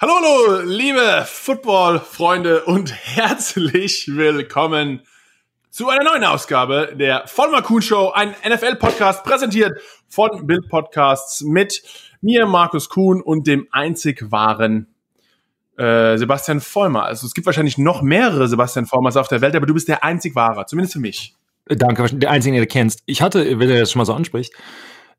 Hallo, 0.00 0.12
hallo, 0.14 0.60
liebe 0.60 1.24
Football-Freunde 1.26 2.66
und 2.66 2.94
herzlich 3.16 4.06
willkommen 4.06 5.00
zu 5.70 5.88
einer 5.88 6.04
neuen 6.04 6.22
Ausgabe 6.22 6.94
der 6.94 7.26
Vollmer 7.26 7.62
Kuhn 7.62 7.82
Show, 7.82 8.12
ein 8.14 8.32
NFL-Podcast 8.48 9.24
präsentiert 9.24 9.80
von 10.08 10.46
Bild 10.46 10.68
Podcasts 10.68 11.40
mit 11.40 11.82
mir, 12.20 12.46
Markus 12.46 12.88
Kuhn 12.88 13.20
und 13.20 13.48
dem 13.48 13.66
einzig 13.72 14.30
wahren 14.30 14.86
äh, 15.76 16.16
Sebastian 16.16 16.60
Vollmer. 16.60 17.02
Also 17.02 17.26
es 17.26 17.34
gibt 17.34 17.46
wahrscheinlich 17.46 17.76
noch 17.76 18.00
mehrere 18.00 18.46
Sebastian 18.46 18.86
Vollmers 18.86 19.16
auf 19.16 19.26
der 19.26 19.40
Welt, 19.40 19.56
aber 19.56 19.66
du 19.66 19.74
bist 19.74 19.88
der 19.88 20.04
einzig 20.04 20.36
wahre, 20.36 20.64
zumindest 20.66 20.92
für 20.92 21.00
mich. 21.00 21.34
Danke, 21.66 22.06
der 22.16 22.30
einzige, 22.30 22.54
den 22.54 22.62
du 22.62 22.68
kennst. 22.68 23.02
Ich 23.06 23.20
hatte, 23.20 23.58
wenn 23.58 23.68
du 23.68 23.76
das 23.76 23.90
schon 23.90 23.98
mal 23.98 24.06
so 24.06 24.14
anspricht, 24.14 24.54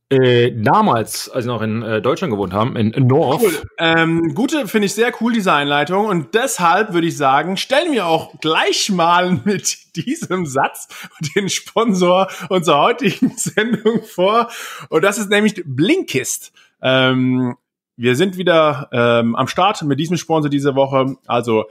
äh, 0.10 0.52
damals, 0.56 1.30
als 1.30 1.46
wir 1.46 1.54
noch 1.54 1.62
in 1.62 1.84
äh, 1.84 2.02
Deutschland 2.02 2.34
gewohnt 2.34 2.52
haben, 2.52 2.76
in, 2.76 2.92
in 2.94 3.06
North. 3.06 3.42
Cool. 3.44 3.62
Ähm, 3.78 4.34
gute, 4.34 4.68
finde 4.68 4.88
ich 4.88 4.96
sehr 4.96 5.12
cool, 5.22 5.34
diese 5.34 5.54
Einleitung. 5.54 6.08
Und 6.08 6.34
deshalb 6.34 6.94
würde 6.94 7.06
ich 7.06 7.16
sagen, 7.16 7.58
stellen 7.58 7.92
wir 7.92 8.08
auch 8.08 8.40
gleich 8.40 8.90
mal 8.90 9.40
mit 9.46 9.96
diesem 9.96 10.48
Satz 10.48 10.88
den 11.36 11.48
Sponsor 11.48 12.28
unserer 12.50 12.82
heutigen 12.82 13.34
Sendung 13.38 14.02
vor. 14.04 14.50
Und 14.90 15.04
das 15.04 15.20
ist 15.20 15.30
nämlich 15.30 15.62
Blinkist. 15.64 16.54
Ähm, 16.82 17.56
wir 17.96 18.16
sind 18.16 18.38
wieder 18.38 18.90
ähm, 18.92 19.36
am 19.36 19.48
Start 19.48 19.82
mit 19.84 20.00
diesem 20.00 20.18
Sponsor 20.18 20.50
diese 20.50 20.74
Woche. 20.74 21.18
Also 21.28 21.66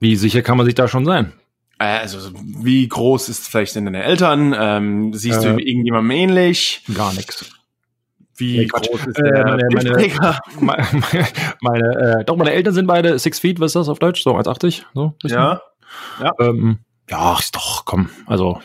wie 0.00 0.16
sicher 0.16 0.42
kann 0.42 0.56
man 0.56 0.66
sich 0.66 0.74
da 0.74 0.88
schon 0.88 1.04
sein? 1.04 1.32
Äh, 1.78 1.98
also, 1.98 2.30
wie 2.34 2.86
groß 2.88 3.28
ist 3.28 3.48
vielleicht 3.48 3.72
sind 3.72 3.84
deine 3.84 4.02
Eltern? 4.02 4.54
Ähm, 4.56 5.12
siehst 5.12 5.44
äh, 5.44 5.54
du 5.54 5.58
irgendjemandem 5.58 6.10
ähnlich? 6.12 6.82
Gar 6.94 7.12
nichts. 7.14 7.50
Wie 8.36 8.58
nee, 8.58 8.66
groß 8.66 9.06
ist 9.06 9.18
der 9.18 9.34
äh, 9.34 9.74
meine, 9.74 10.38
meine, 10.60 10.86
meine, 11.60 12.18
äh, 12.20 12.24
doch, 12.24 12.36
meine 12.36 12.52
Eltern 12.52 12.74
sind 12.74 12.86
beide 12.86 13.18
six 13.18 13.38
feet, 13.38 13.60
was 13.60 13.70
ist 13.70 13.76
das 13.76 13.88
auf 13.88 13.98
Deutsch? 13.98 14.22
So 14.22 14.36
1,80? 14.36 14.82
So, 14.94 15.14
ja. 15.22 15.60
ja. 16.20 16.32
Ähm, 16.40 16.78
ja, 17.10 17.38
ist 17.38 17.54
doch, 17.54 17.84
komm, 17.84 18.10
also. 18.26 18.60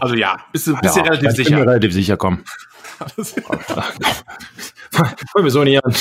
Also 0.00 0.14
ja, 0.14 0.38
bist 0.52 0.66
du, 0.66 0.76
bist 0.76 0.96
ja, 0.96 1.02
relativ 1.02 1.30
sicher. 1.30 1.40
Ich 1.42 1.48
bin 1.48 1.58
mir 1.58 1.66
relativ 1.66 1.92
sicher, 1.92 2.16
komm. 2.16 2.44
Fangen 4.90 5.44
wir 5.44 5.50
so 5.50 5.64
nicht 5.64 5.84
an. 5.84 5.94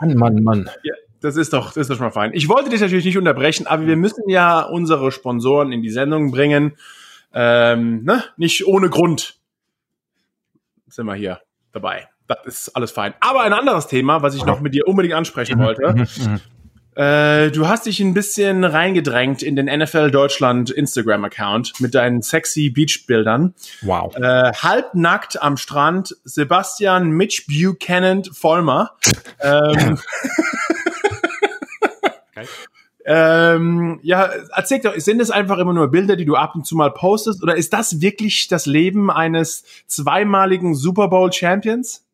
Mann, 0.00 0.14
Mann, 0.16 0.42
Mann. 0.42 0.70
Ja, 0.82 0.94
das 1.20 1.36
ist 1.36 1.52
doch, 1.52 1.68
das 1.68 1.76
ist 1.78 1.90
doch 1.90 1.96
schon 1.96 2.06
mal 2.06 2.10
fein. 2.12 2.32
Ich 2.34 2.48
wollte 2.48 2.70
dich 2.70 2.80
natürlich 2.80 3.04
nicht 3.04 3.18
unterbrechen, 3.18 3.66
aber 3.66 3.86
wir 3.86 3.96
müssen 3.96 4.28
ja 4.28 4.62
unsere 4.62 5.12
Sponsoren 5.12 5.72
in 5.72 5.82
die 5.82 5.90
Sendung 5.90 6.30
bringen. 6.30 6.76
Ähm, 7.32 8.04
ne? 8.04 8.24
Nicht 8.36 8.66
ohne 8.66 8.90
Grund 8.90 9.38
sind 10.88 11.06
wir 11.06 11.14
hier 11.14 11.40
dabei. 11.72 12.08
Das 12.26 12.38
ist 12.44 12.68
alles 12.76 12.90
fein. 12.90 13.14
Aber 13.20 13.42
ein 13.42 13.52
anderes 13.52 13.86
Thema, 13.86 14.22
was 14.22 14.34
ich 14.34 14.44
noch 14.44 14.60
mit 14.60 14.74
dir 14.74 14.88
unbedingt 14.88 15.14
ansprechen 15.14 15.58
wollte. 15.58 16.06
Äh, 16.96 17.50
du 17.50 17.68
hast 17.68 17.84
dich 17.84 18.00
ein 18.00 18.14
bisschen 18.14 18.64
reingedrängt 18.64 19.42
in 19.42 19.54
den 19.54 19.66
NFL 19.66 20.10
Deutschland 20.10 20.70
Instagram-Account 20.70 21.78
mit 21.78 21.94
deinen 21.94 22.22
sexy 22.22 22.70
Beach-Bildern. 22.70 23.54
Wow. 23.82 24.16
Äh, 24.16 24.52
halbnackt 24.54 25.42
am 25.42 25.58
Strand, 25.58 26.16
Sebastian 26.24 27.10
Mitch 27.10 27.44
Buchanan 27.48 28.24
Vollmer. 28.24 28.92
ähm, 29.42 29.98
Ähm, 33.08 34.00
ja, 34.02 34.28
erzähl 34.56 34.80
doch, 34.80 34.92
sind 34.96 35.20
es 35.20 35.30
einfach 35.30 35.58
immer 35.58 35.72
nur 35.72 35.92
Bilder, 35.92 36.16
die 36.16 36.24
du 36.24 36.34
ab 36.34 36.56
und 36.56 36.66
zu 36.66 36.74
mal 36.74 36.90
postest, 36.90 37.40
oder 37.40 37.54
ist 37.54 37.72
das 37.72 38.00
wirklich 38.00 38.48
das 38.48 38.66
Leben 38.66 39.12
eines 39.12 39.62
zweimaligen 39.86 40.74
Super 40.74 41.06
Bowl 41.06 41.32
Champions? 41.32 42.04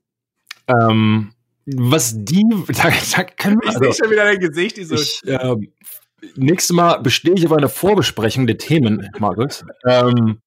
Ähm, 0.69 1.33
was 1.67 2.15
die, 2.17 2.45
da, 2.69 2.91
da 3.17 3.25
können 3.25 3.61
wir. 3.61 3.69
Ich 3.69 3.77
also, 3.77 3.81
sehe 3.81 3.95
schon 3.95 4.11
wieder 4.11 4.25
dein 4.25 4.39
Gesicht. 4.39 4.77
Die 4.77 4.85
so 4.85 4.95
ich, 4.95 5.21
äh, 5.27 5.57
nächstes 6.37 6.75
Mal 6.75 6.99
bestehe 6.99 7.35
ich 7.35 7.47
auf 7.47 7.53
eine 7.53 7.69
Vorbesprechung 7.69 8.47
der 8.47 8.59
Themen, 8.59 9.09
Markus. 9.19 9.65
Ähm, 9.87 10.41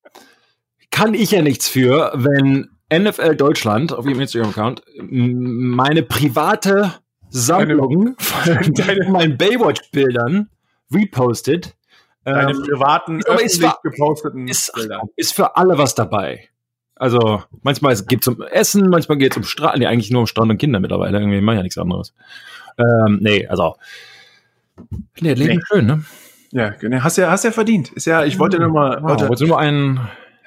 kann 0.91 1.13
ich 1.13 1.31
ja 1.31 1.41
nichts 1.41 1.67
für, 1.67 2.11
wenn 2.15 2.69
NFL 2.93 3.35
Deutschland 3.35 3.91
auf 3.91 4.05
ihrem 4.05 4.21
Instagram-Account 4.21 4.83
meine 5.09 6.03
private 6.03 6.93
Sammlung 7.29 8.15
von 8.17 8.73
meinen 9.11 9.37
Baywatch-Bildern 9.37 10.49
repostet. 10.93 11.75
Deine 12.23 12.51
ähm, 12.51 12.63
privaten, 12.63 13.21
öffentlich 13.25 13.71
geposteten 13.83 14.47
ist, 14.47 14.73
Bilder. 14.73 15.03
Ist 15.15 15.33
für 15.33 15.55
alle 15.57 15.77
was 15.77 15.93
dabei. 15.93 16.49
Also 16.95 17.43
manchmal 17.61 17.95
geht 17.95 18.21
es 18.21 18.27
um 18.27 18.41
Essen, 18.41 18.89
manchmal 18.89 19.17
geht 19.17 19.33
es 19.33 19.37
um 19.37 19.43
Strand. 19.43 19.79
Nee, 19.79 19.87
eigentlich 19.87 20.11
nur 20.11 20.21
um 20.21 20.27
Strand 20.27 20.51
und 20.51 20.57
Kinder 20.57 20.79
mittlerweile. 20.79 21.19
Irgendwie 21.19 21.41
mache 21.41 21.55
ich 21.55 21.59
ja 21.59 21.63
nichts 21.63 21.77
anderes. 21.77 22.13
Ähm, 22.77 23.19
nee, 23.21 23.47
also. 23.47 23.75
Nee, 25.19 25.33
Leben 25.33 25.55
nee. 25.55 25.61
schön, 25.67 25.85
ne? 25.85 26.03
Ja, 26.51 26.69
genau. 26.69 27.03
Hast 27.03 27.17
ja, 27.17 27.29
hast 27.29 27.43
ja 27.43 27.51
verdient. 27.51 27.91
Ist 27.91 28.05
ja, 28.05 28.23
ich 28.23 28.39
wollte 28.39 28.59
nur 28.59 28.69
mal. 28.69 28.99
Wow, 29.01 29.27
wollte 29.27 29.45
nur 29.45 29.59
einen. 29.59 29.99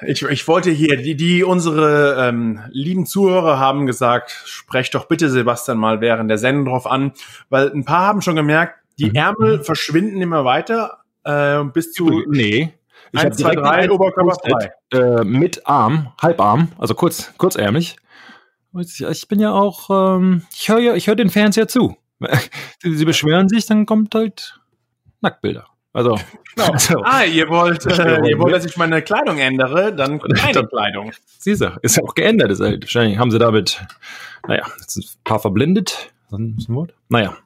Ich, 0.06 0.22
ich 0.22 0.46
wollte 0.46 0.70
hier, 0.70 0.96
die, 0.96 1.16
die 1.16 1.42
unsere 1.42 2.28
ähm, 2.28 2.60
lieben 2.70 3.04
Zuhörer 3.04 3.58
haben 3.58 3.86
gesagt, 3.86 4.30
sprecht 4.44 4.94
doch 4.94 5.06
bitte 5.06 5.28
Sebastian 5.28 5.76
mal 5.76 6.00
während 6.00 6.30
der 6.30 6.38
Sendung 6.38 6.66
drauf 6.66 6.86
an, 6.86 7.12
weil 7.50 7.72
ein 7.72 7.84
paar 7.84 8.06
haben 8.06 8.22
schon 8.22 8.36
gemerkt, 8.36 8.78
die 8.98 9.10
mhm. 9.10 9.16
Ärmel 9.16 9.64
verschwinden 9.64 10.22
immer 10.22 10.44
weiter 10.44 10.98
äh, 11.24 11.64
bis 11.64 11.92
zu. 11.92 12.22
Nee, 12.28 12.77
ich 13.12 13.20
habe 13.20 13.36
zwei, 13.36 13.54
drei 13.54 13.90
Oberkörper 13.90 14.34
frei. 14.34 14.72
Äh, 14.92 15.24
mit 15.24 15.66
Arm, 15.66 16.12
Halbarm, 16.20 16.68
also 16.78 16.94
kurz, 16.94 17.32
kurzärmlich. 17.38 17.96
Ich 18.74 19.28
bin 19.28 19.40
ja 19.40 19.52
auch, 19.52 19.88
ähm, 19.90 20.42
ich 20.54 20.68
höre 20.68 20.78
ja, 20.78 20.94
ich 20.94 21.06
höre 21.06 21.16
den 21.16 21.30
Fans 21.30 21.56
ja 21.56 21.66
zu. 21.66 21.96
Sie 22.82 23.04
beschweren 23.04 23.48
sich, 23.48 23.66
dann 23.66 23.86
kommt 23.86 24.14
halt 24.14 24.60
Nacktbilder. 25.20 25.66
Also, 25.92 26.16
genau. 26.54 26.72
also 26.72 27.02
ah, 27.02 27.24
ihr 27.24 27.48
wollt, 27.48 27.86
äh, 27.86 28.28
ihr 28.28 28.38
wollt, 28.38 28.54
dass 28.54 28.64
ich 28.64 28.76
meine 28.76 29.02
Kleidung 29.02 29.38
ändere, 29.38 29.94
dann 29.94 30.20
keine 30.36 30.66
Kleidung. 30.66 31.12
Siehst 31.38 31.62
du, 31.62 31.78
ist 31.82 31.96
ja 31.96 32.04
auch 32.04 32.14
geändert. 32.14 32.50
Ist 32.50 32.60
halt, 32.60 32.84
wahrscheinlich 32.84 33.18
haben 33.18 33.30
sie 33.30 33.38
damit, 33.38 33.82
naja, 34.46 34.64
jetzt 34.80 34.96
ein 34.96 35.04
paar 35.24 35.40
verblindet. 35.40 36.12
Dann 36.30 36.56
ist 36.58 36.68
ein 36.68 36.74
Wort. 36.74 36.94
Naja. 37.08 37.36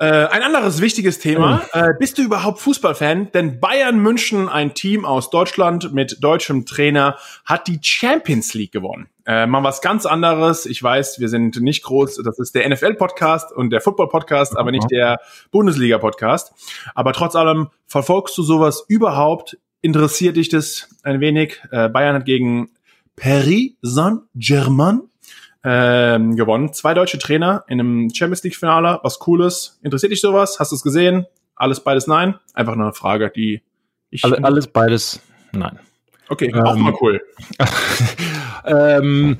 Äh, 0.00 0.28
ein 0.28 0.42
anderes 0.42 0.80
wichtiges 0.80 1.18
Thema. 1.18 1.60
Äh, 1.74 1.90
bist 1.98 2.16
du 2.16 2.22
überhaupt 2.22 2.58
Fußballfan? 2.60 3.32
Denn 3.32 3.60
Bayern 3.60 3.98
München, 3.98 4.48
ein 4.48 4.72
Team 4.72 5.04
aus 5.04 5.28
Deutschland 5.28 5.92
mit 5.92 6.24
deutschem 6.24 6.64
Trainer, 6.64 7.18
hat 7.44 7.68
die 7.68 7.80
Champions 7.82 8.54
League 8.54 8.72
gewonnen. 8.72 9.08
Äh, 9.26 9.46
mal 9.46 9.62
was 9.62 9.82
ganz 9.82 10.06
anderes. 10.06 10.64
Ich 10.64 10.82
weiß, 10.82 11.20
wir 11.20 11.28
sind 11.28 11.60
nicht 11.60 11.82
groß. 11.82 12.22
Das 12.24 12.38
ist 12.38 12.54
der 12.54 12.66
NFL-Podcast 12.66 13.52
und 13.52 13.68
der 13.68 13.82
Football-Podcast, 13.82 14.56
aber 14.56 14.70
nicht 14.70 14.90
der 14.90 15.20
Bundesliga-Podcast. 15.50 16.54
Aber 16.94 17.12
trotz 17.12 17.36
allem, 17.36 17.68
verfolgst 17.86 18.38
du 18.38 18.42
sowas 18.42 18.86
überhaupt? 18.88 19.58
Interessiert 19.82 20.38
dich 20.38 20.48
das 20.48 20.88
ein 21.02 21.20
wenig? 21.20 21.60
Äh, 21.72 21.90
Bayern 21.90 22.16
hat 22.16 22.24
gegen 22.24 22.70
Paris 23.16 23.72
Saint-Germain 23.82 25.09
ähm, 25.64 26.36
gewonnen. 26.36 26.72
Zwei 26.72 26.94
deutsche 26.94 27.18
Trainer 27.18 27.64
in 27.68 27.80
einem 27.80 28.10
Champions 28.14 28.42
League 28.42 28.56
Finale, 28.56 29.00
was 29.02 29.18
cooles. 29.18 29.78
Interessiert 29.82 30.12
dich 30.12 30.20
sowas? 30.20 30.58
Hast 30.58 30.72
du 30.72 30.76
es 30.76 30.82
gesehen? 30.82 31.26
Alles 31.54 31.80
beides 31.80 32.06
nein? 32.06 32.38
Einfach 32.54 32.74
nur 32.74 32.86
eine 32.86 32.94
Frage, 32.94 33.30
die 33.34 33.62
ich. 34.10 34.24
Alle, 34.24 34.42
alles 34.42 34.66
beides 34.66 35.20
nein. 35.52 35.78
Okay, 36.28 36.50
ähm, 36.54 36.62
auch 36.62 36.76
mal 36.76 36.94
cool. 37.00 37.20
ähm, 38.64 39.36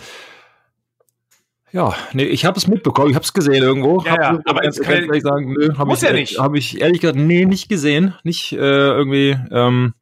ja, 1.72 1.94
nee, 2.12 2.24
ich 2.24 2.44
habe 2.44 2.58
es 2.58 2.66
mitbekommen, 2.66 3.10
ich 3.10 3.14
habe 3.14 3.24
es 3.24 3.32
gesehen 3.32 3.62
irgendwo. 3.62 4.02
Ja, 4.04 4.20
ja, 4.20 4.40
aber 4.44 4.64
jetzt 4.64 4.82
kann 4.82 5.14
ich 5.14 5.22
sagen, 5.22 5.52
nö, 5.52 5.72
habe 5.78 5.92
ich, 5.94 6.00
ja 6.00 6.12
nicht. 6.12 6.38
Hab 6.38 6.54
ich 6.54 6.80
ehrlich 6.80 7.00
gesagt, 7.00 7.18
nee, 7.18 7.44
nicht 7.44 7.68
gesehen. 7.68 8.14
Nicht 8.24 8.52
äh, 8.52 8.56
irgendwie. 8.56 9.38
Ähm, 9.52 9.94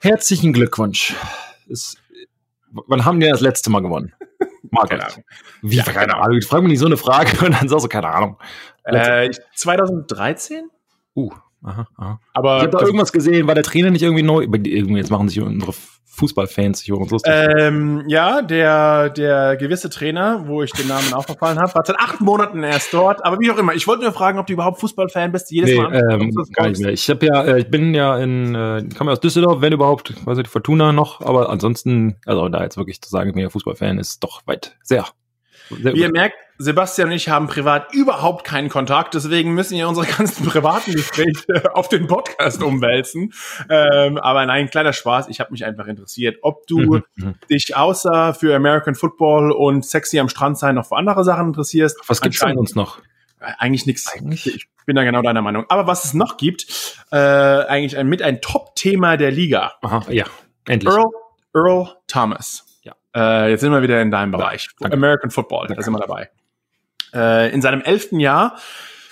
herzlichen 0.00 0.52
Glückwunsch. 0.52 1.14
Ist, 1.68 1.98
wann 2.72 3.04
haben 3.04 3.20
wir 3.20 3.30
das 3.30 3.40
letzte 3.40 3.70
Mal 3.70 3.80
gewonnen? 3.80 4.12
Markus. 4.70 5.20
Wie, 5.62 5.76
ja, 5.76 5.84
keine 5.84 6.16
Ahnung. 6.16 6.38
Ich 6.38 6.46
frage 6.46 6.62
mich 6.62 6.70
nicht 6.70 6.78
so 6.80 6.86
eine 6.86 6.96
Frage 6.96 7.44
und 7.44 7.52
dann 7.52 7.68
sagst 7.68 7.84
du, 7.84 7.88
keine 7.88 8.08
Ahnung. 8.08 8.36
Äh, 8.84 9.30
2013? 9.54 10.68
Uh, 11.14 11.30
aha, 11.62 11.86
aha. 11.96 12.20
Aber 12.34 12.56
ich 12.58 12.62
habe 12.62 12.76
da 12.78 12.80
irgendwas 12.80 13.12
gesehen, 13.12 13.46
war 13.46 13.54
der 13.54 13.64
Trainer 13.64 13.90
nicht 13.90 14.02
irgendwie 14.02 14.22
neu? 14.22 14.46
Jetzt 14.96 15.10
machen 15.10 15.28
sich 15.28 15.40
unsere 15.40 15.72
Fußballfans 16.20 16.80
sich 16.80 16.92
uns 16.92 17.10
lustig. 17.10 17.32
Ähm, 17.34 18.04
ja, 18.06 18.42
der, 18.42 19.10
der 19.10 19.56
gewisse 19.56 19.90
Trainer, 19.90 20.44
wo 20.46 20.62
ich 20.62 20.70
den 20.72 20.86
Namen 20.86 21.12
auch 21.14 21.24
verfallen 21.24 21.58
habe, 21.58 21.74
war 21.74 21.84
seit 21.84 21.98
acht 21.98 22.20
Monaten 22.20 22.62
erst 22.62 22.92
dort. 22.92 23.24
Aber 23.24 23.38
wie 23.40 23.50
auch 23.50 23.58
immer, 23.58 23.74
ich 23.74 23.86
wollte 23.86 24.04
nur 24.04 24.12
fragen, 24.12 24.38
ob 24.38 24.46
du 24.46 24.52
überhaupt 24.52 24.80
Fußballfan 24.80 25.32
bist. 25.32 25.50
Jedes 25.50 25.70
nee, 25.70 25.76
Mal. 25.76 25.94
Ähm, 26.12 26.32
gar 26.52 26.68
nicht 26.68 26.80
mehr. 26.80 26.92
Ich 26.92 27.08
habe 27.10 27.26
ja, 27.26 27.42
äh, 27.42 27.60
ich 27.60 27.70
bin 27.70 27.94
ja 27.94 28.18
in, 28.18 28.54
äh, 28.54 28.84
komme 28.96 29.12
aus 29.12 29.20
Düsseldorf, 29.20 29.60
wenn 29.60 29.72
überhaupt, 29.72 30.14
weiß 30.26 30.38
ich, 30.38 30.48
Fortuna 30.48 30.92
noch. 30.92 31.20
Aber 31.22 31.50
ansonsten, 31.50 32.16
also 32.26 32.48
da 32.48 32.62
jetzt 32.62 32.76
wirklich 32.76 33.00
zu 33.00 33.10
sagen, 33.10 33.30
ich 33.30 33.34
bin 33.34 33.42
ja 33.42 33.50
Fußballfan, 33.50 33.98
ist 33.98 34.22
doch 34.22 34.46
weit 34.46 34.76
sehr 34.82 35.06
wie 35.70 36.00
ihr 36.00 36.10
merkt, 36.10 36.36
Sebastian 36.62 37.08
und 37.08 37.14
ich 37.14 37.30
haben 37.30 37.46
privat 37.46 37.94
überhaupt 37.94 38.44
keinen 38.44 38.68
Kontakt, 38.68 39.14
deswegen 39.14 39.54
müssen 39.54 39.78
wir 39.78 39.88
unsere 39.88 40.06
ganzen 40.18 40.44
privaten 40.44 40.92
Gespräche 40.92 41.74
auf 41.74 41.88
den 41.88 42.06
Podcast 42.06 42.62
umwälzen. 42.62 43.32
Ähm, 43.70 44.18
aber 44.18 44.44
nein, 44.44 44.68
kleiner 44.68 44.92
Spaß, 44.92 45.28
ich 45.28 45.40
habe 45.40 45.52
mich 45.52 45.64
einfach 45.64 45.86
interessiert, 45.86 46.38
ob 46.42 46.66
du 46.66 46.78
mhm, 46.78 47.02
mhm. 47.14 47.34
dich 47.48 47.76
außer 47.76 48.34
für 48.34 48.54
American 48.54 48.94
Football 48.94 49.52
und 49.52 49.86
sexy 49.86 50.18
am 50.18 50.28
Strand 50.28 50.58
sein 50.58 50.74
noch 50.74 50.86
für 50.86 50.96
andere 50.96 51.24
Sachen 51.24 51.46
interessierst. 51.46 51.98
Was 52.06 52.20
gibt's 52.20 52.40
denn 52.40 52.58
uns 52.58 52.74
noch? 52.74 52.98
Äh, 53.40 53.52
eigentlich 53.58 53.86
nichts. 53.86 54.14
Ich 54.44 54.68
bin 54.84 54.96
da 54.96 55.04
genau 55.04 55.22
deiner 55.22 55.40
Meinung. 55.40 55.64
Aber 55.70 55.86
was 55.86 56.04
es 56.04 56.12
noch 56.12 56.36
gibt, 56.36 56.98
äh, 57.10 57.16
eigentlich 57.16 57.96
ein, 57.96 58.06
mit 58.06 58.20
ein 58.20 58.42
Top-Thema 58.42 59.16
der 59.16 59.30
Liga. 59.30 59.72
Aha, 59.80 60.04
ja, 60.10 60.26
endlich. 60.66 60.92
Earl, 60.92 61.10
Earl 61.54 61.96
Thomas. 62.06 62.66
Äh, 63.14 63.50
jetzt 63.50 63.62
sind 63.62 63.72
wir 63.72 63.82
wieder 63.82 64.00
in 64.00 64.10
deinem 64.10 64.30
Bereich. 64.30 64.68
Ja, 64.80 64.90
American 64.92 65.30
Football, 65.30 65.66
da 65.66 65.82
sind 65.82 65.92
wir 65.92 65.98
dabei. 65.98 66.28
Äh, 67.14 67.52
in 67.52 67.62
seinem 67.62 67.80
elften 67.82 68.20
Jahr 68.20 68.58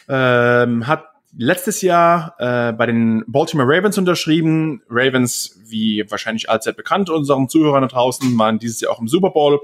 ähm, 0.08 0.86
hat 0.86 1.04
letztes 1.36 1.82
Jahr 1.82 2.34
äh, 2.38 2.72
bei 2.72 2.86
den 2.86 3.24
Baltimore 3.26 3.68
Ravens 3.68 3.98
unterschrieben. 3.98 4.82
Ravens, 4.88 5.60
wie 5.66 6.04
wahrscheinlich 6.10 6.48
allzeit 6.48 6.76
bekannt 6.76 7.10
unseren 7.10 7.48
Zuhörern 7.48 7.82
da 7.82 7.88
draußen, 7.88 8.38
waren 8.38 8.58
dieses 8.58 8.80
Jahr 8.80 8.92
auch 8.92 9.00
im 9.00 9.08
Super 9.08 9.30
Bowl, 9.30 9.60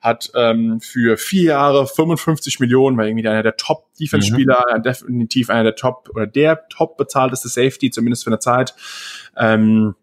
hat 0.00 0.30
ähm, 0.34 0.80
für 0.80 1.16
vier 1.16 1.44
Jahre 1.44 1.86
55 1.86 2.60
Millionen, 2.60 2.96
war 2.98 3.06
irgendwie 3.06 3.26
einer 3.26 3.42
der 3.42 3.56
Top-Defense-Spieler, 3.56 4.64
mhm. 4.76 4.82
definitiv 4.82 5.50
einer 5.50 5.64
der 5.64 5.76
Top 5.76 6.10
oder 6.12 6.26
der 6.26 6.68
top 6.68 6.96
bezahlteste 6.96 7.48
Safety, 7.48 7.90
zumindest 7.90 8.24
für 8.24 8.30
eine 8.30 8.38
Zeit. 8.38 8.74
Ähm, 9.36 9.94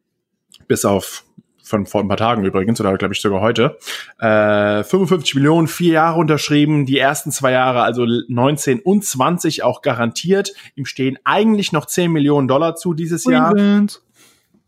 bis 0.67 0.85
auf 0.85 1.25
von 1.71 1.87
vor 1.87 2.01
ein 2.01 2.07
paar 2.07 2.17
Tagen 2.17 2.43
übrigens, 2.43 2.79
oder 2.79 2.95
glaube 2.97 3.15
ich 3.15 3.21
sogar 3.21 3.41
heute, 3.41 3.79
äh, 4.19 4.83
55 4.83 5.33
Millionen, 5.35 5.67
vier 5.67 5.93
Jahre 5.93 6.19
unterschrieben, 6.19 6.85
die 6.85 6.99
ersten 6.99 7.31
zwei 7.31 7.53
Jahre, 7.53 7.81
also 7.81 8.05
19 8.05 8.81
und 8.81 9.03
20 9.03 9.63
auch 9.63 9.81
garantiert. 9.81 10.51
Ihm 10.75 10.85
stehen 10.85 11.17
eigentlich 11.23 11.71
noch 11.71 11.87
10 11.87 12.11
Millionen 12.11 12.47
Dollar 12.47 12.75
zu 12.75 12.93
dieses 12.93 13.25
Jahr. 13.25 13.55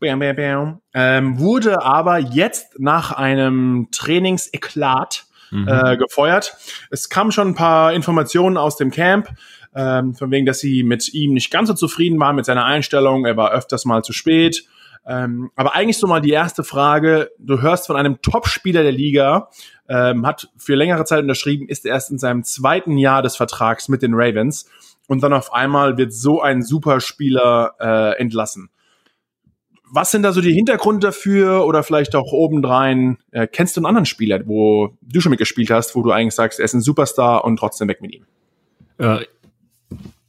Bam, 0.00 0.18
bam, 0.18 0.36
bam. 0.36 0.80
Ähm, 0.92 1.38
wurde 1.38 1.82
aber 1.82 2.18
jetzt 2.18 2.80
nach 2.80 3.12
einem 3.12 3.88
Trainingseklat 3.92 5.26
mhm. 5.50 5.68
äh, 5.68 5.96
gefeuert. 5.96 6.56
Es 6.90 7.08
kamen 7.08 7.30
schon 7.30 7.48
ein 7.48 7.54
paar 7.54 7.92
Informationen 7.92 8.56
aus 8.56 8.76
dem 8.76 8.90
Camp, 8.90 9.28
ähm, 9.76 10.14
von 10.14 10.30
wegen, 10.30 10.46
dass 10.46 10.60
sie 10.60 10.82
mit 10.82 11.12
ihm 11.14 11.34
nicht 11.34 11.50
ganz 11.50 11.68
so 11.68 11.74
zufrieden 11.74 12.18
waren 12.18 12.36
mit 12.36 12.44
seiner 12.44 12.64
Einstellung. 12.64 13.24
Er 13.24 13.36
war 13.36 13.52
öfters 13.52 13.84
mal 13.84 14.02
zu 14.02 14.12
spät 14.12 14.66
ähm, 15.06 15.50
aber 15.54 15.74
eigentlich 15.74 15.98
so 15.98 16.06
mal 16.06 16.20
die 16.20 16.30
erste 16.30 16.64
Frage. 16.64 17.30
Du 17.38 17.60
hörst 17.60 17.86
von 17.86 17.96
einem 17.96 18.22
Top-Spieler 18.22 18.82
der 18.82 18.92
Liga, 18.92 19.50
ähm, 19.88 20.26
hat 20.26 20.48
für 20.56 20.74
längere 20.74 21.04
Zeit 21.04 21.22
unterschrieben, 21.22 21.68
ist 21.68 21.84
erst 21.84 22.10
in 22.10 22.18
seinem 22.18 22.42
zweiten 22.44 22.96
Jahr 22.96 23.22
des 23.22 23.36
Vertrags 23.36 23.88
mit 23.88 24.02
den 24.02 24.14
Ravens 24.14 24.70
und 25.06 25.22
dann 25.22 25.32
auf 25.32 25.52
einmal 25.52 25.98
wird 25.98 26.12
so 26.12 26.40
ein 26.40 26.62
Superspieler 26.62 27.74
äh, 27.78 28.18
entlassen. 28.18 28.70
Was 29.90 30.10
sind 30.10 30.22
da 30.22 30.32
so 30.32 30.40
die 30.40 30.52
Hintergründe 30.52 31.08
dafür 31.08 31.66
oder 31.66 31.82
vielleicht 31.82 32.16
auch 32.16 32.32
obendrein? 32.32 33.18
Äh, 33.30 33.46
kennst 33.46 33.76
du 33.76 33.80
einen 33.80 33.86
anderen 33.86 34.06
Spieler, 34.06 34.40
wo 34.46 34.96
du 35.02 35.20
schon 35.20 35.30
mitgespielt 35.30 35.70
hast, 35.70 35.94
wo 35.94 36.02
du 36.02 36.10
eigentlich 36.10 36.34
sagst, 36.34 36.58
er 36.58 36.64
ist 36.64 36.74
ein 36.74 36.80
Superstar 36.80 37.44
und 37.44 37.58
trotzdem 37.58 37.88
weg 37.88 38.00
mit 38.00 38.12
ihm? 38.12 38.24
Äh, 38.98 39.26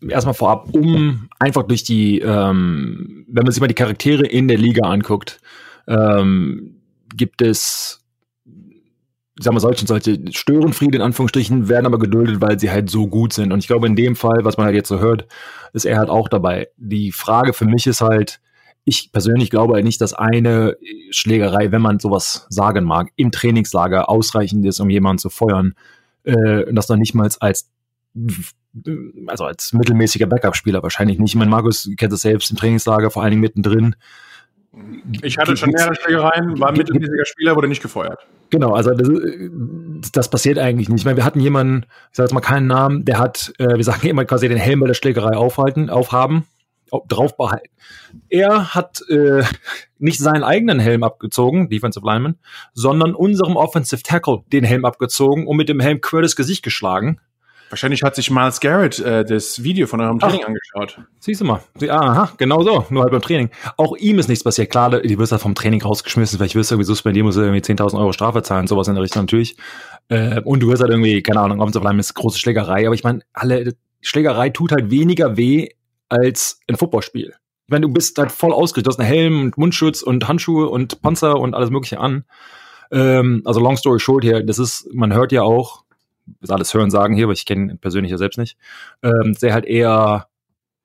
erstmal 0.10 0.34
vorab, 0.34 0.70
um 0.74 1.30
einfach 1.40 1.64
durch 1.64 1.84
die, 1.84 2.20
ähm, 2.20 3.26
wenn 3.28 3.44
man 3.44 3.52
sich 3.52 3.62
mal 3.62 3.68
die 3.68 3.74
Charaktere 3.74 4.26
in 4.26 4.48
der 4.48 4.58
Liga 4.58 4.88
anguckt, 4.88 5.40
ähm, 5.88 6.82
gibt 7.16 7.42
es, 7.42 8.02
ich 8.46 9.44
sag 9.44 9.54
mal, 9.54 9.60
solche 9.60 9.82
und 9.82 9.88
solche 9.88 10.20
Störenfriede 10.32 10.98
in 10.98 11.02
Anführungsstrichen, 11.02 11.68
werden 11.68 11.86
aber 11.86 12.00
geduldet, 12.00 12.42
weil 12.42 12.60
sie 12.60 12.72
halt 12.72 12.90
so 12.90 13.08
gut 13.08 13.34
sind. 13.34 13.52
Und 13.52 13.60
ich 13.60 13.68
glaube, 13.68 13.88
in 13.88 13.96
dem 13.96 14.16
Fall, 14.16 14.40
was 14.44 14.58
man 14.58 14.66
halt 14.66 14.76
jetzt 14.76 14.90
so 14.90 15.00
hört, 15.00 15.28
ist 15.74 15.86
er 15.86 15.98
halt 15.98 16.10
auch 16.10 16.30
dabei. 16.30 16.70
Die 16.78 17.12
Frage 17.12 17.54
für 17.54 17.66
mich 17.66 17.88
ist 17.88 18.02
halt, 18.02 18.40
ich 18.86 19.12
persönlich 19.12 19.50
glaube 19.50 19.74
halt 19.74 19.84
nicht, 19.84 20.00
dass 20.00 20.14
eine 20.14 20.78
Schlägerei, 21.10 21.72
wenn 21.72 21.82
man 21.82 22.00
sowas 22.00 22.46
sagen 22.50 22.86
mag, 22.86 23.12
im 23.16 23.32
Trainingslager 23.32 24.10
ausreichend 24.10 24.66
ist, 24.66 24.80
um 24.80 24.90
jemanden 24.90 25.18
zu 25.18 25.30
feuern, 25.30 25.74
äh, 26.24 26.72
das 26.72 26.88
dann 26.88 27.00
nicht 27.00 27.16
mal 27.16 27.30
als 27.40 27.72
also 29.28 29.46
als 29.46 29.74
mittelmäßiger 29.74 30.28
Backup-Spieler 30.28 30.84
wahrscheinlich 30.84 31.20
nicht. 31.20 31.32
Ich 31.32 31.36
meine, 31.36 31.52
Markus 31.52 31.90
kennt 31.98 32.12
das 32.12 32.22
selbst 32.22 32.50
im 32.52 32.58
Trainingslager, 32.58 33.12
vor 33.12 33.24
allen 33.24 33.32
Dingen 33.32 33.42
mittendrin. 33.42 33.96
Ich 35.22 35.38
hatte 35.38 35.56
schon 35.56 35.70
mehrere 35.72 35.96
Schlägereien, 35.96 36.60
war 36.60 36.72
mittelmäßiger 36.72 37.26
Spieler, 37.26 37.56
wurde 37.56 37.70
nicht 37.70 37.82
gefeuert. 37.82 38.20
Genau, 38.50 38.74
also 38.74 38.92
das, 38.94 40.12
das, 40.12 40.30
passiert 40.30 40.60
eigentlich 40.60 40.90
nicht. 40.90 41.00
Ich 41.00 41.06
meine, 41.06 41.18
wir 41.18 41.26
hatten 41.26 41.40
jemanden, 41.40 41.86
ich 42.12 42.18
sage 42.18 42.26
jetzt 42.26 42.34
mal 42.34 42.42
keinen 42.42 42.68
Namen, 42.68 43.06
der 43.06 43.20
hat, 43.20 43.54
äh, 43.58 43.76
wir 43.76 43.84
sagen 43.84 44.08
immer 44.08 44.26
quasi 44.26 44.50
den 44.50 44.58
Helm 44.58 44.82
bei 44.82 44.88
der 44.88 44.94
Schlägerei 44.94 45.36
aufhalten, 45.36 45.90
aufhaben, 45.90 46.46
drauf 47.08 47.38
behalten. 47.38 47.70
Er 48.30 48.76
hat 48.76 49.02
äh, 49.10 49.44
nicht 49.98 50.20
seinen 50.20 50.44
eigenen 50.44 50.80
Helm 50.80 51.04
abgezogen, 51.04 51.70
Defensive 51.70 52.06
Lineman, 52.06 52.38
sondern 52.74 53.16
unserem 53.16 53.56
Offensive 53.56 54.04
Tackle 54.04 54.44
den 54.52 54.64
Helm 54.64 54.86
abgezogen 54.86 55.48
und 55.48 55.58
mit 55.58 55.70
dem 55.70 55.80
Helm 55.80 56.02
quer 56.02 56.22
das 56.22 56.36
Gesicht 56.36 56.64
geschlagen. 56.64 57.20
Wahrscheinlich 57.76 58.04
hat 58.04 58.16
sich 58.16 58.32
Miles 58.32 58.62
Garrett 58.62 59.00
äh, 59.00 59.26
das 59.26 59.62
Video 59.62 59.86
von 59.86 60.00
eurem 60.00 60.18
Training 60.18 60.40
Ach, 60.44 60.48
angeschaut. 60.48 60.98
Siehst 61.20 61.42
du 61.42 61.46
mal. 61.46 61.60
Aha, 61.90 62.32
genau 62.38 62.64
so. 62.64 62.86
Nur 62.90 63.04
halt 63.04 63.12
beim 63.12 63.22
Training. 63.22 63.50
Auch 63.76 63.98
ihm 63.98 64.18
ist 64.18 64.30
nichts 64.30 64.46
passiert. 64.46 64.72
Klar, 64.72 65.02
die 65.02 65.20
wirst 65.20 65.34
halt 65.34 65.42
vom 65.42 65.56
Training 65.56 65.82
rausgeschmissen. 65.82 66.38
Vielleicht 66.38 66.56
wirst 66.56 66.72
du 66.72 66.76
irgendwie 66.76 66.86
suspendieren, 66.86 67.26
musst 67.26 67.38
du 67.38 67.42
irgendwie 67.42 67.60
10.000 67.60 68.00
Euro 68.00 68.14
Strafe 68.14 68.44
zahlen, 68.44 68.68
sowas 68.68 68.88
in 68.88 68.94
der 68.94 69.04
Richtung 69.04 69.24
natürlich. 69.24 69.58
Äh, 70.08 70.40
und 70.40 70.62
du 70.62 70.70
wirst 70.70 70.84
halt 70.84 70.92
irgendwie, 70.92 71.22
keine 71.22 71.42
Ahnung, 71.42 71.60
auf 71.60 71.74
Line 71.74 72.00
ist 72.00 72.14
große 72.14 72.40
Schlägerei. 72.40 72.86
Aber 72.86 72.96
ich 72.96 73.04
meine, 73.04 73.24
alle, 73.34 73.76
Schlägerei 74.00 74.52
tut 74.52 74.72
halt 74.72 74.90
weniger 74.90 75.36
weh 75.36 75.68
als 76.08 76.62
ein 76.70 76.78
Footballspiel. 76.78 77.34
Ich 77.66 77.72
meine, 77.72 77.88
du 77.88 77.92
bist 77.92 78.18
halt 78.18 78.32
voll 78.32 78.54
ausgerüstet. 78.54 78.86
Du 78.86 78.90
hast 78.92 79.00
einen 79.02 79.10
Helm 79.10 79.42
und 79.42 79.58
Mundschutz 79.58 80.02
und 80.02 80.30
Handschuhe 80.30 80.70
und 80.70 81.02
Panzer 81.02 81.38
und 81.38 81.54
alles 81.54 81.72
Mögliche 81.72 82.00
an. 82.00 82.24
Ähm, 82.90 83.42
also 83.44 83.60
long 83.60 83.76
story 83.76 84.00
short 84.00 84.24
hier, 84.24 84.44
das 84.44 84.60
ist, 84.60 84.88
man 84.94 85.14
hört 85.14 85.34
ja 85.34 85.42
auch, 85.42 85.85
ist 86.42 86.52
alles 86.52 86.74
Hören 86.74 86.92
sagen 86.92 87.16
hier, 87.16 87.26
aber 87.26 87.34
ich 87.34 87.46
kenne 87.46 87.74
ihn 87.74 87.78
persönlich 87.78 88.12
ja 88.12 88.18
selbst 88.18 88.38
nicht, 88.38 88.58
ähm, 89.04 89.36
der 89.42 89.54
halt 89.54 89.66
eher, 89.66 90.28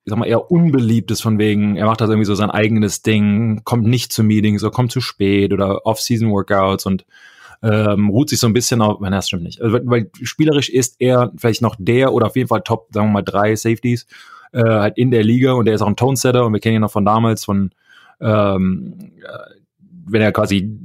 ich 0.03 0.09
sag 0.09 0.19
mal, 0.19 0.27
eher 0.27 0.51
unbeliebt 0.51 1.11
ist 1.11 1.21
von 1.21 1.37
wegen, 1.39 1.75
er 1.75 1.85
macht 1.85 2.01
das 2.01 2.09
irgendwie 2.09 2.25
so 2.25 2.35
sein 2.35 2.51
eigenes 2.51 3.01
Ding, 3.01 3.61
kommt 3.63 3.85
nicht 3.85 4.11
zu 4.11 4.23
Meetings 4.23 4.63
oder 4.63 4.71
kommt 4.71 4.91
zu 4.91 5.01
spät 5.01 5.53
oder 5.53 5.85
Off-Season-Workouts 5.85 6.85
und 6.85 7.05
ähm, 7.63 8.09
ruht 8.09 8.29
sich 8.29 8.39
so 8.39 8.47
ein 8.47 8.53
bisschen 8.53 8.81
auf, 8.81 8.99
nein, 8.99 9.11
das 9.11 9.27
stimmt 9.27 9.43
nicht. 9.43 9.61
Also, 9.61 9.79
weil 9.83 10.09
spielerisch 10.21 10.69
ist 10.69 10.95
er 10.99 11.31
vielleicht 11.37 11.61
noch 11.61 11.75
der 11.77 12.13
oder 12.13 12.27
auf 12.27 12.35
jeden 12.35 12.47
Fall 12.47 12.61
Top, 12.61 12.87
sagen 12.91 13.07
wir 13.07 13.13
mal, 13.13 13.21
drei 13.21 13.55
Safeties. 13.55 14.07
äh, 14.51 14.63
halt 14.63 14.97
in 14.97 15.11
der 15.11 15.23
Liga 15.23 15.53
und 15.53 15.65
der 15.65 15.75
ist 15.75 15.81
auch 15.81 15.87
ein 15.87 15.95
Tonesetter 15.95 16.45
und 16.45 16.53
wir 16.53 16.59
kennen 16.59 16.75
ihn 16.75 16.81
noch 16.81 16.91
von 16.91 17.05
damals 17.05 17.45
von 17.45 17.71
ähm, 18.19 19.11
äh, 19.21 19.55
wenn 20.05 20.21
er 20.21 20.31
quasi 20.31 20.77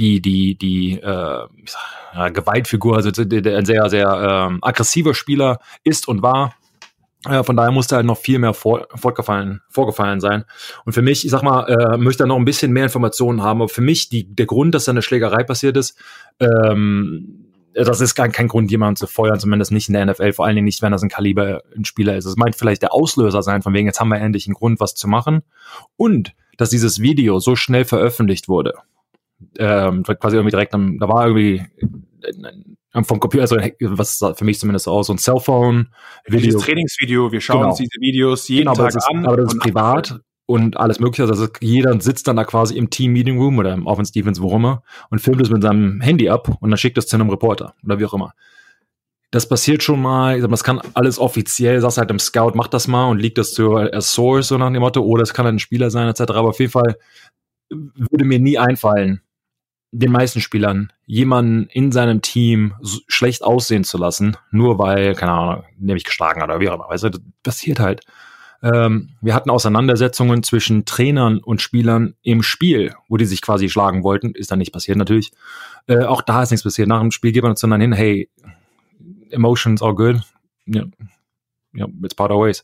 die 0.00 0.20
die 0.20 0.56
die 0.56 0.98
äh, 0.98 1.46
ja, 2.14 2.28
Gewaltfigur, 2.30 2.96
also 2.96 3.10
ein 3.22 3.64
sehr 3.64 3.88
sehr 3.90 4.48
ähm, 4.48 4.58
aggressiver 4.62 5.14
Spieler 5.14 5.58
ist 5.84 6.08
und 6.08 6.22
war 6.22 6.54
äh, 7.28 7.44
von 7.44 7.54
daher 7.54 7.70
musste 7.70 7.96
halt 7.96 8.06
noch 8.06 8.16
viel 8.16 8.38
mehr 8.38 8.54
vor, 8.54 8.88
vorgefallen, 8.94 9.60
vorgefallen 9.68 10.20
sein. 10.20 10.44
Und 10.86 10.94
für 10.94 11.02
mich, 11.02 11.24
ich 11.26 11.30
sag 11.30 11.42
mal, 11.42 11.66
äh, 11.68 11.98
möchte 11.98 12.22
da 12.22 12.26
noch 12.26 12.36
ein 12.38 12.46
bisschen 12.46 12.72
mehr 12.72 12.84
Informationen 12.84 13.42
haben. 13.42 13.60
Aber 13.60 13.68
für 13.68 13.82
mich, 13.82 14.08
die, 14.08 14.34
der 14.34 14.46
Grund, 14.46 14.74
dass 14.74 14.86
da 14.86 14.92
eine 14.92 15.02
Schlägerei 15.02 15.44
passiert 15.44 15.76
ist, 15.76 15.98
ähm, 16.40 17.50
das 17.74 18.00
ist 18.00 18.14
gar 18.14 18.28
kein 18.30 18.48
Grund, 18.48 18.70
jemanden 18.70 18.96
zu 18.96 19.06
feuern, 19.06 19.38
zumindest 19.38 19.70
nicht 19.70 19.88
in 19.88 19.94
der 19.94 20.06
NFL, 20.06 20.32
vor 20.32 20.46
allen 20.46 20.56
Dingen 20.56 20.64
nicht, 20.64 20.80
wenn 20.80 20.92
das 20.92 21.02
ein 21.02 21.10
Kaliber 21.10 21.60
ein 21.76 21.84
Spieler 21.84 22.16
ist. 22.16 22.24
Es 22.24 22.36
meint 22.36 22.56
vielleicht 22.56 22.82
der 22.82 22.94
Auslöser 22.94 23.42
sein, 23.42 23.60
von 23.60 23.74
wegen, 23.74 23.86
jetzt 23.86 24.00
haben 24.00 24.08
wir 24.08 24.18
endlich 24.18 24.46
einen 24.46 24.54
Grund, 24.54 24.80
was 24.80 24.94
zu 24.94 25.06
machen. 25.06 25.42
Und 25.96 26.32
dass 26.56 26.70
dieses 26.70 27.00
Video 27.00 27.38
so 27.38 27.54
schnell 27.54 27.84
veröffentlicht 27.84 28.48
wurde. 28.48 28.74
Ähm, 29.58 30.02
quasi 30.02 30.36
irgendwie 30.36 30.50
direkt 30.50 30.74
am, 30.74 30.98
da 30.98 31.08
war 31.08 31.26
irgendwie 31.26 31.62
ähm, 32.94 33.04
vom 33.04 33.20
Computer, 33.20 33.42
also 33.42 33.56
was 33.56 34.18
für 34.36 34.44
mich 34.44 34.58
zumindest 34.58 34.88
aus, 34.88 35.06
so 35.06 35.12
ein 35.12 35.18
Cellphone. 35.18 35.88
Video. 36.26 36.40
Dieses 36.40 36.62
Trainingsvideo, 36.62 37.30
wir 37.32 37.40
schauen 37.40 37.58
genau. 37.58 37.68
uns 37.70 37.78
diese 37.78 38.00
Videos 38.00 38.48
jeden 38.48 38.66
genau, 38.66 38.74
Tag 38.74 38.94
ist, 38.94 39.08
an. 39.08 39.26
Aber 39.26 39.36
das 39.36 39.54
ist 39.54 39.60
privat 39.60 40.20
und 40.46 40.76
alles 40.76 40.98
mögliche. 40.98 41.22
Also 41.22 41.46
jeder 41.60 42.00
sitzt 42.00 42.26
dann 42.26 42.36
da 42.36 42.44
quasi 42.44 42.76
im 42.76 42.90
Team 42.90 43.12
Meeting 43.12 43.38
Room 43.38 43.58
oder 43.58 43.72
im 43.72 43.86
Offense 43.86 44.12
Defense, 44.12 44.42
wo 44.42 44.54
immer, 44.56 44.82
und 45.10 45.20
filmt 45.20 45.40
es 45.40 45.50
mit 45.50 45.62
seinem 45.62 46.00
Handy 46.00 46.28
ab 46.28 46.48
und 46.60 46.70
dann 46.70 46.78
schickt 46.78 46.98
es 46.98 47.06
zu 47.06 47.16
einem 47.16 47.30
Reporter 47.30 47.74
oder 47.84 47.98
wie 48.00 48.06
auch 48.06 48.14
immer. 48.14 48.32
Das 49.30 49.48
passiert 49.48 49.84
schon 49.84 50.02
mal, 50.02 50.40
das 50.40 50.64
kann 50.64 50.80
alles 50.94 51.20
offiziell, 51.20 51.80
sagst 51.80 51.98
halt 51.98 52.10
im 52.10 52.18
Scout, 52.18 52.52
mach 52.56 52.66
das 52.66 52.88
mal 52.88 53.08
und 53.08 53.20
liegt 53.20 53.38
das 53.38 53.52
zu 53.52 53.76
als 53.76 54.12
Source, 54.12 54.48
so 54.48 54.58
nach 54.58 54.72
dem 54.72 54.80
Motto, 54.80 55.02
oder 55.02 55.22
es 55.22 55.32
kann 55.32 55.44
halt 55.44 55.54
ein 55.54 55.60
Spieler 55.60 55.88
sein, 55.90 56.08
etc. 56.08 56.22
Aber 56.32 56.48
auf 56.48 56.58
jeden 56.58 56.72
Fall 56.72 56.96
würde 57.70 58.24
mir 58.24 58.40
nie 58.40 58.58
einfallen, 58.58 59.20
den 59.92 60.12
meisten 60.12 60.40
Spielern 60.40 60.92
jemanden 61.04 61.66
in 61.66 61.90
seinem 61.90 62.22
Team 62.22 62.74
so 62.80 63.00
schlecht 63.08 63.42
aussehen 63.42 63.84
zu 63.84 63.98
lassen, 63.98 64.36
nur 64.50 64.78
weil, 64.78 65.14
keine 65.14 65.32
Ahnung, 65.32 65.64
nämlich 65.78 66.04
geschlagen 66.04 66.40
hat 66.40 66.48
oder 66.48 66.60
wie 66.60 66.68
auch 66.68 66.74
immer. 66.74 66.88
Weißt 66.88 67.04
das 67.04 67.20
passiert 67.42 67.80
halt. 67.80 68.02
Ähm, 68.62 69.10
wir 69.20 69.34
hatten 69.34 69.50
Auseinandersetzungen 69.50 70.42
zwischen 70.42 70.84
Trainern 70.84 71.38
und 71.38 71.62
Spielern 71.62 72.14
im 72.22 72.42
Spiel, 72.42 72.94
wo 73.08 73.16
die 73.16 73.24
sich 73.24 73.40
quasi 73.40 73.68
schlagen 73.68 74.04
wollten. 74.04 74.34
Ist 74.34 74.50
dann 74.50 74.58
nicht 74.58 74.72
passiert 74.72 74.98
natürlich. 74.98 75.32
Äh, 75.86 76.04
auch 76.04 76.22
da 76.22 76.42
ist 76.42 76.50
nichts 76.50 76.64
passiert. 76.64 76.88
Nach 76.88 77.00
dem 77.00 77.10
Spiel 77.10 77.32
geht 77.32 77.42
man 77.42 77.54
dann 77.54 77.80
hin, 77.80 77.92
hey, 77.92 78.28
emotions 79.30 79.82
are 79.82 79.94
good. 79.94 80.20
Ja, 80.66 80.84
ja, 81.72 81.86
it's 82.02 82.14
part 82.14 82.30
of 82.30 82.40
ways. 82.40 82.62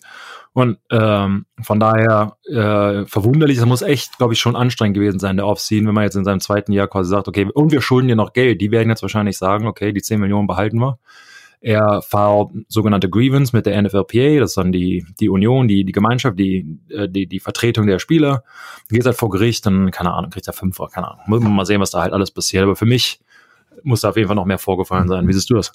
Und 0.56 0.78
ähm, 0.90 1.44
von 1.60 1.78
daher 1.78 2.38
äh, 2.46 3.04
verwunderlich, 3.04 3.58
das 3.58 3.66
muss 3.66 3.82
echt, 3.82 4.16
glaube 4.16 4.32
ich, 4.32 4.40
schon 4.40 4.56
anstrengend 4.56 4.94
gewesen 4.94 5.18
sein, 5.18 5.36
der 5.36 5.46
Offseason, 5.46 5.86
wenn 5.86 5.94
man 5.94 6.04
jetzt 6.04 6.16
in 6.16 6.24
seinem 6.24 6.40
zweiten 6.40 6.72
Jahr 6.72 6.88
quasi 6.88 7.10
sagt, 7.10 7.28
okay, 7.28 7.46
und 7.52 7.72
wir 7.72 7.82
schulden 7.82 8.08
dir 8.08 8.16
noch 8.16 8.32
Geld. 8.32 8.62
Die 8.62 8.70
werden 8.70 8.88
jetzt 8.88 9.02
wahrscheinlich 9.02 9.36
sagen, 9.36 9.66
okay, 9.66 9.92
die 9.92 10.00
10 10.00 10.18
Millionen 10.18 10.46
behalten 10.46 10.78
wir. 10.78 10.98
Er 11.60 12.00
fahrt 12.00 12.52
sogenannte 12.68 13.10
Grievance 13.10 13.54
mit 13.54 13.66
der 13.66 13.82
NFLPA, 13.82 14.40
das 14.40 14.52
ist 14.52 14.56
dann 14.56 14.72
die, 14.72 15.04
die 15.20 15.28
Union, 15.28 15.68
die, 15.68 15.84
die 15.84 15.92
Gemeinschaft, 15.92 16.38
die, 16.38 16.78
äh, 16.88 17.06
die, 17.06 17.26
die 17.26 17.40
Vertretung 17.40 17.86
der 17.86 17.98
Spieler. 17.98 18.42
Geht 18.88 19.04
halt 19.04 19.18
vor 19.18 19.28
Gericht, 19.28 19.66
dann, 19.66 19.90
keine 19.90 20.14
Ahnung, 20.14 20.30
kriegt 20.30 20.46
er 20.46 20.54
Fünfer, 20.54 20.88
keine 20.88 21.08
Ahnung. 21.08 21.24
Muss 21.26 21.42
man 21.42 21.54
mal 21.54 21.66
sehen, 21.66 21.82
was 21.82 21.90
da 21.90 22.00
halt 22.00 22.14
alles 22.14 22.30
passiert. 22.30 22.62
Aber 22.62 22.76
für 22.76 22.86
mich 22.86 23.20
muss 23.82 24.00
da 24.00 24.08
auf 24.08 24.16
jeden 24.16 24.28
Fall 24.28 24.36
noch 24.36 24.46
mehr 24.46 24.56
vorgefallen 24.56 25.08
sein. 25.08 25.28
Wie 25.28 25.34
siehst 25.34 25.50
du 25.50 25.54
das? 25.54 25.72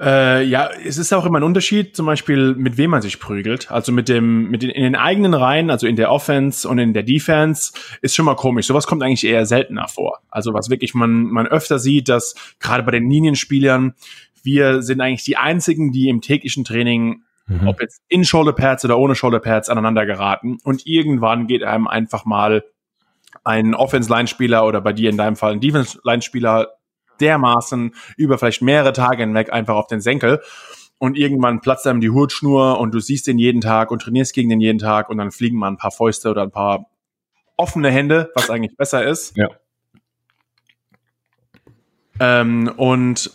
Äh, 0.00 0.44
ja, 0.44 0.70
es 0.84 0.96
ist 0.96 1.12
auch 1.12 1.26
immer 1.26 1.40
ein 1.40 1.44
Unterschied, 1.44 1.96
zum 1.96 2.06
Beispiel, 2.06 2.54
mit 2.54 2.76
wem 2.76 2.90
man 2.90 3.02
sich 3.02 3.18
prügelt. 3.18 3.70
Also 3.70 3.90
mit 3.90 4.08
dem, 4.08 4.48
mit 4.48 4.62
den, 4.62 4.70
in 4.70 4.84
den 4.84 4.94
eigenen 4.94 5.34
Reihen, 5.34 5.70
also 5.70 5.86
in 5.86 5.96
der 5.96 6.12
Offense 6.12 6.68
und 6.68 6.78
in 6.78 6.94
der 6.94 7.02
Defense, 7.02 7.72
ist 8.00 8.14
schon 8.14 8.24
mal 8.24 8.36
komisch. 8.36 8.66
Sowas 8.66 8.86
kommt 8.86 9.02
eigentlich 9.02 9.24
eher 9.24 9.44
seltener 9.44 9.88
vor. 9.88 10.20
Also 10.30 10.54
was 10.54 10.70
wirklich 10.70 10.94
man, 10.94 11.24
man 11.24 11.46
öfter 11.46 11.78
sieht, 11.78 12.08
dass 12.08 12.34
gerade 12.60 12.84
bei 12.84 12.92
den 12.92 13.10
Linienspielern, 13.10 13.94
wir 14.44 14.82
sind 14.82 15.00
eigentlich 15.00 15.24
die 15.24 15.36
einzigen, 15.36 15.90
die 15.90 16.08
im 16.08 16.20
täglichen 16.20 16.64
Training 16.64 17.22
Mhm. 17.48 17.66
ob 17.66 17.80
jetzt 17.80 18.02
in 18.08 18.24
Shoulder 18.24 18.52
Pads 18.52 18.84
oder 18.84 18.98
ohne 18.98 19.14
Shoulder 19.14 19.40
Pads 19.40 19.70
aneinander 19.70 20.04
geraten. 20.04 20.58
Und 20.64 20.86
irgendwann 20.86 21.46
geht 21.46 21.62
einem 21.62 21.86
einfach 21.86 22.26
mal 22.26 22.62
ein 23.42 23.74
Offense-Line-Spieler 23.74 24.66
oder 24.66 24.80
bei 24.80 24.92
dir 24.92 25.08
in 25.10 25.16
deinem 25.16 25.36
Fall 25.36 25.52
ein 25.52 25.60
Defense-Line-Spieler 25.60 26.68
dermaßen 27.20 27.94
über 28.16 28.38
vielleicht 28.38 28.62
mehrere 28.62 28.92
Tage 28.92 29.22
hinweg 29.22 29.52
einfach 29.52 29.74
auf 29.74 29.86
den 29.86 30.00
Senkel. 30.00 30.40
Und 30.98 31.16
irgendwann 31.16 31.60
platzt 31.60 31.86
einem 31.86 32.00
die 32.00 32.10
Hutschnur 32.10 32.80
und 32.80 32.92
du 32.92 32.98
siehst 32.98 33.26
den 33.28 33.38
jeden 33.38 33.60
Tag 33.60 33.90
und 33.90 34.02
trainierst 34.02 34.34
gegen 34.34 34.48
den 34.48 34.60
jeden 34.60 34.80
Tag 34.80 35.10
und 35.10 35.18
dann 35.18 35.30
fliegen 35.30 35.56
mal 35.56 35.68
ein 35.68 35.76
paar 35.76 35.92
Fäuste 35.92 36.30
oder 36.30 36.42
ein 36.42 36.50
paar 36.50 36.90
offene 37.56 37.90
Hände, 37.90 38.30
was 38.34 38.50
eigentlich 38.50 38.76
besser 38.76 39.06
ist. 39.06 39.36
Ja. 39.36 39.48
Ähm, 42.20 42.72
und 42.76 43.30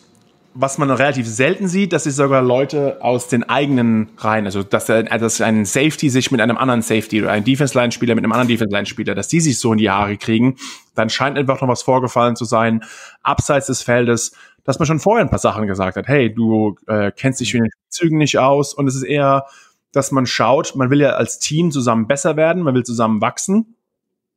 was 0.54 0.78
man 0.78 0.90
relativ 0.90 1.26
selten 1.26 1.66
sieht, 1.66 1.92
dass 1.92 2.04
sich 2.04 2.14
sogar 2.14 2.40
Leute 2.40 2.98
aus 3.00 3.26
den 3.28 3.42
eigenen 3.42 4.10
Reihen, 4.18 4.44
also 4.46 4.62
dass, 4.62 4.86
der, 4.86 5.02
dass 5.02 5.40
ein 5.40 5.64
Safety 5.64 6.08
sich 6.08 6.30
mit 6.30 6.40
einem 6.40 6.56
anderen 6.56 6.80
Safety 6.80 7.22
oder 7.22 7.32
ein 7.32 7.44
Defense-Line-Spieler 7.44 8.14
mit 8.14 8.24
einem 8.24 8.32
anderen 8.32 8.48
Defense-Line-Spieler, 8.48 9.16
dass 9.16 9.26
die 9.28 9.40
sich 9.40 9.58
so 9.58 9.72
in 9.72 9.78
die 9.78 9.90
Haare 9.90 10.16
kriegen, 10.16 10.56
dann 10.94 11.10
scheint 11.10 11.36
einfach 11.36 11.60
noch 11.60 11.68
was 11.68 11.82
vorgefallen 11.82 12.36
zu 12.36 12.44
sein, 12.44 12.84
abseits 13.22 13.66
des 13.66 13.82
Feldes, 13.82 14.32
dass 14.62 14.78
man 14.78 14.86
schon 14.86 15.00
vorher 15.00 15.24
ein 15.24 15.30
paar 15.30 15.40
Sachen 15.40 15.66
gesagt 15.66 15.96
hat. 15.96 16.06
Hey, 16.06 16.32
du 16.32 16.76
äh, 16.86 17.10
kennst 17.10 17.40
dich 17.40 17.52
in 17.54 17.64
den 17.64 17.70
Zügen 17.88 18.18
nicht 18.18 18.38
aus. 18.38 18.74
Und 18.74 18.86
es 18.86 18.94
ist 18.94 19.02
eher, 19.02 19.46
dass 19.92 20.10
man 20.10 20.26
schaut, 20.26 20.74
man 20.76 20.90
will 20.90 21.00
ja 21.00 21.10
als 21.10 21.38
Team 21.38 21.70
zusammen 21.70 22.06
besser 22.06 22.36
werden, 22.36 22.62
man 22.62 22.74
will 22.74 22.84
zusammen 22.84 23.20
wachsen. 23.20 23.76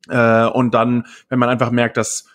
Äh, 0.08 0.46
und 0.46 0.74
dann, 0.74 1.06
wenn 1.28 1.38
man 1.38 1.48
einfach 1.48 1.70
merkt, 1.70 1.96
dass 1.96 2.26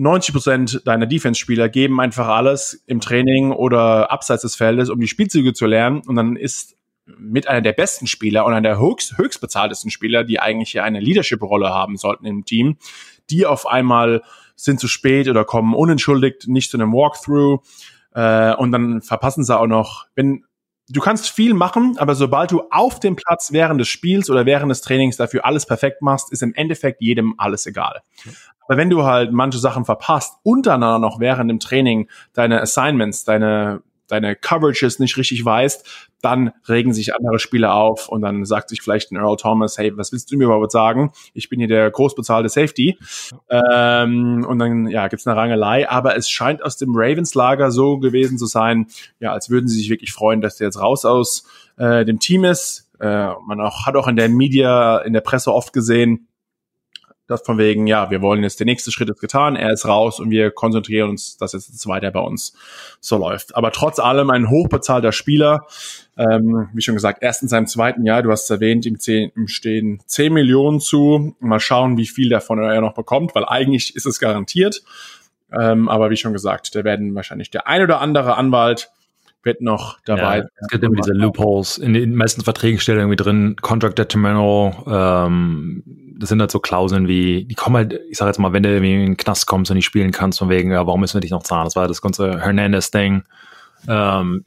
90 0.00 0.32
Prozent 0.32 0.82
deiner 0.86 1.04
Defense-Spieler 1.04 1.68
geben 1.68 2.00
einfach 2.00 2.26
alles 2.26 2.82
im 2.86 3.02
Training 3.02 3.52
oder 3.52 4.10
abseits 4.10 4.40
des 4.40 4.56
Feldes, 4.56 4.88
um 4.88 4.98
die 4.98 5.06
Spielzüge 5.06 5.52
zu 5.52 5.66
lernen. 5.66 6.00
Und 6.06 6.16
dann 6.16 6.36
ist 6.36 6.74
mit 7.04 7.48
einer 7.48 7.60
der 7.60 7.74
besten 7.74 8.06
Spieler 8.06 8.46
und 8.46 8.52
einer 8.54 8.66
der 8.66 8.80
höchst, 8.80 9.18
höchst 9.18 9.42
bezahltesten 9.42 9.90
Spieler, 9.90 10.24
die 10.24 10.40
eigentlich 10.40 10.70
hier 10.70 10.84
eine 10.84 11.00
Leadership-Rolle 11.00 11.68
haben 11.68 11.98
sollten 11.98 12.24
im 12.24 12.46
Team, 12.46 12.78
die 13.28 13.44
auf 13.44 13.66
einmal 13.66 14.22
sind 14.56 14.80
zu 14.80 14.88
spät 14.88 15.28
oder 15.28 15.44
kommen 15.44 15.74
unentschuldigt 15.74 16.48
nicht 16.48 16.70
zu 16.70 16.78
einem 16.78 16.94
Walkthrough. 16.94 17.60
Äh, 18.14 18.54
und 18.54 18.72
dann 18.72 19.02
verpassen 19.02 19.44
sie 19.44 19.58
auch 19.58 19.66
noch, 19.66 20.06
wenn 20.14 20.44
du 20.88 21.00
kannst 21.02 21.28
viel 21.28 21.52
machen, 21.52 21.98
aber 21.98 22.14
sobald 22.14 22.52
du 22.52 22.62
auf 22.70 23.00
dem 23.00 23.16
Platz 23.16 23.52
während 23.52 23.78
des 23.78 23.88
Spiels 23.88 24.30
oder 24.30 24.46
während 24.46 24.70
des 24.70 24.80
Trainings 24.80 25.18
dafür 25.18 25.44
alles 25.44 25.66
perfekt 25.66 26.00
machst, 26.00 26.32
ist 26.32 26.42
im 26.42 26.54
Endeffekt 26.54 27.02
jedem 27.02 27.34
alles 27.36 27.66
egal. 27.66 28.00
Weil 28.70 28.76
wenn 28.76 28.88
du 28.88 29.02
halt 29.02 29.32
manche 29.32 29.58
Sachen 29.58 29.84
verpasst, 29.84 30.34
untereinander 30.44 31.00
noch 31.00 31.18
während 31.18 31.50
dem 31.50 31.58
Training 31.58 32.08
deine 32.34 32.60
Assignments, 32.60 33.24
deine 33.24 33.82
deine 34.06 34.36
Coverages 34.36 35.00
nicht 35.00 35.16
richtig 35.16 35.44
weißt, 35.44 36.08
dann 36.22 36.52
regen 36.68 36.92
sich 36.92 37.12
andere 37.12 37.40
Spieler 37.40 37.74
auf 37.74 38.08
und 38.08 38.22
dann 38.22 38.44
sagt 38.44 38.68
sich 38.68 38.80
vielleicht 38.80 39.10
ein 39.10 39.16
Earl 39.16 39.36
Thomas, 39.36 39.76
hey, 39.76 39.96
was 39.96 40.12
willst 40.12 40.30
du 40.30 40.36
mir 40.36 40.44
überhaupt 40.44 40.70
sagen? 40.70 41.10
Ich 41.34 41.48
bin 41.48 41.58
hier 41.58 41.66
der 41.66 41.90
großbezahlte 41.90 42.48
Safety. 42.48 42.96
Ähm, 43.50 44.46
und 44.48 44.58
dann 44.60 44.86
ja, 44.86 45.08
gibt's 45.08 45.26
eine 45.26 45.36
Rangelei, 45.36 45.88
aber 45.88 46.16
es 46.16 46.30
scheint 46.30 46.62
aus 46.62 46.76
dem 46.76 46.90
Ravens-Lager 46.94 47.72
so 47.72 47.98
gewesen 47.98 48.38
zu 48.38 48.46
sein, 48.46 48.86
ja, 49.18 49.32
als 49.32 49.50
würden 49.50 49.66
sie 49.66 49.78
sich 49.78 49.90
wirklich 49.90 50.12
freuen, 50.12 50.40
dass 50.40 50.56
der 50.56 50.68
jetzt 50.68 50.80
raus 50.80 51.04
aus 51.04 51.44
äh, 51.76 52.04
dem 52.04 52.20
Team 52.20 52.44
ist. 52.44 52.88
Äh, 53.00 53.30
man 53.46 53.60
auch, 53.60 53.86
hat 53.86 53.96
auch 53.96 54.06
in 54.06 54.16
der 54.16 54.28
Media, 54.28 54.98
in 54.98 55.12
der 55.12 55.22
Presse 55.22 55.52
oft 55.52 55.72
gesehen, 55.72 56.28
das 57.30 57.42
von 57.42 57.58
wegen, 57.58 57.86
ja, 57.86 58.10
wir 58.10 58.20
wollen 58.22 58.42
jetzt, 58.42 58.58
der 58.58 58.66
nächste 58.66 58.90
Schritt 58.90 59.08
ist 59.08 59.20
getan, 59.20 59.54
er 59.56 59.72
ist 59.72 59.86
raus 59.86 60.18
und 60.18 60.30
wir 60.30 60.50
konzentrieren 60.50 61.10
uns, 61.10 61.36
dass 61.36 61.52
jetzt 61.52 61.86
weiter 61.86 62.10
bei 62.10 62.20
uns 62.20 62.54
so 63.00 63.16
läuft. 63.16 63.54
Aber 63.54 63.70
trotz 63.70 63.98
allem 63.98 64.30
ein 64.30 64.50
hochbezahlter 64.50 65.12
Spieler, 65.12 65.66
ähm, 66.16 66.68
wie 66.74 66.82
schon 66.82 66.94
gesagt, 66.94 67.22
erst 67.22 67.42
in 67.42 67.48
seinem 67.48 67.66
zweiten 67.66 68.04
Jahr, 68.04 68.22
du 68.22 68.30
hast 68.32 68.44
es 68.44 68.50
erwähnt, 68.50 68.84
ihm, 68.84 68.98
10, 68.98 69.32
ihm 69.36 69.48
stehen 69.48 70.00
10 70.06 70.32
Millionen 70.32 70.80
zu. 70.80 71.36
Mal 71.38 71.60
schauen, 71.60 71.96
wie 71.96 72.06
viel 72.06 72.28
davon 72.28 72.58
er 72.58 72.80
noch 72.80 72.94
bekommt, 72.94 73.34
weil 73.34 73.44
eigentlich 73.44 73.94
ist 73.94 74.06
es 74.06 74.18
garantiert. 74.18 74.82
Ähm, 75.52 75.88
aber 75.88 76.10
wie 76.10 76.16
schon 76.16 76.32
gesagt, 76.32 76.74
da 76.74 76.84
werden 76.84 77.14
wahrscheinlich 77.14 77.50
der 77.50 77.66
ein 77.66 77.82
oder 77.82 78.00
andere 78.00 78.36
Anwalt 78.36 78.90
wird 79.42 79.62
noch 79.62 79.98
dabei. 80.04 80.38
Ja, 80.38 80.44
es 80.60 80.68
gibt 80.68 80.84
immer 80.84 80.96
diese 80.96 81.12
Loopholes. 81.12 81.78
In 81.78 81.94
den 81.94 82.14
meisten 82.14 82.42
Verträgen 82.42 82.78
steht 82.78 82.96
irgendwie 82.96 83.16
drin, 83.16 83.56
Contract 83.60 83.98
Detrimental, 83.98 84.74
ähm, 84.86 85.82
das 86.20 86.28
sind 86.28 86.40
halt 86.40 86.50
so 86.50 86.60
Klauseln 86.60 87.08
wie, 87.08 87.44
die 87.44 87.54
kommen 87.54 87.76
halt, 87.76 87.98
ich 88.10 88.18
sag 88.18 88.26
jetzt 88.26 88.38
mal, 88.38 88.52
wenn 88.52 88.62
du 88.62 88.68
irgendwie 88.68 88.94
in 88.94 89.00
den 89.00 89.16
Knast 89.16 89.46
kommst 89.46 89.70
und 89.70 89.76
nicht 89.76 89.86
spielen 89.86 90.12
kannst, 90.12 90.38
von 90.38 90.50
wegen, 90.50 90.70
ja, 90.70 90.86
warum 90.86 91.00
müssen 91.00 91.14
wir 91.14 91.20
dich 91.22 91.30
noch 91.30 91.42
zahlen? 91.42 91.64
Das 91.64 91.76
war 91.76 91.88
das 91.88 92.02
ganze 92.02 92.40
Hernandez-Ding. 92.40 93.24
Ähm, 93.88 94.44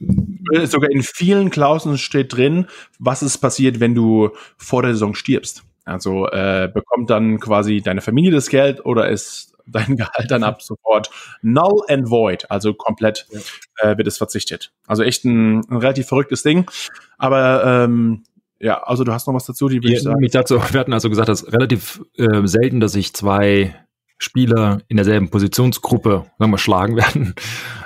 Sogar 0.64 0.90
in 0.90 1.02
vielen 1.02 1.50
Klauseln 1.50 1.98
steht 1.98 2.34
drin, 2.34 2.66
was 3.00 3.22
ist 3.22 3.38
passiert, 3.38 3.80
wenn 3.80 3.94
du 3.94 4.30
vor 4.56 4.82
der 4.82 4.92
Saison 4.92 5.14
stirbst. 5.14 5.64
Also 5.84 6.28
äh, 6.28 6.70
bekommt 6.72 7.10
dann 7.10 7.40
quasi 7.40 7.82
deine 7.82 8.00
Familie 8.00 8.30
das 8.30 8.48
Geld 8.48 8.84
oder 8.86 9.08
ist 9.08 9.54
dein 9.66 9.96
Gehalt 9.96 10.30
dann 10.30 10.44
ab 10.44 10.62
sofort 10.62 11.10
null 11.42 11.82
and 11.88 12.08
void, 12.08 12.48
also 12.50 12.72
komplett 12.72 13.26
ja. 13.30 13.90
äh, 13.90 13.98
wird 13.98 14.06
es 14.06 14.18
verzichtet. 14.18 14.72
Also 14.86 15.02
echt 15.02 15.24
ein, 15.24 15.60
ein 15.68 15.78
relativ 15.78 16.06
verrücktes 16.06 16.42
Ding. 16.42 16.70
Aber 17.18 17.64
ähm, 17.64 18.22
Ja, 18.60 18.82
also 18.82 19.04
du 19.04 19.12
hast 19.12 19.26
noch 19.26 19.34
was 19.34 19.46
dazu, 19.46 19.68
die 19.68 19.82
würde 19.82 19.94
ich 19.94 20.02
sagen. 20.02 20.26
Dazu, 20.30 20.56
wir 20.56 20.80
hatten 20.80 20.92
also 20.92 21.10
gesagt, 21.10 21.28
dass 21.28 21.52
relativ 21.52 22.02
äh, 22.16 22.46
selten, 22.46 22.80
dass 22.80 22.92
sich 22.92 23.12
zwei 23.12 23.74
Spieler 24.18 24.78
in 24.88 24.96
derselben 24.96 25.30
Positionsgruppe 25.30 26.24
sagen 26.38 26.50
wir, 26.50 26.58
schlagen 26.58 26.96
werden. 26.96 27.34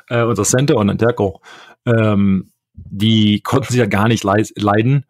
Äh, 0.08 0.22
unser 0.22 0.44
Center 0.44 0.76
und 0.76 0.90
Antero. 0.90 1.40
Ähm, 1.86 2.50
die 2.74 3.40
konnten 3.40 3.68
sich 3.68 3.78
ja 3.78 3.86
gar 3.86 4.08
nicht 4.08 4.24
leiden. 4.24 5.04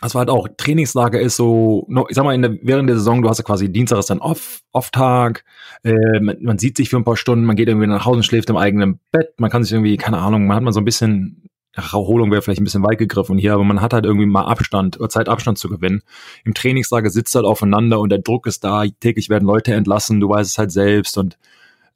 Das 0.00 0.14
war 0.14 0.20
halt 0.20 0.30
auch, 0.30 0.48
Trainingslager 0.56 1.20
ist 1.20 1.36
so, 1.36 1.86
ich 2.08 2.16
sag 2.16 2.24
mal, 2.24 2.38
der, 2.38 2.58
während 2.62 2.88
der 2.88 2.96
Saison, 2.96 3.22
du 3.22 3.28
hast 3.28 3.38
ja 3.38 3.44
quasi 3.44 3.72
Dienstag 3.72 3.98
ist 3.98 4.10
dann 4.10 4.18
Off, 4.18 4.60
Off-Tag, 4.72 5.44
äh, 5.82 6.20
man, 6.20 6.36
man, 6.42 6.58
sieht 6.58 6.76
sich 6.76 6.90
für 6.90 6.96
ein 6.96 7.04
paar 7.04 7.16
Stunden, 7.16 7.44
man 7.44 7.56
geht 7.56 7.68
irgendwie 7.68 7.86
nach 7.86 8.04
Hause 8.04 8.16
und 8.16 8.22
schläft 8.24 8.50
im 8.50 8.56
eigenen 8.56 8.98
Bett, 9.12 9.34
man 9.38 9.50
kann 9.50 9.62
sich 9.62 9.72
irgendwie, 9.72 9.96
keine 9.96 10.18
Ahnung, 10.18 10.46
man 10.46 10.56
hat 10.56 10.64
mal 10.64 10.72
so 10.72 10.80
ein 10.80 10.84
bisschen, 10.84 11.43
Erholung 11.74 12.30
wäre 12.30 12.42
vielleicht 12.42 12.60
ein 12.60 12.64
bisschen 12.64 12.84
weit 12.84 12.98
gegriffen 12.98 13.38
hier, 13.38 13.54
aber 13.54 13.64
man 13.64 13.80
hat 13.80 13.92
halt 13.92 14.04
irgendwie 14.04 14.26
mal 14.26 14.44
Abstand, 14.44 14.98
oder 14.98 15.08
Zeit 15.08 15.28
Abstand 15.28 15.58
zu 15.58 15.68
gewinnen. 15.68 16.02
Im 16.44 16.54
Trainingslager 16.54 17.10
sitzt 17.10 17.34
halt 17.34 17.44
aufeinander 17.44 18.00
und 18.00 18.10
der 18.10 18.20
Druck 18.20 18.46
ist 18.46 18.64
da, 18.64 18.84
täglich 19.00 19.28
werden 19.28 19.46
Leute 19.46 19.74
entlassen, 19.74 20.20
du 20.20 20.28
weißt 20.28 20.50
es 20.50 20.58
halt 20.58 20.72
selbst 20.72 21.18
und 21.18 21.38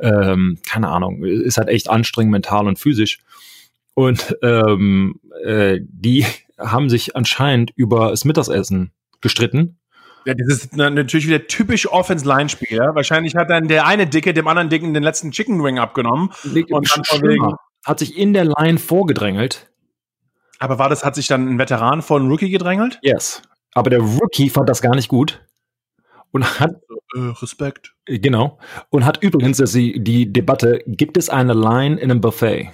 ähm, 0.00 0.58
keine 0.68 0.88
Ahnung, 0.88 1.24
ist 1.24 1.58
halt 1.58 1.68
echt 1.68 1.88
anstrengend 1.90 2.32
mental 2.32 2.66
und 2.66 2.78
physisch. 2.78 3.18
Und 3.94 4.36
ähm, 4.42 5.20
äh, 5.44 5.80
die 5.82 6.24
haben 6.56 6.88
sich 6.88 7.16
anscheinend 7.16 7.72
über 7.74 8.10
das 8.10 8.24
Mittagessen 8.24 8.92
gestritten. 9.20 9.78
Ja, 10.24 10.34
das 10.34 10.48
ist 10.48 10.76
natürlich 10.76 11.26
wieder 11.26 11.46
typisch 11.46 11.90
Offense-Line-Spieler. 11.90 12.94
Wahrscheinlich 12.94 13.34
hat 13.34 13.50
dann 13.50 13.66
der 13.66 13.86
eine 13.86 14.06
Dicke 14.06 14.34
dem 14.34 14.46
anderen 14.46 14.68
Dicken 14.68 14.92
den 14.92 15.02
letzten 15.02 15.30
Chicken 15.30 15.64
Wing 15.64 15.78
abgenommen. 15.78 16.30
Und 16.44 16.90
dann 17.10 17.22
wegen 17.22 17.54
hat 17.84 17.98
sich 17.98 18.16
in 18.16 18.32
der 18.32 18.44
Line 18.44 18.78
vorgedrängelt. 18.78 19.70
Aber 20.58 20.78
war 20.78 20.88
das, 20.88 21.04
hat 21.04 21.14
sich 21.14 21.26
dann 21.26 21.48
ein 21.48 21.58
Veteran 21.58 22.02
von 22.02 22.28
Rookie 22.28 22.50
gedrängelt? 22.50 22.98
Yes. 23.02 23.42
Aber 23.74 23.90
der 23.90 24.00
Rookie 24.00 24.50
fand 24.50 24.68
das 24.68 24.82
gar 24.82 24.94
nicht 24.94 25.08
gut. 25.08 25.44
Und 26.32 26.60
hat. 26.60 26.72
Äh, 27.16 27.32
Respekt. 27.40 27.94
Genau. 28.06 28.58
Und 28.90 29.04
hat 29.04 29.22
übrigens 29.22 29.58
sie 29.58 29.98
die 29.98 30.30
Debatte, 30.32 30.82
gibt 30.86 31.16
es 31.16 31.30
eine 31.30 31.54
Line 31.54 31.98
in 31.98 32.10
einem 32.10 32.20
Buffet? 32.20 32.70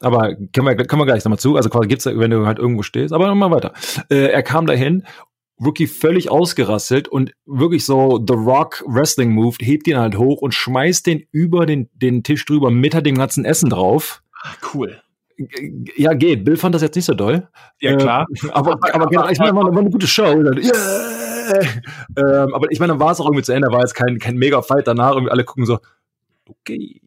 Aber 0.00 0.34
können 0.34 0.66
wir, 0.66 0.76
können 0.76 1.00
wir 1.00 1.06
gleich 1.06 1.24
nochmal 1.24 1.38
zu. 1.38 1.56
Also 1.56 1.68
quasi 1.68 1.88
gibt's, 1.88 2.06
wenn 2.06 2.30
du 2.30 2.46
halt 2.46 2.58
irgendwo 2.58 2.82
stehst. 2.82 3.12
Aber 3.12 3.26
nochmal 3.26 3.50
weiter. 3.50 3.72
Äh, 4.08 4.28
er 4.30 4.42
kam 4.42 4.66
dahin, 4.66 5.04
Rookie 5.64 5.86
völlig 5.86 6.30
ausgerasselt 6.30 7.08
und 7.08 7.32
wirklich 7.46 7.84
so 7.84 8.22
The 8.26 8.34
Rock 8.34 8.82
Wrestling 8.86 9.30
Move, 9.30 9.56
hebt 9.60 9.86
ihn 9.86 9.98
halt 9.98 10.16
hoch 10.16 10.40
und 10.40 10.54
schmeißt 10.54 11.06
den 11.06 11.26
über 11.32 11.66
den, 11.66 11.90
den 11.92 12.22
Tisch 12.22 12.44
drüber 12.46 12.70
mit 12.70 12.94
halt 12.94 13.06
dem 13.06 13.16
ganzen 13.16 13.44
Essen 13.44 13.70
drauf. 13.70 14.22
Cool. 14.72 15.00
Ja, 15.96 16.14
geht. 16.14 16.44
Bill 16.44 16.56
fand 16.56 16.74
das 16.74 16.82
jetzt 16.82 16.96
nicht 16.96 17.04
so 17.04 17.14
doll. 17.14 17.48
Ja, 17.80 17.96
klar. 17.96 18.26
Äh, 18.30 18.48
aber, 18.50 18.78
aber, 18.92 19.06
aber 19.06 19.32
ich 19.32 19.38
meine, 19.38 19.54
war, 19.54 19.64
war 19.64 19.78
eine 19.78 19.90
gute 19.90 20.06
Show. 20.06 20.24
Yeah. 20.24 21.62
Ähm, 22.16 22.54
aber 22.54 22.70
ich 22.70 22.78
meine, 22.78 22.92
dann 22.92 23.00
war 23.00 23.10
es 23.10 23.20
auch 23.20 23.26
irgendwie 23.26 23.42
zu 23.42 23.52
Ende. 23.52 23.68
War 23.68 23.80
jetzt 23.80 23.94
kein, 23.94 24.18
kein 24.18 24.36
Mega-Fight 24.36 24.86
danach. 24.86 25.12
Irgendwie 25.12 25.30
alle 25.30 25.44
gucken 25.44 25.66
so, 25.66 25.78
okay, 26.46 27.00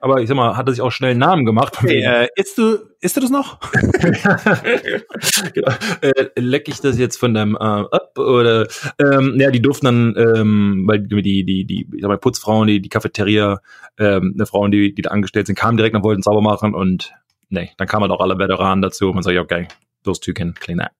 aber 0.00 0.20
ich 0.20 0.28
sag 0.28 0.36
mal, 0.36 0.56
hat 0.56 0.66
er 0.68 0.72
sich 0.72 0.82
auch 0.82 0.90
schnell 0.90 1.12
einen 1.12 1.20
Namen 1.20 1.44
gemacht. 1.44 1.76
Okay, 1.80 2.02
äh, 2.02 2.28
isst 2.34 2.58
du, 2.58 2.78
isst 3.00 3.16
du 3.16 3.20
das 3.20 3.30
noch? 3.30 3.60
genau. 5.54 5.72
äh, 6.00 6.28
leck 6.36 6.68
ich 6.68 6.80
das 6.80 6.98
jetzt 6.98 7.16
von 7.16 7.34
deinem 7.34 7.56
Arm 7.56 7.86
ab 7.90 8.18
oder 8.18 8.66
ähm, 8.98 9.36
ja, 9.38 9.50
die 9.50 9.62
durften 9.62 9.86
dann, 9.86 10.16
ähm, 10.16 10.84
weil 10.86 11.00
die, 11.00 11.44
die, 11.44 11.64
die, 11.64 11.88
ich 11.94 12.00
sag 12.00 12.08
mal, 12.08 12.18
Putzfrauen, 12.18 12.66
die, 12.66 12.80
die 12.80 12.88
Cafeteria, 12.88 13.60
ähm, 13.98 14.34
eine 14.34 14.46
Frauen, 14.46 14.72
die, 14.72 14.92
die 14.92 15.02
da 15.02 15.10
angestellt 15.10 15.46
sind, 15.46 15.56
kamen 15.56 15.76
direkt 15.76 15.94
und 15.94 16.02
wollten 16.02 16.22
sauber 16.22 16.42
machen 16.42 16.74
und 16.74 17.12
nee, 17.48 17.70
dann 17.76 17.86
kamen 17.86 18.02
halt 18.02 18.12
auch 18.12 18.20
alle 18.20 18.38
Veteranen 18.38 18.82
dazu 18.82 19.08
und 19.08 19.14
man 19.14 19.22
sagt, 19.22 19.38
okay, 19.38 19.68
those 20.02 20.20
two 20.20 20.32
can 20.32 20.54
clean 20.54 20.78
that. 20.78 20.90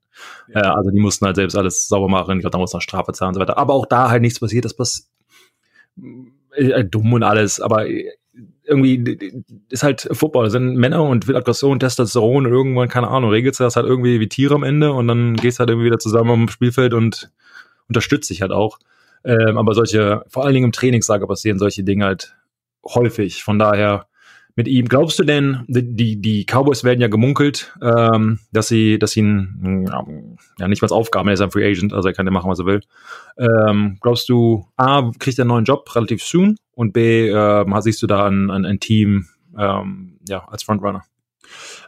Ja. 0.55 0.61
Äh, 0.61 0.77
also 0.77 0.91
die 0.91 1.01
mussten 1.01 1.27
halt 1.27 1.37
selbst 1.37 1.57
alles 1.57 1.89
sauber 1.89 2.09
machen, 2.09 2.37
ich 2.37 2.43
glaube, 2.43 2.53
da 2.53 2.59
muss 2.59 2.73
noch 2.73 2.83
Strafe 2.83 3.13
zahlen 3.13 3.31
und 3.31 3.35
so 3.35 3.41
weiter. 3.41 3.59
Aber 3.59 3.75
auch 3.75 3.87
da 3.87 4.11
halt 4.11 4.23
nichts 4.23 4.39
passiert, 4.39 4.65
das 4.65 4.77
passiert 4.77 5.09
äh, 6.53 6.85
dumm 6.85 7.13
und 7.13 7.23
alles, 7.23 7.61
aber 7.61 7.87
irgendwie 8.71 9.35
ist 9.69 9.83
halt 9.83 10.09
Football, 10.13 10.45
das 10.45 10.53
sind 10.53 10.77
Männer 10.77 11.03
und 11.03 11.27
will 11.27 11.37
Aggression, 11.37 11.81
Testosteron 11.81 12.47
und 12.47 12.53
irgendwann, 12.53 12.89
keine 12.89 13.09
Ahnung, 13.09 13.31
regelt 13.31 13.57
sich 13.57 13.65
das 13.65 13.77
halt 13.77 13.87
irgendwie 13.87 14.21
wie 14.21 14.29
Tiere 14.29 14.55
am 14.55 14.63
Ende 14.63 14.93
und 14.93 15.09
dann 15.09 15.35
gehst 15.35 15.59
halt 15.59 15.69
irgendwie 15.69 15.87
wieder 15.87 15.99
zusammen 15.99 16.31
am 16.31 16.49
Spielfeld 16.49 16.95
und 16.95 17.31
unterstützt 17.89 18.29
sich 18.29 18.43
halt 18.43 18.53
auch. 18.53 18.79
Ähm, 19.25 19.59
aber 19.59 19.75
solche, 19.75 20.25
vor 20.29 20.45
allen 20.45 20.55
Dingen 20.55 20.67
im 20.67 20.73
Trainingslager 20.73 21.27
passieren 21.27 21.59
solche 21.59 21.83
Dinge 21.83 22.05
halt 22.05 22.37
häufig. 22.85 23.43
Von 23.43 23.59
daher 23.59 24.07
mit 24.57 24.69
ihm. 24.69 24.87
Glaubst 24.87 25.19
du 25.19 25.25
denn, 25.25 25.65
die, 25.69 26.21
die 26.21 26.45
Cowboys 26.45 26.85
werden 26.85 27.01
ja 27.01 27.09
gemunkelt, 27.09 27.73
ähm, 27.83 28.41
dass 28.53 28.69
sie, 28.69 28.99
dass 28.99 29.13
sie 29.13 29.23
ein, 29.23 29.89
ja, 30.59 30.69
nicht 30.69 30.83
was 30.83 30.93
Aufgaben, 30.93 31.29
er 31.29 31.35
ist 31.35 31.41
ein 31.41 31.51
Free 31.51 31.69
Agent, 31.69 31.93
also 31.93 32.09
er 32.09 32.15
kann 32.15 32.27
ja 32.27 32.33
machen, 32.33 32.51
was 32.51 32.59
er 32.59 32.67
will. 32.67 32.81
Ähm, 33.39 33.99
glaubst 34.01 34.29
du, 34.29 34.67
A, 34.77 35.11
kriegt 35.19 35.39
er 35.39 35.43
einen 35.43 35.49
neuen 35.49 35.65
Job 35.65 35.95
relativ 35.95 36.23
soon 36.23 36.57
und 36.73 36.93
B, 36.93 37.29
äh, 37.29 37.81
siehst 37.81 38.03
du 38.03 38.07
da 38.07 38.27
ein, 38.27 38.51
ein, 38.51 38.65
ein 38.65 38.81
Team 38.81 39.27
ähm, 39.57 40.19
ja, 40.29 40.45
als 40.49 40.63
Frontrunner? 40.63 41.03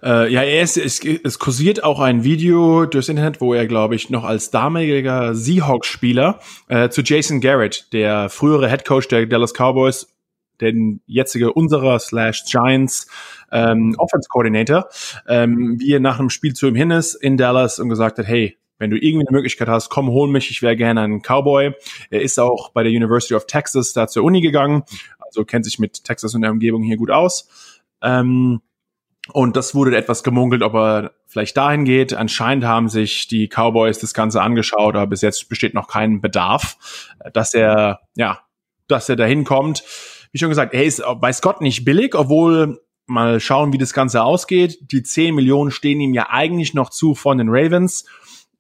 Äh, 0.02 0.32
ja, 0.32 0.42
er 0.42 0.62
ist, 0.62 0.76
es, 0.76 1.00
es 1.04 1.38
kursiert 1.38 1.84
auch 1.84 2.00
ein 2.00 2.24
Video 2.24 2.86
durchs 2.86 3.08
Internet, 3.08 3.40
wo 3.40 3.54
er, 3.54 3.66
glaube 3.66 3.94
ich, 3.94 4.10
noch 4.10 4.24
als 4.24 4.50
damaliger 4.50 5.34
Seahawks-Spieler 5.34 6.40
äh, 6.68 6.88
zu 6.88 7.02
Jason 7.02 7.40
Garrett, 7.40 7.92
der 7.92 8.28
frühere 8.28 8.68
Head 8.68 8.84
Coach 8.84 9.08
der 9.08 9.26
Dallas 9.26 9.52
Cowboys, 9.52 10.11
den 10.62 11.02
jetzige 11.06 11.52
unserer 11.52 11.98
slash 11.98 12.44
Giants 12.44 13.06
ähm, 13.50 13.94
Offense 13.98 14.28
Coordinator, 14.28 14.88
ähm, 15.28 15.76
wie 15.78 15.92
er 15.92 16.00
nach 16.00 16.18
einem 16.18 16.30
Spiel 16.30 16.54
zu 16.54 16.66
ihm 16.66 16.74
hin 16.74 16.90
ist 16.90 17.14
in 17.14 17.36
Dallas 17.36 17.78
und 17.78 17.88
gesagt 17.88 18.18
hat, 18.18 18.26
hey, 18.26 18.56
wenn 18.78 18.90
du 18.90 18.96
irgendwie 18.96 19.26
eine 19.28 19.36
Möglichkeit 19.36 19.68
hast, 19.68 19.90
komm, 19.90 20.08
hol 20.10 20.28
mich, 20.28 20.50
ich 20.50 20.60
wäre 20.60 20.76
gerne 20.76 21.02
ein 21.02 21.22
Cowboy. 21.22 21.72
Er 22.10 22.22
ist 22.22 22.40
auch 22.40 22.70
bei 22.70 22.82
der 22.82 22.90
University 22.90 23.34
of 23.34 23.46
Texas 23.46 23.92
da 23.92 24.08
zur 24.08 24.24
Uni 24.24 24.40
gegangen, 24.40 24.82
also 25.20 25.44
kennt 25.44 25.64
sich 25.64 25.78
mit 25.78 26.02
Texas 26.02 26.34
und 26.34 26.42
der 26.42 26.50
Umgebung 26.50 26.82
hier 26.82 26.96
gut 26.96 27.10
aus. 27.10 27.48
Ähm, 28.02 28.60
und 29.32 29.56
das 29.56 29.74
wurde 29.74 29.96
etwas 29.96 30.24
gemunkelt, 30.24 30.62
ob 30.62 30.74
er 30.74 31.12
vielleicht 31.26 31.56
dahin 31.56 31.84
geht. 31.84 32.12
Anscheinend 32.12 32.64
haben 32.64 32.88
sich 32.88 33.28
die 33.28 33.48
Cowboys 33.48 34.00
das 34.00 34.14
Ganze 34.14 34.42
angeschaut, 34.42 34.96
aber 34.96 35.06
bis 35.06 35.20
jetzt 35.20 35.48
besteht 35.48 35.74
noch 35.74 35.86
kein 35.86 36.20
Bedarf, 36.20 36.76
dass 37.32 37.54
er, 37.54 38.00
ja, 38.16 38.40
dass 38.88 39.08
er 39.08 39.16
dahin 39.16 39.44
kommt 39.44 39.84
wie 40.32 40.38
schon 40.38 40.48
gesagt, 40.48 40.74
er 40.74 40.84
ist 40.84 41.02
bei 41.20 41.32
Scott 41.32 41.60
nicht 41.60 41.84
billig, 41.84 42.14
obwohl 42.14 42.80
mal 43.06 43.40
schauen, 43.40 43.72
wie 43.72 43.78
das 43.78 43.92
Ganze 43.92 44.22
ausgeht. 44.22 44.78
Die 44.92 45.02
10 45.02 45.34
Millionen 45.34 45.70
stehen 45.70 46.00
ihm 46.00 46.14
ja 46.14 46.28
eigentlich 46.30 46.74
noch 46.74 46.90
zu 46.90 47.14
von 47.14 47.38
den 47.38 47.48
Ravens. 47.50 48.06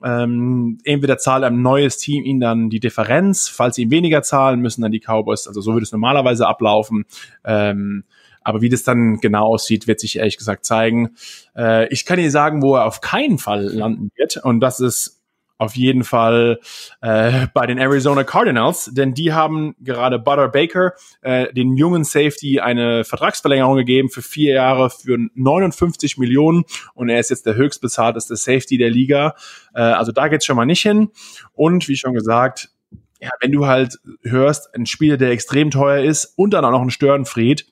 Ähm, 0.04 0.78
entweder 0.84 1.18
zahlt 1.18 1.44
ein 1.44 1.62
neues 1.62 1.96
Team 1.96 2.24
ihm 2.24 2.40
dann 2.40 2.70
die 2.70 2.80
Differenz, 2.80 3.48
falls 3.48 3.76
sie 3.76 3.82
ihm 3.82 3.90
weniger 3.90 4.22
zahlen, 4.22 4.60
müssen 4.60 4.82
dann 4.82 4.90
die 4.90 5.00
Cowboys, 5.00 5.46
also 5.46 5.60
so 5.60 5.72
würde 5.72 5.84
es 5.84 5.92
normalerweise 5.92 6.46
ablaufen. 6.46 7.04
Ähm, 7.44 8.04
aber 8.42 8.60
wie 8.60 8.68
das 8.68 8.82
dann 8.82 9.18
genau 9.18 9.46
aussieht, 9.46 9.86
wird 9.86 10.00
sich 10.00 10.16
ehrlich 10.16 10.36
gesagt 10.36 10.64
zeigen. 10.64 11.10
Äh, 11.56 11.86
ich 11.92 12.04
kann 12.04 12.18
dir 12.18 12.30
sagen, 12.30 12.62
wo 12.62 12.74
er 12.74 12.86
auf 12.86 13.00
keinen 13.00 13.38
Fall 13.38 13.62
landen 13.62 14.10
wird. 14.16 14.38
Und 14.38 14.58
das 14.60 14.80
ist 14.80 15.21
auf 15.62 15.76
jeden 15.76 16.02
Fall 16.02 16.58
äh, 17.02 17.46
bei 17.54 17.66
den 17.66 17.78
Arizona 17.78 18.24
Cardinals, 18.24 18.90
denn 18.92 19.14
die 19.14 19.32
haben 19.32 19.76
gerade 19.78 20.18
Butter 20.18 20.48
Baker, 20.48 20.92
äh, 21.20 21.52
den 21.52 21.76
jungen 21.76 22.02
Safety, 22.02 22.58
eine 22.58 23.04
Vertragsverlängerung 23.04 23.76
gegeben 23.76 24.10
für 24.10 24.22
vier 24.22 24.54
Jahre 24.54 24.90
für 24.90 25.16
59 25.34 26.18
Millionen 26.18 26.64
und 26.94 27.08
er 27.08 27.20
ist 27.20 27.30
jetzt 27.30 27.46
der 27.46 27.54
höchstbezahlteste 27.54 28.34
Safety 28.34 28.76
der 28.76 28.90
Liga. 28.90 29.36
Äh, 29.72 29.82
also 29.82 30.10
da 30.10 30.26
geht's 30.26 30.46
schon 30.46 30.56
mal 30.56 30.66
nicht 30.66 30.82
hin. 30.82 31.10
Und 31.52 31.86
wie 31.86 31.96
schon 31.96 32.12
gesagt, 32.14 32.70
ja, 33.20 33.30
wenn 33.40 33.52
du 33.52 33.66
halt 33.66 34.00
hörst, 34.22 34.74
ein 34.74 34.86
Spieler, 34.86 35.16
der 35.16 35.30
extrem 35.30 35.70
teuer 35.70 36.02
ist 36.02 36.34
und 36.36 36.54
dann 36.54 36.64
auch 36.64 36.72
noch 36.72 36.82
ein 36.82 36.90
Störenfried, 36.90 37.66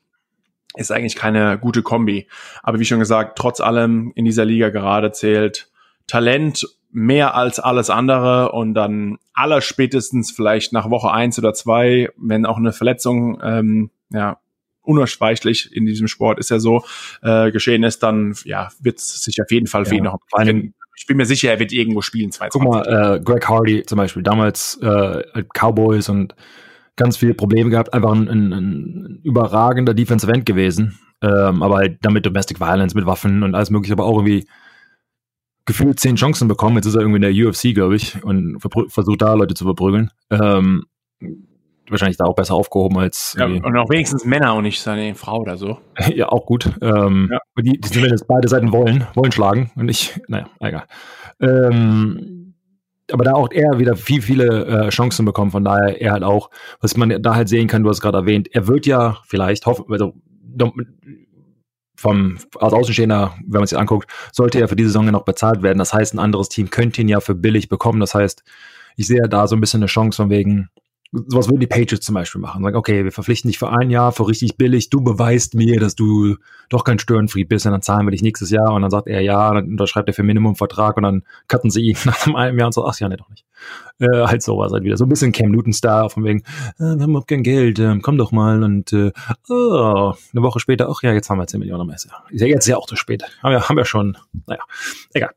ist 0.76 0.92
eigentlich 0.92 1.16
keine 1.16 1.58
gute 1.58 1.82
Kombi. 1.82 2.28
Aber 2.62 2.78
wie 2.78 2.84
schon 2.84 3.00
gesagt, 3.00 3.36
trotz 3.36 3.60
allem 3.60 4.12
in 4.14 4.24
dieser 4.24 4.44
Liga 4.44 4.68
gerade 4.68 5.10
zählt 5.10 5.72
Talent 6.06 6.66
mehr 6.92 7.34
als 7.34 7.58
alles 7.58 7.90
andere 7.90 8.52
und 8.52 8.74
dann 8.74 9.18
aller 9.32 9.60
spätestens 9.60 10.30
vielleicht 10.30 10.72
nach 10.72 10.90
Woche 10.90 11.10
eins 11.10 11.38
oder 11.38 11.54
zwei, 11.54 12.08
wenn 12.16 12.46
auch 12.46 12.56
eine 12.56 12.72
Verletzung 12.72 13.40
ähm, 13.42 13.90
ja 14.10 14.38
unausweichlich 14.82 15.74
in 15.74 15.86
diesem 15.86 16.08
Sport 16.08 16.38
ist 16.38 16.50
ja 16.50 16.58
so 16.58 16.84
äh, 17.22 17.50
geschehen 17.52 17.84
ist, 17.84 18.02
dann 18.02 18.34
ja 18.44 18.70
wird 18.80 18.98
es 18.98 19.22
sich 19.22 19.40
auf 19.40 19.50
jeden 19.50 19.66
Fall 19.66 19.84
für 19.84 19.94
ihn 19.94 20.04
noch. 20.04 20.18
Allem, 20.32 20.74
ich 20.96 21.06
bin 21.06 21.16
mir 21.16 21.26
sicher, 21.26 21.50
er 21.50 21.58
wird 21.58 21.72
irgendwo 21.72 22.02
spielen. 22.02 22.32
22. 22.32 22.52
Guck 22.52 22.70
mal, 22.70 23.16
äh, 23.16 23.20
Greg 23.20 23.48
Hardy 23.48 23.84
zum 23.84 23.98
Beispiel 23.98 24.22
damals 24.22 24.78
äh, 24.82 25.22
Cowboys 25.54 26.08
und 26.08 26.34
ganz 26.96 27.16
viele 27.16 27.34
Probleme 27.34 27.70
gehabt, 27.70 27.94
einfach 27.94 28.12
ein, 28.12 28.28
ein, 28.28 28.52
ein 28.52 29.20
überragender 29.22 29.94
Defensive 29.94 30.32
End 30.32 30.44
gewesen, 30.44 30.98
ähm, 31.22 31.62
aber 31.62 31.76
halt 31.76 31.98
damit 32.02 32.26
Domestic 32.26 32.60
Violence 32.60 32.94
mit 32.94 33.06
Waffen 33.06 33.42
und 33.42 33.54
alles 33.54 33.70
mögliche, 33.70 33.94
aber 33.94 34.04
auch 34.04 34.18
irgendwie 34.18 34.46
gefühlt 35.66 36.00
zehn 36.00 36.16
Chancen 36.16 36.48
bekommen. 36.48 36.76
Jetzt 36.76 36.86
ist 36.86 36.94
er 36.94 37.00
irgendwie 37.00 37.24
in 37.24 37.34
der 37.34 37.46
UFC, 37.46 37.74
glaube 37.74 37.96
ich, 37.96 38.22
und 38.24 38.58
versucht 38.88 39.22
da 39.22 39.34
Leute 39.34 39.54
zu 39.54 39.64
verprügeln. 39.64 40.10
Ähm, 40.30 40.84
wahrscheinlich 41.90 42.16
da 42.16 42.24
auch 42.24 42.34
besser 42.34 42.54
aufgehoben 42.54 42.98
als. 42.98 43.36
Ja, 43.38 43.46
und 43.46 43.76
auch 43.76 43.90
wenigstens 43.90 44.24
Männer 44.24 44.54
und 44.54 44.62
nicht 44.64 44.80
seine 44.80 45.14
Frau 45.14 45.40
oder 45.40 45.56
so. 45.56 45.78
ja, 46.14 46.28
auch 46.28 46.46
gut. 46.46 46.70
Ähm, 46.80 47.28
ja. 47.30 47.38
Die, 47.58 47.80
die 47.80 47.90
zumindest 47.90 48.26
beide 48.26 48.48
Seiten 48.48 48.72
wollen, 48.72 49.06
wollen 49.14 49.32
schlagen 49.32 49.70
und 49.76 49.88
ich, 49.88 50.20
naja, 50.28 50.46
egal. 50.60 50.84
Ähm, 51.40 52.54
aber 53.12 53.24
da 53.24 53.32
auch 53.32 53.50
er 53.50 53.78
wieder 53.78 53.96
viel, 53.96 54.22
viele 54.22 54.66
äh, 54.66 54.88
Chancen 54.90 55.24
bekommen, 55.24 55.50
von 55.50 55.64
daher 55.64 56.00
er 56.00 56.12
halt 56.12 56.22
auch, 56.22 56.50
was 56.80 56.96
man 56.96 57.22
da 57.22 57.34
halt 57.34 57.48
sehen 57.48 57.66
kann, 57.66 57.82
du 57.82 57.88
hast 57.88 58.00
gerade 58.00 58.18
erwähnt, 58.18 58.48
er 58.52 58.68
wird 58.68 58.86
ja 58.86 59.18
vielleicht, 59.26 59.66
hoffen, 59.66 59.86
also 59.90 60.14
vom 62.00 62.38
als 62.58 62.72
Außenstehender, 62.72 63.34
wenn 63.46 63.60
man 63.60 63.66
sich 63.66 63.78
anguckt, 63.78 64.10
sollte 64.32 64.58
er 64.58 64.68
für 64.68 64.76
diese 64.76 64.88
Saison 64.88 65.04
noch 65.04 65.26
bezahlt 65.26 65.62
werden. 65.62 65.78
Das 65.78 65.92
heißt, 65.92 66.14
ein 66.14 66.18
anderes 66.18 66.48
Team 66.48 66.70
könnte 66.70 67.02
ihn 67.02 67.08
ja 67.08 67.20
für 67.20 67.34
billig 67.34 67.68
bekommen. 67.68 68.00
Das 68.00 68.14
heißt, 68.14 68.42
ich 68.96 69.06
sehe 69.06 69.28
da 69.28 69.46
so 69.46 69.54
ein 69.54 69.60
bisschen 69.60 69.80
eine 69.80 69.86
Chance 69.86 70.16
von 70.16 70.30
wegen, 70.30 70.70
sowas 71.12 71.48
würden 71.48 71.60
die 71.60 71.66
Patriots 71.66 72.06
zum 72.06 72.14
Beispiel 72.14 72.40
machen. 72.40 72.62
Sagen, 72.62 72.76
okay, 72.76 73.04
wir 73.04 73.12
verpflichten 73.12 73.48
dich 73.48 73.58
für 73.58 73.70
ein 73.70 73.90
Jahr 73.90 74.12
für 74.12 74.28
richtig 74.28 74.56
billig, 74.56 74.90
du 74.90 75.00
beweist 75.00 75.54
mir, 75.54 75.80
dass 75.80 75.94
du 75.94 76.36
doch 76.68 76.84
kein 76.84 76.98
Störenfried 76.98 77.48
bist 77.48 77.66
und 77.66 77.72
dann 77.72 77.82
zahlen 77.82 78.06
wir 78.06 78.12
dich 78.12 78.22
nächstes 78.22 78.50
Jahr 78.50 78.72
und 78.72 78.82
dann 78.82 78.90
sagt 78.90 79.08
er 79.08 79.20
ja, 79.20 79.52
dann 79.52 79.66
unterschreibt 79.66 80.08
er 80.08 80.14
für 80.14 80.22
Minimumvertrag 80.22 80.96
und 80.96 81.02
dann 81.02 81.22
cutten 81.48 81.70
sie 81.70 81.82
ihn 81.82 81.96
nach 82.04 82.26
einem 82.26 82.58
Jahr 82.58 82.66
und 82.66 82.72
so, 82.72 82.86
ach 82.86 82.98
ja, 83.00 83.08
nee, 83.08 83.16
doch 83.16 83.28
nicht. 83.28 83.44
Äh, 83.98 84.26
halt 84.26 84.42
sowas 84.42 84.72
halt 84.72 84.84
wieder. 84.84 84.96
So 84.96 85.04
ein 85.04 85.08
bisschen 85.08 85.32
Cam 85.32 85.50
Newton-Star 85.50 86.10
von 86.10 86.24
wegen, 86.24 86.40
äh, 86.78 86.94
wir 86.96 87.02
haben 87.02 87.10
überhaupt 87.10 87.28
kein 87.28 87.42
Geld, 87.42 87.78
äh, 87.78 87.98
komm 88.00 88.16
doch 88.16 88.32
mal 88.32 88.62
und 88.62 88.92
äh, 88.92 89.12
oh, 89.48 90.14
eine 90.32 90.42
Woche 90.42 90.60
später, 90.60 90.88
ach 90.88 91.02
ja, 91.02 91.12
jetzt 91.12 91.28
haben 91.28 91.38
wir 91.38 91.46
10 91.46 91.60
Millionen 91.60 91.86
mehr. 91.86 91.96
Ist 91.96 92.08
ja 92.30 92.46
jetzt 92.46 92.66
ja 92.66 92.76
auch 92.76 92.86
zu 92.86 92.96
spät. 92.96 93.24
Haben 93.42 93.52
wir, 93.52 93.68
haben 93.68 93.76
wir 93.76 93.84
schon, 93.84 94.16
naja, 94.46 94.62
egal. 95.12 95.30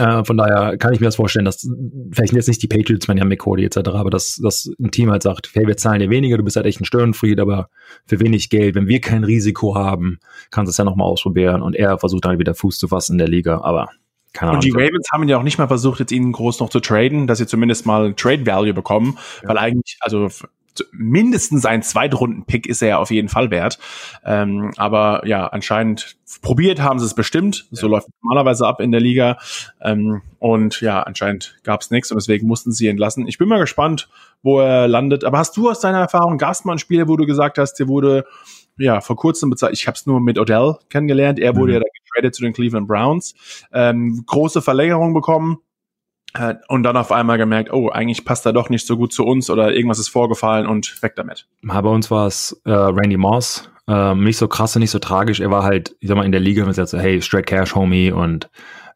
Äh, 0.00 0.24
von 0.24 0.38
daher 0.38 0.78
kann 0.78 0.94
ich 0.94 1.00
mir 1.00 1.06
das 1.06 1.16
vorstellen, 1.16 1.44
dass 1.44 1.68
vielleicht 2.10 2.32
jetzt 2.32 2.48
nicht 2.48 2.62
die 2.62 2.68
Patriots, 2.68 3.06
man 3.06 3.18
ja 3.18 3.24
McCordy 3.26 3.64
etc., 3.64 3.90
aber 3.90 4.08
dass, 4.08 4.36
dass 4.36 4.72
ein 4.80 4.90
Team 4.90 5.10
halt 5.10 5.22
sagt, 5.22 5.50
hey, 5.52 5.66
wir 5.66 5.76
zahlen 5.76 6.00
dir 6.00 6.08
weniger, 6.08 6.38
du 6.38 6.42
bist 6.42 6.56
halt 6.56 6.64
echt 6.64 6.80
ein 6.80 6.86
Störenfried, 6.86 7.38
aber 7.38 7.68
für 8.06 8.18
wenig 8.18 8.48
Geld, 8.48 8.74
wenn 8.76 8.88
wir 8.88 9.02
kein 9.02 9.24
Risiko 9.24 9.74
haben, 9.74 10.18
kannst 10.50 10.68
du 10.68 10.70
es 10.70 10.78
ja 10.78 10.84
nochmal 10.84 11.06
ausprobieren 11.06 11.60
und 11.60 11.76
er 11.76 11.98
versucht 11.98 12.24
dann 12.24 12.38
wieder 12.38 12.54
Fuß 12.54 12.78
zu 12.78 12.88
fassen 12.88 13.12
in 13.12 13.18
der 13.18 13.28
Liga, 13.28 13.60
aber 13.60 13.90
keine 14.32 14.52
Ahnung. 14.52 14.62
Und 14.62 14.64
die 14.64 14.70
Ravens 14.70 15.08
haben 15.12 15.28
ja 15.28 15.36
auch 15.36 15.42
nicht 15.42 15.58
mal 15.58 15.68
versucht, 15.68 16.00
jetzt 16.00 16.12
ihn 16.12 16.32
groß 16.32 16.60
noch 16.60 16.70
zu 16.70 16.80
traden, 16.80 17.26
dass 17.26 17.38
sie 17.38 17.46
zumindest 17.46 17.84
mal 17.84 18.14
Trade 18.14 18.46
Value 18.46 18.72
bekommen, 18.72 19.18
ja. 19.42 19.50
weil 19.50 19.58
eigentlich, 19.58 19.98
also 20.00 20.28
mindestens 20.92 21.66
ein 21.66 21.82
Zweitrunden-Pick 21.82 22.66
ist 22.66 22.82
er 22.82 22.88
ja 22.88 22.98
auf 22.98 23.10
jeden 23.10 23.28
Fall 23.28 23.50
wert. 23.50 23.78
Ähm, 24.24 24.72
aber 24.76 25.26
ja, 25.26 25.46
anscheinend 25.46 26.16
probiert 26.42 26.80
haben 26.80 26.98
sie 26.98 27.06
es 27.06 27.14
bestimmt. 27.14 27.66
So 27.70 27.88
läuft 27.88 28.08
es 28.08 28.14
normalerweise 28.22 28.66
ab 28.66 28.80
in 28.80 28.92
der 28.92 29.00
Liga. 29.00 29.38
Ähm, 29.80 30.22
und 30.38 30.80
ja, 30.80 31.02
anscheinend 31.02 31.58
gab 31.64 31.80
es 31.80 31.90
nichts 31.90 32.10
und 32.10 32.16
deswegen 32.16 32.46
mussten 32.46 32.72
sie 32.72 32.88
entlassen. 32.88 33.26
Ich 33.26 33.38
bin 33.38 33.48
mal 33.48 33.58
gespannt, 33.58 34.08
wo 34.42 34.60
er 34.60 34.88
landet. 34.88 35.24
Aber 35.24 35.38
hast 35.38 35.56
du 35.56 35.70
aus 35.70 35.80
deiner 35.80 36.00
Erfahrung, 36.00 36.38
Spiel, 36.78 37.08
wo 37.08 37.16
du 37.16 37.26
gesagt 37.26 37.58
hast, 37.58 37.74
dir 37.74 37.88
wurde 37.88 38.24
ja 38.78 39.00
vor 39.00 39.16
kurzem 39.16 39.50
bezahlt, 39.50 39.74
ich 39.74 39.86
habe 39.86 39.96
es 39.96 40.06
nur 40.06 40.20
mit 40.20 40.38
Odell 40.38 40.76
kennengelernt, 40.88 41.38
er 41.38 41.56
wurde 41.56 41.72
mhm. 41.72 41.74
ja 41.74 41.80
da 41.80 41.86
getradet 42.04 42.34
zu 42.34 42.42
den 42.42 42.52
Cleveland 42.52 42.88
Browns, 42.88 43.34
ähm, 43.72 44.24
große 44.26 44.62
Verlängerung 44.62 45.12
bekommen, 45.12 45.58
und 46.68 46.82
dann 46.82 46.96
auf 46.96 47.12
einmal 47.12 47.38
gemerkt, 47.38 47.72
oh, 47.72 47.88
eigentlich 47.88 48.24
passt 48.24 48.46
er 48.46 48.52
doch 48.52 48.68
nicht 48.68 48.86
so 48.86 48.96
gut 48.96 49.12
zu 49.12 49.24
uns 49.24 49.50
oder 49.50 49.72
irgendwas 49.72 49.98
ist 49.98 50.08
vorgefallen 50.08 50.66
und 50.66 51.02
weg 51.02 51.14
damit. 51.16 51.46
bei 51.82 51.90
uns 51.90 52.10
war 52.10 52.26
es 52.26 52.60
äh, 52.64 52.70
Randy 52.70 53.16
Moss, 53.16 53.70
ähm, 53.88 54.24
nicht 54.24 54.36
so 54.36 54.46
krass 54.46 54.76
und 54.76 54.80
nicht 54.80 54.92
so 54.92 55.00
tragisch. 55.00 55.40
Er 55.40 55.50
war 55.50 55.64
halt, 55.64 55.96
ich 56.00 56.08
sag 56.08 56.16
mal, 56.16 56.24
in 56.24 56.32
der 56.32 56.40
Liga 56.40 56.64
mit 56.64 56.76
so, 56.76 56.98
hey, 56.98 57.20
straight 57.20 57.46
cash, 57.46 57.74
homie 57.74 58.12
und 58.12 58.48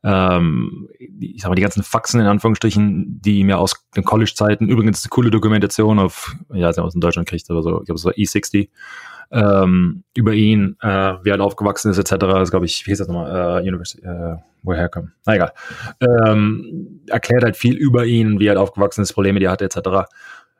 ähm, 0.04 0.88
ich 1.18 1.42
sag 1.42 1.48
mal, 1.48 1.54
die 1.54 1.62
ganzen 1.62 1.82
Faxen 1.82 2.20
in 2.20 2.26
Anführungsstrichen, 2.26 3.20
die 3.22 3.42
mir 3.42 3.58
aus 3.58 3.86
den 3.96 4.04
College-Zeiten, 4.04 4.68
übrigens 4.68 5.02
eine 5.02 5.08
coole 5.08 5.30
Dokumentation 5.30 5.98
auf, 5.98 6.36
ja, 6.52 6.68
aus 6.68 6.94
in 6.94 7.00
Deutschland 7.00 7.28
kriegt, 7.28 7.50
aber 7.50 7.62
so, 7.62 7.80
ich 7.80 7.86
glaube, 7.86 7.98
es 7.98 8.04
war 8.04 8.12
E60, 8.12 8.68
ähm, 9.30 10.04
über 10.14 10.32
ihn, 10.34 10.76
äh, 10.80 11.14
wie 11.22 11.30
er 11.30 11.40
aufgewachsen 11.40 11.90
ist, 11.90 11.98
etc. 11.98 12.16
Das 12.18 12.50
glaube 12.50 12.66
ich, 12.66 12.86
wie 12.86 12.90
hieß 12.90 12.98
das 12.98 13.08
nochmal, 13.08 13.62
äh, 13.62 13.68
University, 13.68 14.04
äh, 14.04 14.36
woher 14.62 14.82
er 14.82 14.88
kommt. 14.88 15.10
Na 15.24 15.34
egal. 15.34 15.52
Ähm, 16.00 17.00
erklärt 17.08 17.42
halt 17.42 17.56
viel 17.56 17.74
über 17.74 18.04
ihn, 18.04 18.38
wie 18.38 18.46
er 18.46 18.60
aufgewachsen 18.60 19.02
ist, 19.02 19.14
Probleme, 19.14 19.40
die 19.40 19.46
er 19.46 19.52
hatte, 19.52 19.64
etc. 19.64 20.08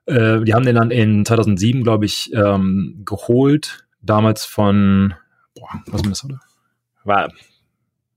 Äh, 0.07 0.41
die 0.41 0.55
haben 0.55 0.65
den 0.65 0.77
dann 0.77 0.91
in 0.91 1.25
2007, 1.25 1.83
glaube 1.83 2.07
ich, 2.07 2.33
ähm, 2.35 3.03
geholt, 3.05 3.85
damals 4.01 4.45
von, 4.45 5.15
boah, 5.55 5.69
was 5.87 6.03
ist 6.03 6.11
das, 6.11 6.25
oder? 6.25 6.41
War, 7.05 7.33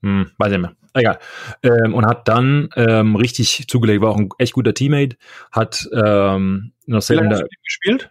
hm, 0.01 0.31
weiß 0.37 0.51
ich 0.51 0.57
nicht 0.57 0.61
mehr. 0.61 0.75
Egal. 0.97 1.19
Ähm, 1.63 1.93
und 1.93 2.05
hat 2.05 2.27
dann 2.27 2.69
ähm, 2.75 3.15
richtig 3.15 3.67
zugelegt, 3.67 4.01
war 4.01 4.11
auch 4.11 4.17
ein 4.17 4.29
echt 4.37 4.53
guter 4.53 4.73
Teammate, 4.73 5.17
hat 5.51 5.87
ähm, 5.93 6.71
noch 6.85 7.01
sehr 7.01 7.17
lange 7.17 7.47
gespielt 7.63 8.09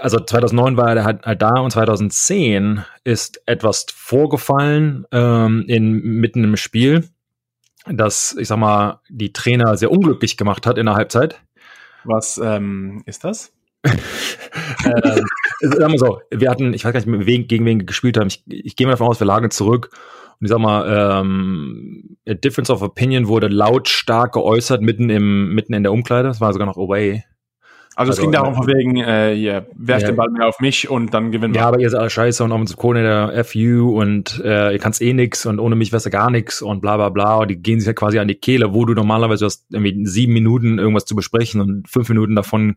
also 0.00 0.18
2009 0.18 0.76
war 0.76 0.96
er 0.96 1.04
halt, 1.04 1.24
halt, 1.24 1.42
da 1.42 1.60
und 1.60 1.70
2010 1.70 2.84
ist 3.04 3.42
etwas 3.46 3.86
vorgefallen 3.94 5.06
ähm, 5.12 5.64
in, 5.68 5.92
mitten 5.92 6.44
im 6.44 6.56
Spiel, 6.56 7.08
das, 7.86 8.36
ich 8.38 8.48
sag 8.48 8.58
mal, 8.58 9.00
die 9.08 9.32
Trainer 9.32 9.76
sehr 9.76 9.90
unglücklich 9.90 10.36
gemacht 10.36 10.66
hat 10.66 10.78
in 10.78 10.86
der 10.86 10.94
Halbzeit. 10.94 11.40
Was 12.04 12.38
ähm, 12.38 13.02
ist 13.06 13.24
das? 13.24 13.52
ähm, 13.84 15.26
sagen 15.60 15.92
wir 15.92 15.98
so, 15.98 16.20
wir 16.30 16.50
hatten, 16.50 16.72
ich 16.72 16.84
weiß 16.84 16.92
gar 16.92 17.04
nicht, 17.04 17.26
wen, 17.26 17.48
gegen 17.48 17.64
wen 17.64 17.80
wir 17.80 17.86
gespielt 17.86 18.16
haben. 18.16 18.28
Ich, 18.28 18.44
ich 18.46 18.76
gehe 18.76 18.86
mal 18.86 18.92
davon 18.92 19.08
aus, 19.08 19.20
wir 19.20 19.26
lagen 19.26 19.50
zurück. 19.50 19.90
Ich 20.42 20.48
sag 20.48 20.58
mal, 20.58 21.20
ähm, 21.22 22.16
Difference 22.26 22.70
of 22.70 22.82
Opinion 22.82 23.28
wurde 23.28 23.46
lautstark 23.46 24.32
geäußert 24.32 24.82
mitten 24.82 25.08
im, 25.08 25.54
mitten 25.54 25.72
in 25.72 25.84
der 25.84 25.92
Umkleide. 25.92 26.28
Das 26.28 26.40
war 26.40 26.52
sogar 26.52 26.66
noch 26.66 26.76
away. 26.76 27.22
Also, 27.94 28.10
also, 28.10 28.12
es 28.12 28.20
ging 28.20 28.32
darum, 28.32 28.54
von 28.54 28.66
wegen, 28.66 28.96
äh, 28.96 29.36
hier, 29.36 29.66
werft 29.76 30.02
ja. 30.02 30.08
den 30.08 30.16
Ball 30.16 30.30
mehr 30.30 30.48
auf 30.48 30.60
mich 30.60 30.88
und 30.88 31.12
dann 31.12 31.30
gewinnen 31.30 31.52
wir. 31.52 31.60
Ja, 31.60 31.68
aber 31.68 31.78
ihr 31.78 31.90
seid 31.90 32.00
alle 32.00 32.10
scheiße 32.10 32.42
und 32.42 32.50
Offensive 32.50 32.94
der 32.94 33.44
FU 33.44 34.00
und 34.00 34.40
äh, 34.44 34.72
ihr 34.72 34.78
kannst 34.78 35.02
eh 35.02 35.12
nix 35.12 35.44
und 35.44 35.58
ohne 35.60 35.76
mich 35.76 35.92
wärst 35.92 36.06
du 36.06 36.10
gar 36.10 36.30
nix 36.30 36.62
und 36.62 36.80
bla 36.80 36.96
bla 36.96 37.10
bla. 37.10 37.36
Und 37.36 37.48
die 37.48 37.62
gehen 37.62 37.80
sich 37.80 37.86
ja 37.86 37.92
quasi 37.92 38.18
an 38.18 38.28
die 38.28 38.34
Kehle, 38.34 38.72
wo 38.72 38.86
du 38.86 38.94
normalerweise 38.94 39.44
hast 39.44 39.66
irgendwie 39.70 40.06
sieben 40.06 40.32
Minuten 40.32 40.78
irgendwas 40.78 41.04
zu 41.04 41.14
besprechen 41.14 41.60
und 41.60 41.88
fünf 41.88 42.08
Minuten 42.08 42.34
davon 42.34 42.76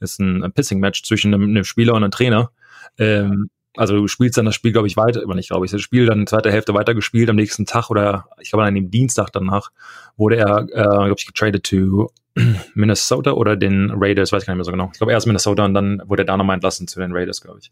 ist 0.00 0.20
ein, 0.20 0.42
ein 0.42 0.52
Pissing-Match 0.52 1.04
zwischen 1.04 1.32
einem, 1.32 1.44
einem, 1.44 1.64
Spieler 1.64 1.94
und 1.94 2.02
einem 2.02 2.10
Trainer. 2.10 2.50
Ähm, 2.98 3.48
also 3.76 3.96
du 3.96 4.08
spielst 4.08 4.38
dann 4.38 4.46
das 4.46 4.54
Spiel, 4.54 4.72
glaube 4.72 4.86
ich, 4.86 4.96
weiter, 4.96 5.22
aber 5.22 5.34
nicht, 5.34 5.48
glaube 5.50 5.66
ich, 5.66 5.72
das 5.72 5.80
Spiel 5.80 6.06
dann 6.06 6.20
in 6.20 6.26
zweiter 6.26 6.50
Hälfte 6.50 6.74
weitergespielt 6.74 7.28
am 7.28 7.36
nächsten 7.36 7.66
Tag 7.66 7.90
oder 7.90 8.28
ich 8.40 8.50
glaube 8.50 8.64
an 8.64 8.74
dem 8.74 8.90
Dienstag 8.90 9.30
danach 9.32 9.70
wurde 10.16 10.36
er, 10.36 10.62
äh, 10.62 10.82
glaube 10.82 11.14
ich, 11.18 11.26
getradet 11.26 11.64
to 11.64 12.10
Minnesota 12.74 13.32
oder 13.32 13.56
den 13.56 13.92
Raiders, 13.94 14.32
weiß 14.32 14.42
ich 14.42 14.46
gar 14.46 14.54
nicht 14.54 14.58
mehr 14.58 14.64
so 14.64 14.72
genau. 14.72 14.90
Ich 14.92 14.98
glaube 14.98 15.12
erst 15.12 15.26
Minnesota 15.26 15.64
und 15.64 15.74
dann 15.74 16.02
wurde 16.06 16.22
er 16.22 16.26
da 16.26 16.36
nochmal 16.36 16.54
entlassen 16.54 16.88
zu 16.88 17.00
den 17.00 17.12
Raiders, 17.12 17.40
glaube 17.40 17.58
ich. 17.60 17.70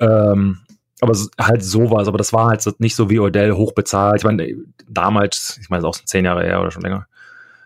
Ähm, 0.00 0.58
aber 1.00 1.16
halt 1.40 1.62
sowas, 1.62 2.08
aber 2.08 2.18
das 2.18 2.32
war 2.32 2.48
halt 2.48 2.80
nicht 2.80 2.96
so 2.96 3.08
wie 3.08 3.20
Odell 3.20 3.52
hochbezahlt. 3.52 4.16
Ich 4.18 4.24
meine, 4.24 4.56
damals, 4.88 5.58
ich 5.60 5.70
meine, 5.70 5.82
das 5.82 5.96
ist 5.96 6.02
auch 6.02 6.04
zehn 6.04 6.24
Jahre 6.24 6.44
her 6.44 6.60
oder 6.60 6.70
schon 6.70 6.82
länger. 6.82 7.06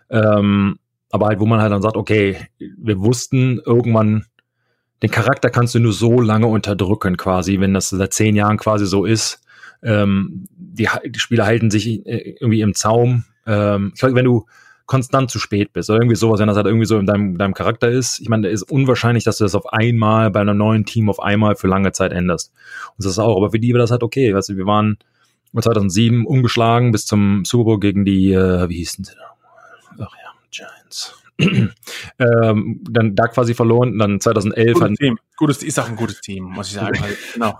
Ähm, 0.09 0.77
aber 1.09 1.27
halt, 1.27 1.39
wo 1.39 1.45
man 1.45 1.61
halt 1.61 1.71
dann 1.71 1.81
sagt, 1.81 1.97
okay, 1.97 2.37
wir 2.59 2.99
wussten 2.99 3.59
irgendwann, 3.65 4.25
den 5.01 5.11
Charakter 5.11 5.49
kannst 5.49 5.75
du 5.75 5.79
nur 5.79 5.93
so 5.93 6.21
lange 6.21 6.47
unterdrücken, 6.47 7.17
quasi, 7.17 7.59
wenn 7.59 7.73
das 7.73 7.89
seit 7.89 8.13
zehn 8.13 8.35
Jahren 8.35 8.57
quasi 8.57 8.85
so 8.85 9.05
ist. 9.05 9.41
Ähm, 9.81 10.45
die, 10.55 10.87
die 11.05 11.19
Spieler 11.19 11.45
halten 11.45 11.69
sich 11.71 12.05
äh, 12.05 12.35
irgendwie 12.39 12.61
im 12.61 12.73
Zaum. 12.73 13.25
Ähm, 13.45 13.91
ich 13.93 13.99
glaube, 13.99 14.15
wenn 14.15 14.25
du 14.25 14.45
konstant 14.85 15.31
zu 15.31 15.39
spät 15.39 15.73
bist 15.73 15.89
oder 15.89 15.99
irgendwie 15.99 16.15
sowas, 16.15 16.39
wenn 16.39 16.47
das 16.47 16.57
halt 16.57 16.67
irgendwie 16.67 16.85
so 16.85 16.97
in 16.97 17.05
deinem, 17.05 17.37
deinem 17.37 17.53
Charakter 17.53 17.89
ist. 17.89 18.19
Ich 18.19 18.29
meine, 18.29 18.49
ist 18.49 18.63
unwahrscheinlich, 18.63 19.23
dass 19.23 19.37
du 19.37 19.45
das 19.45 19.55
auf 19.55 19.71
einmal 19.71 20.29
bei 20.31 20.41
einem 20.41 20.57
neuen 20.57 20.85
Team 20.85 21.09
auf 21.09 21.21
einmal 21.21 21.55
für 21.55 21.67
lange 21.67 21.91
Zeit 21.93 22.11
änderst. 22.11 22.51
Und 22.97 23.05
das 23.05 23.13
ist 23.13 23.19
auch, 23.19 23.37
aber 23.37 23.51
für 23.51 23.59
die 23.59 23.73
war 23.73 23.79
das 23.79 23.91
halt 23.91 24.03
okay. 24.03 24.33
Weißt 24.33 24.49
du, 24.49 24.57
wir 24.57 24.65
waren 24.65 24.97
2007 25.59 26.25
umgeschlagen 26.25 26.91
bis 26.91 27.05
zum 27.05 27.45
Super 27.45 27.63
Bowl 27.63 27.79
gegen 27.79 28.05
die, 28.05 28.33
äh, 28.33 28.67
wie 28.69 28.77
hießen 28.77 29.05
sie 29.05 29.13
da? 29.15 30.03
Ach 30.05 30.13
ja, 30.21 30.31
Giants. 30.51 31.22
Ähm, 32.19 32.83
dann 32.89 33.15
da 33.15 33.27
quasi 33.27 33.53
verloren, 33.53 33.97
dann 33.97 34.19
2011 34.19 34.73
gutes 34.73 34.97
Team. 34.97 35.19
Gutes, 35.35 35.63
ist 35.63 35.79
auch 35.79 35.89
ein 35.89 35.95
gutes 35.95 36.21
Team, 36.21 36.45
muss 36.45 36.67
ich 36.67 36.73
sagen. 36.73 36.99
halt, 37.01 37.17
genau. 37.33 37.57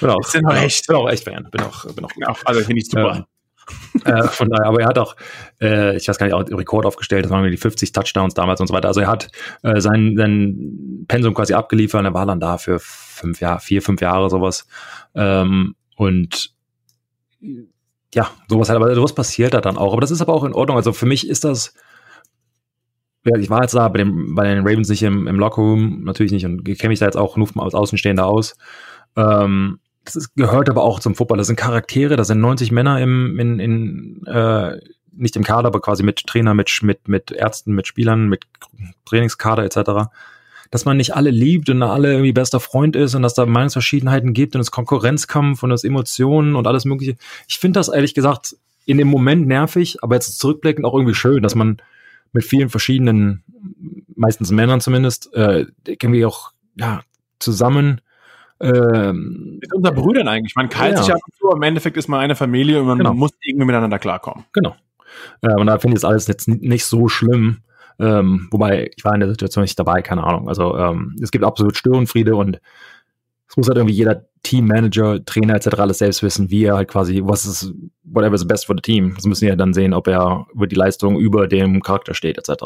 Bin 0.00 0.10
auch, 0.10 0.32
bin, 0.32 0.46
auch, 0.46 0.54
echt, 0.54 0.86
bin 0.86 0.96
auch 0.96 1.08
echt 1.08 1.24
Fan. 1.24 1.48
Bin 1.50 1.60
auch, 1.62 1.84
bin 1.94 2.04
auch, 2.04 2.12
genau. 2.12 2.34
Also 2.44 2.60
finde 2.60 2.80
ich 2.80 2.90
super. 2.90 3.16
Ähm, 3.16 3.24
äh, 4.04 4.24
von 4.24 4.48
daher, 4.48 4.66
aber 4.66 4.80
er 4.80 4.88
hat 4.88 4.98
auch, 4.98 5.16
äh, 5.60 5.96
ich 5.96 6.08
weiß 6.08 6.18
gar 6.18 6.26
nicht, 6.26 6.34
auch 6.34 6.58
Rekord 6.58 6.86
aufgestellt, 6.86 7.24
das 7.24 7.32
waren 7.32 7.50
die 7.50 7.56
50 7.56 7.92
Touchdowns 7.92 8.34
damals 8.34 8.60
und 8.60 8.66
so 8.66 8.74
weiter. 8.74 8.88
Also 8.88 9.00
er 9.00 9.08
hat 9.08 9.30
äh, 9.62 9.80
sein, 9.80 10.14
sein 10.16 11.04
Pensum 11.08 11.34
quasi 11.34 11.54
abgeliefert 11.54 12.00
und 12.00 12.06
er 12.06 12.14
war 12.14 12.26
dann 12.26 12.40
da 12.40 12.58
für 12.58 12.78
fünf 12.78 13.40
Jahre, 13.40 13.60
vier, 13.60 13.82
fünf 13.82 14.00
Jahre 14.00 14.28
sowas. 14.30 14.66
Ähm, 15.14 15.74
und 15.96 16.54
ja, 18.14 18.30
sowas 18.48 18.68
halt, 18.68 18.76
aber 18.76 18.94
sowas 18.94 19.14
passiert 19.14 19.54
da 19.54 19.60
dann 19.60 19.76
auch. 19.76 19.92
Aber 19.92 20.00
das 20.00 20.10
ist 20.10 20.20
aber 20.20 20.34
auch 20.34 20.44
in 20.44 20.54
Ordnung. 20.54 20.76
Also 20.76 20.92
für 20.92 21.06
mich 21.06 21.28
ist 21.28 21.44
das, 21.44 21.74
ich 23.24 23.50
war 23.50 23.62
jetzt 23.62 23.74
da 23.74 23.88
bei, 23.88 23.98
dem, 23.98 24.34
bei 24.34 24.44
den 24.44 24.66
Ravens 24.66 24.88
nicht 24.88 25.02
im, 25.02 25.26
im 25.26 25.38
Lockerroom, 25.38 26.04
natürlich 26.04 26.32
nicht, 26.32 26.44
und 26.44 26.64
kenne 26.64 26.88
mich 26.88 26.98
da 26.98 27.06
jetzt 27.06 27.16
auch 27.16 27.36
nur 27.36 27.48
als 27.56 27.74
Außenstehender 27.74 28.26
aus. 28.26 28.56
Ähm, 29.16 29.78
das 30.04 30.16
ist, 30.16 30.34
gehört 30.36 30.68
aber 30.68 30.82
auch 30.82 31.00
zum 31.00 31.14
Fußball. 31.14 31.38
Das 31.38 31.46
sind 31.46 31.56
Charaktere, 31.56 32.16
das 32.16 32.26
sind 32.26 32.40
90 32.40 32.72
Männer 32.72 33.00
im, 33.00 33.38
in, 33.38 33.58
in 33.58 34.26
äh, 34.26 34.78
nicht 35.16 35.36
im 35.36 35.44
Kader, 35.44 35.68
aber 35.68 35.80
quasi 35.80 36.02
mit 36.02 36.26
Trainer, 36.26 36.54
mit, 36.54 36.70
mit, 36.82 37.08
mit 37.08 37.30
Ärzten, 37.30 37.72
mit 37.74 37.86
Spielern, 37.86 38.28
mit 38.28 38.44
Trainingskader 39.06 39.64
etc. 39.64 40.10
Dass 40.70 40.84
man 40.84 40.96
nicht 40.96 41.14
alle 41.14 41.30
liebt 41.30 41.70
und 41.70 41.82
alle 41.82 42.12
irgendwie 42.12 42.32
bester 42.32 42.60
Freund 42.60 42.96
ist 42.96 43.14
und 43.14 43.22
dass 43.22 43.34
da 43.34 43.46
Meinungsverschiedenheiten 43.46 44.34
gibt 44.34 44.54
und 44.54 44.60
es 44.60 44.70
Konkurrenzkampf 44.70 45.62
und 45.62 45.70
es 45.70 45.84
Emotionen 45.84 46.56
und 46.56 46.66
alles 46.66 46.84
mögliche. 46.84 47.16
Ich 47.48 47.58
finde 47.58 47.78
das 47.78 47.88
ehrlich 47.88 48.14
gesagt 48.14 48.56
in 48.86 48.98
dem 48.98 49.08
Moment 49.08 49.46
nervig, 49.46 50.02
aber 50.02 50.16
jetzt 50.16 50.38
zurückblickend 50.38 50.84
auch 50.84 50.94
irgendwie 50.94 51.14
schön, 51.14 51.42
dass 51.42 51.54
man 51.54 51.78
mit 52.34 52.44
vielen 52.44 52.68
verschiedenen, 52.68 53.42
meistens 54.14 54.50
Männern 54.50 54.80
zumindest, 54.80 55.32
äh, 55.34 55.66
irgendwie 55.86 56.26
auch 56.26 56.52
ja, 56.76 57.02
zusammen 57.38 58.00
ähm, 58.60 59.58
mit 59.60 59.74
unseren 59.74 59.94
Brüdern 59.94 60.28
eigentlich. 60.28 60.54
Man 60.54 60.68
keilt 60.68 60.96
ja. 60.96 61.02
sich 61.02 61.14
ab 61.14 61.20
und 61.24 61.34
zu, 61.36 61.56
im 61.56 61.62
Endeffekt 61.62 61.96
ist 61.96 62.08
man 62.08 62.20
eine 62.20 62.34
Familie 62.34 62.80
und 62.80 62.86
man 62.86 62.98
genau. 62.98 63.14
muss 63.14 63.32
irgendwie 63.42 63.66
miteinander 63.66 63.98
klarkommen. 63.98 64.44
Genau. 64.52 64.76
Äh, 65.42 65.54
und 65.54 65.66
da 65.66 65.78
finde 65.78 65.96
ich 65.96 66.02
das 66.02 66.10
alles 66.10 66.26
jetzt 66.26 66.48
nicht 66.48 66.84
so 66.84 67.08
schlimm. 67.08 67.58
Ähm, 67.98 68.48
wobei, 68.50 68.90
ich 68.96 69.04
war 69.04 69.14
in 69.14 69.20
der 69.20 69.28
Situation 69.28 69.62
nicht 69.62 69.78
dabei, 69.78 70.02
keine 70.02 70.24
Ahnung. 70.24 70.48
Also 70.48 70.76
ähm, 70.76 71.16
es 71.22 71.30
gibt 71.30 71.44
absolut 71.44 71.76
Störenfriede 71.76 72.34
und 72.34 72.60
es 73.48 73.56
muss 73.56 73.68
halt 73.68 73.78
irgendwie 73.78 73.94
jeder 73.94 74.24
Teammanager, 74.42 75.24
Trainer 75.24 75.54
etc. 75.54 75.78
alles 75.78 75.98
selbst 75.98 76.22
wissen, 76.22 76.50
wie 76.50 76.64
er 76.64 76.76
halt 76.76 76.88
quasi, 76.88 77.22
was 77.24 77.46
ist, 77.46 77.72
whatever 78.02 78.34
is 78.34 78.46
best 78.46 78.66
for 78.66 78.76
the 78.76 78.82
team. 78.82 79.14
Das 79.14 79.24
müssen 79.24 79.46
ja 79.46 79.56
dann 79.56 79.74
sehen, 79.74 79.94
ob 79.94 80.06
er 80.06 80.46
über 80.52 80.66
die 80.66 80.76
Leistung 80.76 81.18
über 81.18 81.48
dem 81.48 81.82
Charakter 81.82 82.14
steht 82.14 82.38
etc. 82.38 82.64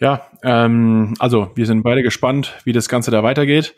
Ja, 0.00 0.28
ähm, 0.42 1.14
also 1.18 1.50
wir 1.54 1.66
sind 1.66 1.82
beide 1.82 2.02
gespannt, 2.02 2.54
wie 2.64 2.72
das 2.72 2.88
Ganze 2.88 3.10
da 3.10 3.22
weitergeht. 3.22 3.74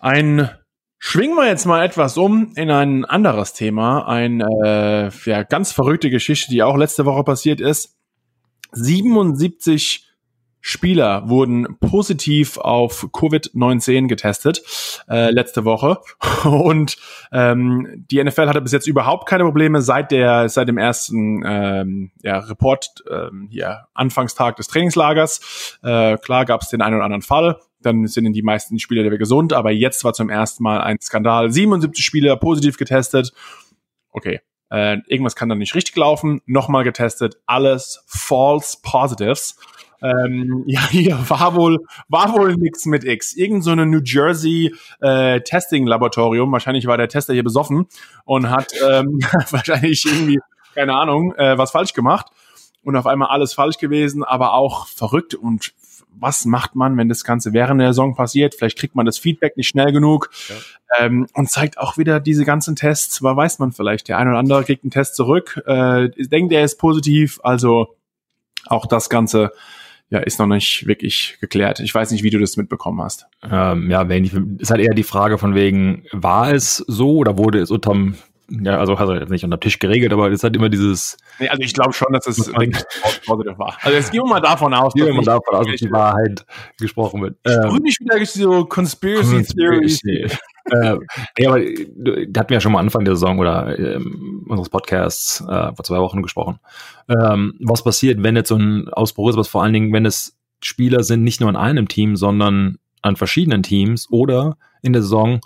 Ein 0.00 0.50
Schwingen 0.98 1.36
wir 1.36 1.46
jetzt 1.46 1.66
mal 1.66 1.84
etwas 1.84 2.16
um 2.16 2.52
in 2.56 2.70
ein 2.70 3.04
anderes 3.04 3.52
Thema. 3.52 4.08
Ein 4.08 4.40
äh, 4.40 5.10
ja, 5.26 5.42
ganz 5.42 5.70
verrückte 5.70 6.08
Geschichte, 6.08 6.50
die 6.50 6.62
auch 6.62 6.78
letzte 6.78 7.04
Woche 7.04 7.24
passiert 7.24 7.60
ist. 7.60 7.98
77 8.72 10.03
Spieler 10.66 11.28
wurden 11.28 11.76
positiv 11.78 12.56
auf 12.56 13.08
Covid-19 13.12 14.08
getestet 14.08 14.62
äh, 15.10 15.30
letzte 15.30 15.66
Woche 15.66 15.98
und 16.44 16.96
ähm, 17.32 18.06
die 18.10 18.24
NFL 18.24 18.48
hatte 18.48 18.62
bis 18.62 18.72
jetzt 18.72 18.86
überhaupt 18.86 19.28
keine 19.28 19.44
Probleme 19.44 19.82
seit 19.82 20.10
der 20.10 20.48
seit 20.48 20.66
dem 20.68 20.78
ersten 20.78 21.42
ähm, 21.44 22.12
ja, 22.22 22.38
Report 22.38 23.04
ähm, 23.10 23.46
hier 23.50 23.88
Anfangstag 23.92 24.56
des 24.56 24.68
Trainingslagers. 24.68 25.78
Äh, 25.82 26.16
klar 26.16 26.46
gab 26.46 26.62
es 26.62 26.70
den 26.70 26.80
einen 26.80 26.96
oder 26.96 27.04
anderen 27.04 27.20
Fall, 27.20 27.58
dann 27.82 28.06
sind 28.06 28.32
die 28.32 28.42
meisten 28.42 28.78
Spieler 28.78 29.04
wieder 29.04 29.18
gesund, 29.18 29.52
aber 29.52 29.70
jetzt 29.70 30.02
war 30.02 30.14
zum 30.14 30.30
ersten 30.30 30.62
Mal 30.62 30.80
ein 30.80 30.98
Skandal. 30.98 31.52
77 31.52 32.02
Spieler 32.02 32.36
positiv 32.36 32.78
getestet. 32.78 33.34
Okay, 34.12 34.40
äh, 34.70 34.96
irgendwas 35.08 35.36
kann 35.36 35.50
dann 35.50 35.58
nicht 35.58 35.74
richtig 35.74 35.94
laufen. 35.96 36.40
Nochmal 36.46 36.84
getestet, 36.84 37.36
alles 37.44 38.02
false 38.06 38.78
positives. 38.82 39.58
Ähm, 40.04 40.64
ja, 40.66 40.86
hier 40.88 41.18
war 41.28 41.54
wohl, 41.54 41.78
war 42.08 42.32
wohl 42.34 42.54
nix 42.56 42.84
mit 42.86 43.04
X. 43.04 43.34
Irgend 43.34 43.64
so 43.64 43.70
eine 43.70 43.86
New 43.86 44.00
Jersey 44.04 44.74
äh, 45.00 45.40
Testing-Laboratorium, 45.40 46.52
wahrscheinlich 46.52 46.86
war 46.86 46.96
der 46.96 47.08
Tester 47.08 47.32
hier 47.32 47.44
besoffen 47.44 47.86
und 48.24 48.50
hat 48.50 48.72
ähm, 48.88 49.20
wahrscheinlich 49.50 50.04
irgendwie, 50.04 50.38
keine 50.74 50.94
Ahnung, 50.94 51.34
äh, 51.36 51.56
was 51.56 51.70
falsch 51.70 51.94
gemacht. 51.94 52.26
Und 52.82 52.96
auf 52.96 53.06
einmal 53.06 53.28
alles 53.28 53.54
falsch 53.54 53.78
gewesen, 53.78 54.24
aber 54.24 54.52
auch 54.52 54.86
verrückt 54.88 55.34
und 55.34 55.72
was 56.16 56.44
macht 56.44 56.74
man, 56.74 56.96
wenn 56.96 57.08
das 57.08 57.24
Ganze 57.24 57.52
während 57.52 57.80
der 57.80 57.88
Saison 57.88 58.14
passiert? 58.14 58.54
Vielleicht 58.54 58.78
kriegt 58.78 58.94
man 58.94 59.06
das 59.06 59.18
Feedback 59.18 59.56
nicht 59.56 59.68
schnell 59.68 59.90
genug 59.90 60.30
ja. 60.48 61.06
ähm, 61.06 61.26
und 61.32 61.50
zeigt 61.50 61.78
auch 61.78 61.98
wieder 61.98 62.20
diese 62.20 62.44
ganzen 62.44 62.76
Tests. 62.76 63.20
Aber 63.20 63.36
weiß 63.36 63.58
man 63.58 63.72
vielleicht, 63.72 64.08
der 64.08 64.18
eine 64.18 64.30
oder 64.30 64.38
andere 64.38 64.64
kriegt 64.64 64.84
einen 64.84 64.90
Test 64.90 65.16
zurück, 65.16 65.62
äh, 65.66 66.10
denkt, 66.10 66.52
er 66.52 66.62
ist 66.62 66.78
positiv. 66.78 67.40
Also 67.42 67.96
auch 68.66 68.86
das 68.86 69.10
Ganze 69.10 69.52
ja, 70.10 70.18
ist 70.20 70.38
noch 70.38 70.46
nicht 70.46 70.86
wirklich 70.86 71.38
geklärt. 71.40 71.80
Ich 71.80 71.94
weiß 71.94 72.10
nicht, 72.10 72.22
wie 72.22 72.30
du 72.30 72.38
das 72.38 72.56
mitbekommen 72.56 73.02
hast. 73.02 73.26
Ähm, 73.42 73.90
ja, 73.90 74.08
wenn 74.08 74.24
ich, 74.24 74.32
ist 74.58 74.70
halt 74.70 74.80
eher 74.80 74.94
die 74.94 75.02
Frage 75.02 75.38
von 75.38 75.54
wegen, 75.54 76.04
war 76.12 76.52
es 76.52 76.76
so 76.76 77.16
oder 77.16 77.38
wurde 77.38 77.58
es 77.58 77.70
unterm, 77.70 78.16
ja, 78.48 78.78
also 78.78 78.98
hat 78.98 79.08
er 79.08 79.20
jetzt 79.20 79.30
nicht 79.30 79.44
unter 79.44 79.58
Tisch 79.58 79.78
geregelt, 79.78 80.12
aber 80.12 80.28
es 80.28 80.34
ist 80.34 80.44
halt 80.44 80.54
immer 80.54 80.68
dieses. 80.68 81.16
Nee, 81.38 81.48
also 81.48 81.62
ich 81.62 81.72
glaube 81.72 81.94
schon, 81.94 82.12
dass 82.12 82.26
es 82.26 82.52
positiv 83.26 83.58
war. 83.58 83.76
Also 83.80 83.96
jetzt 83.96 84.12
gehen 84.12 84.22
wir 84.22 84.28
mal 84.28 84.40
davon 84.40 84.74
aus, 84.74 84.92
dass, 84.94 85.24
davon 85.24 85.54
aus, 85.54 85.66
dass 85.66 85.80
die 85.80 85.90
Wahrheit 85.90 86.44
gesprochen 86.78 87.22
wird. 87.22 87.36
Ähm, 87.46 87.76
nicht 87.82 88.00
wieder 88.00 88.24
so 88.26 88.66
Conspiracy, 88.66 89.36
Conspiracy 89.36 89.54
Theories 89.56 90.02
äh, 90.70 90.96
ja, 91.38 91.50
aber 91.50 91.60
da 91.60 92.40
hatten 92.40 92.50
wir 92.50 92.56
ja 92.56 92.60
schon 92.60 92.72
mal 92.72 92.80
Anfang 92.80 93.04
der 93.04 93.16
Saison 93.16 93.38
oder 93.38 93.78
ähm, 93.78 94.46
unseres 94.48 94.70
Podcasts 94.70 95.40
äh, 95.40 95.74
vor 95.74 95.84
zwei 95.84 95.98
Wochen 95.98 96.22
gesprochen. 96.22 96.58
Ähm, 97.08 97.54
was 97.60 97.84
passiert, 97.84 98.22
wenn 98.22 98.36
jetzt 98.36 98.48
so 98.48 98.56
ein 98.56 98.88
Ausbruch 98.88 99.30
ist, 99.30 99.36
was 99.36 99.48
vor 99.48 99.62
allen 99.62 99.72
Dingen, 99.72 99.92
wenn 99.92 100.06
es 100.06 100.36
Spieler 100.62 101.02
sind, 101.02 101.22
nicht 101.22 101.40
nur 101.40 101.50
in 101.50 101.56
einem 101.56 101.88
Team, 101.88 102.16
sondern 102.16 102.78
an 103.02 103.16
verschiedenen 103.16 103.62
Teams 103.62 104.10
oder 104.10 104.56
in 104.82 104.94
der 104.94 105.02
Saison 105.02 105.40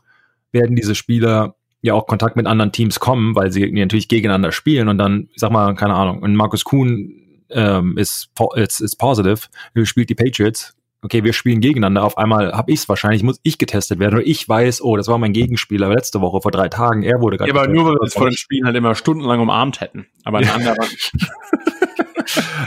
werden 0.52 0.76
diese 0.76 0.94
Spieler 0.94 1.56
ja 1.80 1.94
auch 1.94 2.06
Kontakt 2.06 2.36
mit 2.36 2.46
anderen 2.46 2.72
Teams 2.72 3.00
kommen, 3.00 3.34
weil 3.34 3.50
sie 3.50 3.70
natürlich 3.70 4.08
gegeneinander 4.08 4.52
spielen 4.52 4.88
und 4.88 4.98
dann, 4.98 5.28
ich 5.32 5.40
sag 5.40 5.50
mal, 5.50 5.74
keine 5.74 5.94
Ahnung, 5.94 6.22
und 6.22 6.34
Markus 6.34 6.64
Kuhn 6.64 7.12
ähm, 7.50 7.96
ist, 7.96 8.30
ist, 8.54 8.80
ist 8.80 8.96
positive, 8.96 9.40
spielt 9.84 10.10
die 10.10 10.14
Patriots, 10.14 10.76
okay, 11.02 11.24
wir 11.24 11.32
spielen 11.32 11.60
gegeneinander, 11.60 12.04
auf 12.04 12.18
einmal 12.18 12.52
habe 12.52 12.72
ich 12.72 12.80
es 12.80 12.88
wahrscheinlich, 12.88 13.22
muss 13.22 13.40
ich 13.42 13.58
getestet 13.58 13.98
werden 13.98 14.16
oder 14.16 14.26
ich 14.26 14.48
weiß, 14.48 14.82
oh, 14.82 14.96
das 14.96 15.08
war 15.08 15.18
mein 15.18 15.32
Gegenspieler 15.32 15.88
letzte 15.88 16.20
Woche 16.20 16.40
vor 16.40 16.50
drei 16.50 16.68
Tagen, 16.68 17.02
er 17.02 17.20
wurde 17.20 17.36
gerade. 17.36 17.50
Ja, 17.52 17.60
aber 17.60 17.72
nur, 17.72 17.86
weil 17.86 17.94
wir 17.94 18.06
es 18.06 18.14
vor 18.14 18.28
den 18.28 18.36
Spielen 18.36 18.66
halt 18.66 18.76
immer 18.76 18.94
stundenlang 18.94 19.40
umarmt 19.40 19.80
hätten. 19.80 20.06
Aber 20.24 20.38
ein 20.38 20.44
ja. 20.44 20.54
anderer. 20.54 20.76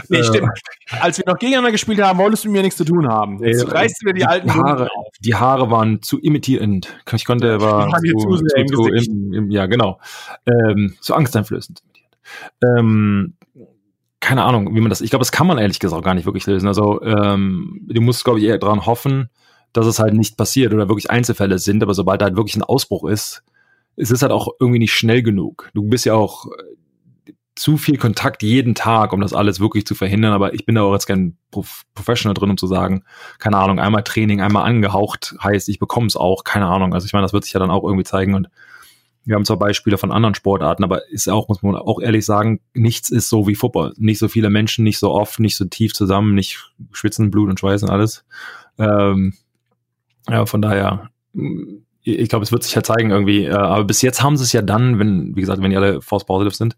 nee, 0.08 0.22
stimmt. 0.22 0.50
Als 1.00 1.18
wir 1.18 1.24
noch 1.26 1.38
gegeneinander 1.38 1.72
gespielt 1.72 2.00
haben, 2.02 2.18
wolltest 2.18 2.44
du 2.44 2.50
mir 2.50 2.62
nichts 2.62 2.76
zu 2.76 2.84
tun 2.84 3.08
haben. 3.08 3.42
Jetzt 3.44 3.70
reißt 3.70 4.02
mir 4.04 4.14
die 4.14 4.24
alten 4.24 4.48
die 4.48 4.54
Haare 4.54 4.88
auf. 4.94 5.14
Die 5.20 5.34
Haare 5.34 5.70
waren 5.70 6.02
zu 6.02 6.18
imitierend. 6.18 6.94
Ich 7.12 7.24
konnte, 7.24 7.60
war 7.60 7.88
zu, 7.98 8.36
zu, 8.36 8.66
zu, 8.66 8.86
im, 8.88 9.32
im, 9.32 9.50
ja, 9.50 9.66
genau. 9.66 10.00
Ähm, 10.46 10.94
zu 11.00 11.14
angsteinflößend. 11.14 11.82
Ähm, 12.62 13.34
keine 14.22 14.44
Ahnung, 14.44 14.74
wie 14.74 14.80
man 14.80 14.88
das, 14.88 15.00
ich 15.00 15.10
glaube, 15.10 15.22
das 15.22 15.32
kann 15.32 15.48
man 15.48 15.58
ehrlich 15.58 15.80
gesagt 15.80 16.00
auch 16.00 16.04
gar 16.04 16.14
nicht 16.14 16.26
wirklich 16.26 16.46
lösen. 16.46 16.68
Also 16.68 17.02
ähm, 17.02 17.80
du 17.88 18.00
musst, 18.00 18.24
glaube 18.24 18.38
ich, 18.38 18.46
eher 18.46 18.56
daran 18.56 18.86
hoffen, 18.86 19.28
dass 19.72 19.84
es 19.84 19.98
halt 19.98 20.14
nicht 20.14 20.36
passiert 20.36 20.72
oder 20.72 20.88
wirklich 20.88 21.10
Einzelfälle 21.10 21.58
sind, 21.58 21.82
aber 21.82 21.92
sobald 21.92 22.20
da 22.20 22.26
halt 22.26 22.36
wirklich 22.36 22.56
ein 22.56 22.62
Ausbruch 22.62 23.08
ist, 23.08 23.42
ist 23.96 24.12
es 24.12 24.22
halt 24.22 24.30
auch 24.30 24.48
irgendwie 24.60 24.78
nicht 24.78 24.94
schnell 24.94 25.22
genug. 25.22 25.70
Du 25.74 25.82
bist 25.82 26.06
ja 26.06 26.14
auch 26.14 26.46
äh, 26.46 27.32
zu 27.56 27.76
viel 27.76 27.98
Kontakt 27.98 28.44
jeden 28.44 28.76
Tag, 28.76 29.12
um 29.12 29.20
das 29.20 29.34
alles 29.34 29.58
wirklich 29.58 29.86
zu 29.86 29.96
verhindern, 29.96 30.32
aber 30.32 30.54
ich 30.54 30.66
bin 30.66 30.76
da 30.76 30.82
auch 30.82 30.92
jetzt 30.92 31.06
kein 31.06 31.36
Prof 31.50 31.82
Professional 31.94 32.34
drin, 32.34 32.50
um 32.50 32.56
zu 32.56 32.68
sagen, 32.68 33.02
keine 33.40 33.58
Ahnung, 33.58 33.80
einmal 33.80 34.04
Training, 34.04 34.40
einmal 34.40 34.64
angehaucht, 34.64 35.34
heißt, 35.42 35.68
ich 35.68 35.80
bekomme 35.80 36.06
es 36.06 36.16
auch, 36.16 36.44
keine 36.44 36.68
Ahnung. 36.68 36.94
Also 36.94 37.06
ich 37.06 37.12
meine, 37.12 37.24
das 37.24 37.32
wird 37.32 37.42
sich 37.42 37.54
ja 37.54 37.60
dann 37.60 37.70
auch 37.72 37.82
irgendwie 37.82 38.04
zeigen 38.04 38.34
und 38.34 38.48
wir 39.24 39.36
haben 39.36 39.44
zwar 39.44 39.58
Beispiele 39.58 39.98
von 39.98 40.10
anderen 40.10 40.34
Sportarten, 40.34 40.82
aber 40.82 41.08
ist 41.10 41.28
auch, 41.28 41.48
muss 41.48 41.62
man 41.62 41.76
auch 41.76 42.00
ehrlich 42.00 42.24
sagen, 42.24 42.60
nichts 42.74 43.10
ist 43.10 43.28
so 43.28 43.46
wie 43.46 43.54
Football. 43.54 43.94
Nicht 43.96 44.18
so 44.18 44.28
viele 44.28 44.50
Menschen, 44.50 44.84
nicht 44.84 44.98
so 44.98 45.10
oft, 45.10 45.38
nicht 45.38 45.56
so 45.56 45.64
tief 45.64 45.94
zusammen, 45.94 46.34
nicht 46.34 46.72
schwitzen, 46.92 47.30
Blut 47.30 47.48
und 47.48 47.60
Schweiß 47.60 47.84
und 47.84 47.90
alles. 47.90 48.24
Ähm, 48.78 49.34
ja, 50.28 50.44
von 50.46 50.60
daher, 50.60 51.10
ich 52.02 52.28
glaube, 52.28 52.42
es 52.42 52.50
wird 52.50 52.64
sich 52.64 52.74
ja 52.74 52.82
zeigen 52.82 53.10
irgendwie. 53.10 53.44
Äh, 53.44 53.52
aber 53.52 53.84
bis 53.84 54.02
jetzt 54.02 54.22
haben 54.22 54.36
sie 54.36 54.44
es 54.44 54.52
ja 54.52 54.62
dann, 54.62 54.98
wenn, 54.98 55.36
wie 55.36 55.40
gesagt, 55.40 55.62
wenn 55.62 55.70
die 55.70 55.76
alle 55.76 56.02
false 56.02 56.26
positive 56.26 56.56
sind. 56.56 56.76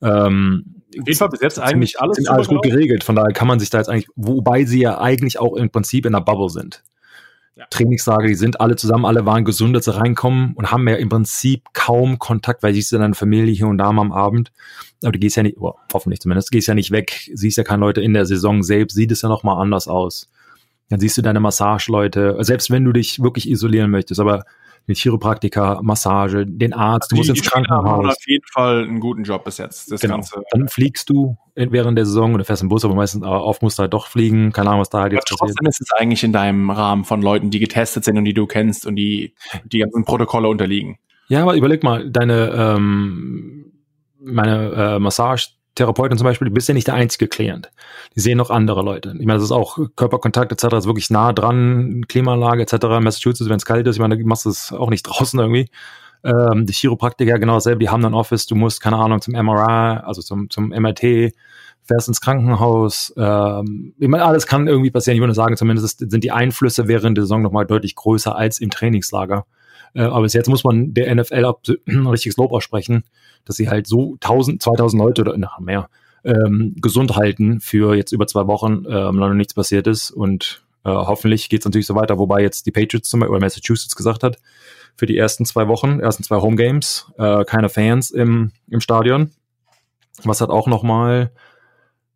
Ähm, 0.00 0.82
auf 0.98 1.06
jeden 1.06 1.18
Fall 1.18 1.28
bis 1.28 1.40
jetzt 1.40 1.58
eigentlich 1.58 2.00
alles, 2.00 2.26
alles 2.26 2.48
gut 2.48 2.62
geregelt. 2.62 3.04
Von 3.04 3.16
daher 3.16 3.32
kann 3.32 3.48
man 3.48 3.60
sich 3.60 3.70
da 3.70 3.78
jetzt 3.78 3.88
eigentlich, 3.88 4.08
wobei 4.14 4.64
sie 4.64 4.80
ja 4.80 4.98
eigentlich 4.98 5.38
auch 5.38 5.56
im 5.56 5.70
Prinzip 5.70 6.06
in 6.06 6.12
der 6.12 6.20
Bubble 6.20 6.48
sind 6.48 6.82
ja. 7.70 8.18
Die 8.18 8.34
sind 8.34 8.60
alle 8.60 8.76
zusammen, 8.76 9.04
alle 9.04 9.26
waren 9.26 9.44
gesund, 9.44 9.74
als 9.76 9.86
sie 9.86 9.94
reinkommen 9.96 10.54
und 10.54 10.70
haben 10.70 10.86
ja 10.88 10.96
im 10.96 11.08
Prinzip 11.08 11.64
kaum 11.72 12.18
Kontakt, 12.18 12.62
weil 12.62 12.74
siehst 12.74 12.92
du 12.92 12.98
deine 12.98 13.14
Familie 13.14 13.52
hier 13.52 13.66
und 13.66 13.78
da 13.78 13.92
mal 13.92 14.02
am 14.02 14.12
Abend. 14.12 14.52
Aber 15.02 15.12
du 15.12 15.18
gehst 15.18 15.36
ja 15.36 15.42
nicht, 15.42 15.58
oh, 15.58 15.74
hoffentlich 15.92 16.20
zumindest, 16.20 16.50
gehst 16.50 16.68
ja 16.68 16.74
nicht 16.74 16.90
weg, 16.90 17.30
siehst 17.34 17.56
ja 17.56 17.64
keine 17.64 17.80
Leute 17.80 18.00
in 18.00 18.14
der 18.14 18.26
Saison 18.26 18.62
selbst, 18.62 18.94
sieht 18.94 19.12
es 19.12 19.22
ja 19.22 19.28
nochmal 19.28 19.60
anders 19.60 19.88
aus. 19.88 20.30
Dann 20.88 21.00
siehst 21.00 21.16
du 21.16 21.22
deine 21.22 21.40
Massageleute, 21.40 22.36
selbst 22.40 22.70
wenn 22.70 22.84
du 22.84 22.92
dich 22.92 23.22
wirklich 23.22 23.48
isolieren 23.48 23.90
möchtest, 23.90 24.20
aber 24.20 24.44
den 24.88 24.94
Chiropraktiker, 24.94 25.80
Massage, 25.82 26.44
den 26.46 26.72
Arzt, 26.72 27.12
du 27.12 27.16
musst 27.16 27.30
ins 27.30 27.42
Krankenhaus. 27.42 27.84
Haben 27.84 28.08
auf 28.08 28.26
jeden 28.26 28.44
Fall 28.52 28.82
einen 28.82 29.00
guten 29.00 29.22
Job 29.24 29.44
bis 29.44 29.58
jetzt. 29.58 29.92
Das 29.92 30.00
genau. 30.00 30.14
Ganze. 30.14 30.42
Dann 30.50 30.68
fliegst 30.68 31.08
du 31.08 31.36
während 31.54 31.96
der 31.96 32.06
Saison 32.06 32.34
oder 32.34 32.44
fährst 32.44 32.62
im 32.62 32.68
Bus, 32.68 32.84
aber 32.84 32.94
meistens 32.94 33.24
oft 33.24 33.62
musst 33.62 33.78
du 33.78 33.82
halt 33.82 33.92
doch 33.92 34.06
fliegen. 34.06 34.52
Keine 34.52 34.70
Ahnung, 34.70 34.80
was 34.80 34.90
da 34.90 35.02
halt 35.02 35.12
jetzt 35.12 35.28
passiert. 35.28 35.56
Trotzdem 35.56 35.66
ist 35.68 35.80
es 35.80 35.90
eigentlich 35.92 36.24
in 36.24 36.32
deinem 36.32 36.70
Rahmen 36.70 37.04
von 37.04 37.22
Leuten, 37.22 37.50
die 37.50 37.60
getestet 37.60 38.04
sind 38.04 38.18
und 38.18 38.24
die 38.24 38.34
du 38.34 38.46
kennst 38.46 38.86
und 38.86 38.96
die 38.96 39.34
die 39.64 39.78
ganzen 39.78 40.04
Protokolle 40.04 40.48
unterliegen. 40.48 40.98
Ja, 41.28 41.42
aber 41.42 41.54
überleg 41.54 41.82
mal, 41.82 42.10
deine 42.10 42.50
ähm, 42.50 43.72
meine 44.24 44.72
äh, 44.72 44.98
Massage 44.98 45.48
Therapeuten 45.74 46.18
zum 46.18 46.26
Beispiel, 46.26 46.48
du 46.48 46.54
bist 46.54 46.68
ja 46.68 46.74
nicht 46.74 46.86
der 46.86 46.94
einzige 46.94 47.28
Klient. 47.28 47.70
Die 48.14 48.20
sehen 48.20 48.38
noch 48.38 48.50
andere 48.50 48.82
Leute. 48.82 49.14
Ich 49.18 49.26
meine, 49.26 49.34
das 49.34 49.44
ist 49.44 49.52
auch 49.52 49.78
Körperkontakt 49.96 50.52
etc. 50.52 50.76
ist 50.76 50.86
wirklich 50.86 51.10
nah 51.10 51.32
dran, 51.32 52.04
Klimaanlage 52.08 52.62
etc. 52.62 52.86
Massachusetts, 53.00 53.48
wenn 53.48 53.56
es 53.56 53.64
kalt 53.64 53.86
ist, 53.86 53.96
ich 53.96 54.00
meine, 54.00 54.18
du 54.18 54.26
machst 54.26 54.46
es 54.46 54.72
auch 54.72 54.90
nicht 54.90 55.02
draußen 55.02 55.38
irgendwie. 55.40 55.68
Ähm, 56.24 56.66
die 56.66 56.72
Chiropraktiker 56.72 57.38
genau 57.38 57.54
dasselbe, 57.54 57.80
die 57.80 57.88
haben 57.88 58.04
ein 58.04 58.14
Office, 58.14 58.46
du 58.46 58.54
musst, 58.54 58.80
keine 58.80 58.96
Ahnung, 58.96 59.20
zum 59.20 59.34
MRI, 59.34 60.00
also 60.04 60.22
zum, 60.22 60.50
zum 60.50 60.68
MRT, 60.68 61.32
fährst 61.82 62.08
ins 62.08 62.20
Krankenhaus. 62.20 63.12
Ähm, 63.16 63.94
ich 63.98 64.08
meine, 64.08 64.24
alles 64.24 64.46
kann 64.46 64.68
irgendwie 64.68 64.90
passieren. 64.90 65.16
Ich 65.16 65.20
würde 65.20 65.34
sagen, 65.34 65.56
zumindest 65.56 65.98
sind 65.98 66.22
die 66.22 66.30
Einflüsse 66.30 66.86
während 66.86 67.16
der 67.16 67.24
Saison 67.24 67.42
nochmal 67.42 67.66
deutlich 67.66 67.96
größer 67.96 68.36
als 68.36 68.60
im 68.60 68.70
Trainingslager. 68.70 69.46
Äh, 69.94 70.02
aber 70.02 70.22
bis 70.22 70.32
jetzt 70.32 70.48
muss 70.48 70.64
man 70.64 70.94
der 70.94 71.14
NFL 71.14 71.44
ab, 71.44 71.62
richtiges 71.86 72.36
Lob 72.36 72.52
aussprechen, 72.52 73.04
dass 73.44 73.56
sie 73.56 73.68
halt 73.68 73.86
so 73.86 74.14
1000, 74.14 74.62
2000 74.62 75.02
Leute 75.02 75.22
oder 75.22 75.36
noch 75.36 75.58
mehr 75.58 75.88
ähm, 76.24 76.76
gesund 76.80 77.16
halten 77.16 77.60
für 77.60 77.94
jetzt 77.94 78.12
über 78.12 78.26
zwei 78.26 78.46
Wochen, 78.46 78.84
ähm, 78.88 79.16
noch 79.16 79.32
nichts 79.34 79.54
passiert 79.54 79.86
ist 79.86 80.10
und 80.10 80.62
äh, 80.84 80.90
hoffentlich 80.90 81.48
geht 81.48 81.60
es 81.60 81.64
natürlich 81.64 81.86
so 81.86 81.94
weiter, 81.94 82.18
wobei 82.18 82.42
jetzt 82.42 82.66
die 82.66 82.72
Patriots 82.72 83.08
zum 83.08 83.20
Beispiel, 83.20 83.36
oder 83.36 83.44
Massachusetts 83.44 83.96
gesagt 83.96 84.22
hat, 84.22 84.38
für 84.96 85.06
die 85.06 85.16
ersten 85.16 85.44
zwei 85.44 85.68
Wochen, 85.68 86.00
ersten 86.00 86.22
zwei 86.22 86.40
Home 86.40 86.56
Games, 86.56 87.06
äh, 87.18 87.44
keine 87.44 87.68
Fans 87.68 88.10
im, 88.10 88.52
im 88.68 88.80
Stadion. 88.80 89.30
Was 90.24 90.40
hat 90.40 90.50
auch 90.50 90.66
nochmal 90.66 91.32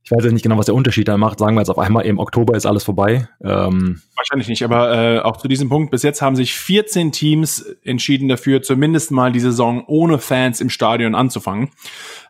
ich 0.07 0.13
weiß 0.13 0.23
jetzt 0.23 0.35
nicht 0.35 0.45
genau, 0.45 0.57
was 0.57 0.67
der 0.67 0.77
Unterschied 0.77 1.09
da 1.09 1.17
macht. 1.17 1.41
Sagen 1.41 1.57
wir 1.57 1.63
jetzt 1.63 1.69
auf 1.69 1.81
einmal, 1.81 2.07
im 2.07 2.21
Oktober 2.21 2.57
ist 2.57 2.65
alles 2.65 2.85
vorbei. 2.85 3.29
Ähm 3.43 4.01
Wahrscheinlich 4.15 4.47
nicht, 4.47 4.63
aber 4.63 4.95
äh, 4.95 5.19
auch 5.19 5.37
zu 5.37 5.49
diesem 5.49 5.69
Punkt, 5.69 5.91
bis 5.91 6.05
jetzt 6.05 6.23
haben 6.23 6.37
sich 6.37 6.55
14 6.55 7.11
Teams 7.11 7.59
entschieden 7.83 8.29
dafür, 8.29 8.63
zumindest 8.63 9.11
mal 9.11 9.33
die 9.33 9.41
Saison 9.41 9.83
ohne 9.89 10.21
Fans 10.21 10.61
im 10.61 10.71
Stadion 10.71 11.17
anzufangen. 11.17 11.71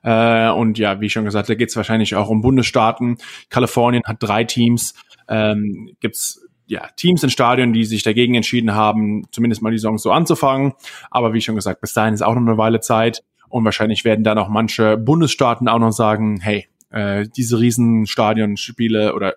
Äh, 0.03 0.49
und 0.49 0.79
ja, 0.79 1.03
wie 1.03 1.11
schon 1.11 1.27
gesagt, 1.27 1.51
da 1.51 1.55
geht 1.55 1.69
es 1.69 1.77
wahrscheinlich 1.77 2.15
auch 2.15 2.31
um 2.31 2.41
Bundesstaaten. 2.41 3.19
Kalifornien 3.51 4.05
hat 4.07 4.17
drei 4.21 4.45
Teams. 4.45 4.95
Ähm, 5.29 5.91
gibt's 6.01 6.47
ja, 6.65 6.89
Teams 6.97 7.23
in 7.25 7.29
Stadion, 7.29 7.75
die 7.75 7.85
sich 7.85 8.03
dagegen 8.03 8.35
entschieden 8.37 8.75
haben, 8.75 9.25
zumindest 9.33 9.61
mal 9.61 9.71
die 9.71 9.77
Saison 9.77 9.99
so 9.99 10.13
anzufangen. 10.13 10.73
Aber 11.11 11.35
wie 11.35 11.43
schon 11.43 11.57
gesagt, 11.57 11.83
bis 11.83 11.93
dahin 11.93 12.15
ist 12.15 12.23
auch 12.23 12.35
noch 12.35 12.41
eine 12.41 12.57
Weile 12.57 12.81
Zeit. 12.81 13.23
Und 13.51 13.67
wahrscheinlich 13.67 14.07
werden 14.07 14.25
da 14.25 14.35
noch 14.35 14.49
manche 14.49 14.97
Bundesstaaten 14.97 15.69
auch 15.69 15.79
noch 15.79 15.93
sagen, 15.93 16.41
hey, 16.41 16.69
äh, 16.91 17.27
diese 17.37 17.59
riesen 17.59 18.07
Stadionspiele 18.07 19.15
oder 19.15 19.35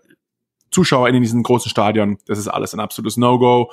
Zuschauer 0.72 1.10
in 1.10 1.22
diesen 1.22 1.44
großen 1.44 1.70
Stadion, 1.70 2.18
das 2.28 2.38
ist 2.38 2.48
alles 2.48 2.74
ein 2.74 2.80
absolutes 2.80 3.18
No-Go. 3.18 3.72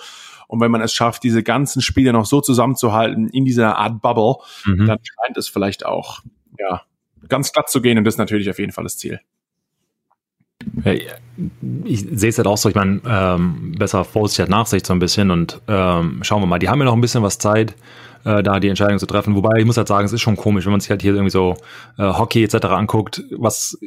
Und 0.49 0.61
wenn 0.61 0.71
man 0.71 0.81
es 0.81 0.95
schafft, 0.95 1.25
diese 1.25 1.43
ganzen 1.43 1.83
Spiele 1.83 2.12
noch 2.12 2.25
so 2.25 2.41
zusammenzuhalten 2.41 3.29
in 3.29 3.45
dieser 3.45 3.77
Art 3.77 4.01
Bubble, 4.01 4.37
mhm. 4.65 4.87
dann 4.87 4.99
scheint 5.03 5.37
es 5.37 5.49
vielleicht 5.49 5.85
auch, 5.85 6.21
ja, 6.59 6.83
ganz 7.29 7.53
glatt 7.53 7.69
zu 7.69 7.81
gehen. 7.83 7.99
Und 7.99 8.05
das 8.05 8.15
ist 8.15 8.19
natürlich 8.19 8.49
auf 8.49 8.59
jeden 8.59 8.73
Fall 8.73 8.85
das 8.85 8.97
Ziel. 8.97 9.21
Ich 11.85 12.07
sehe 12.12 12.31
es 12.31 12.39
halt 12.39 12.47
auch 12.47 12.57
so, 12.57 12.69
ich 12.69 12.75
meine, 12.75 13.01
ähm, 13.07 13.75
besser 13.79 14.05
Vorsicht 14.05 14.41
hat 14.41 14.49
Nachsicht 14.49 14.87
so 14.87 14.93
ein 14.95 14.99
bisschen 14.99 15.31
und 15.31 15.61
ähm, 15.69 16.21
schauen 16.23 16.43
wir 16.43 16.47
mal, 16.47 16.59
die 16.59 16.69
haben 16.69 16.79
ja 16.79 16.87
noch 16.87 16.95
ein 16.95 17.01
bisschen 17.01 17.23
was 17.23 17.39
Zeit 17.39 17.75
äh, 18.27 18.43
da 18.43 18.59
die 18.59 18.69
Entscheidung 18.69 18.99
zu 18.99 19.07
treffen. 19.07 19.37
Wobei 19.37 19.59
ich 19.59 19.65
muss 19.65 19.77
halt 19.77 19.89
sagen, 19.89 20.05
es 20.05 20.12
ist 20.12 20.21
schon 20.21 20.37
komisch, 20.37 20.65
wenn 20.67 20.73
man 20.73 20.81
sich 20.81 20.91
halt 20.91 21.01
hier 21.01 21.15
irgendwie 21.15 21.31
so 21.31 21.57
äh, 21.97 22.03
Hockey 22.03 22.43
etc. 22.43 22.67
anguckt, 22.67 23.23
was 23.31 23.79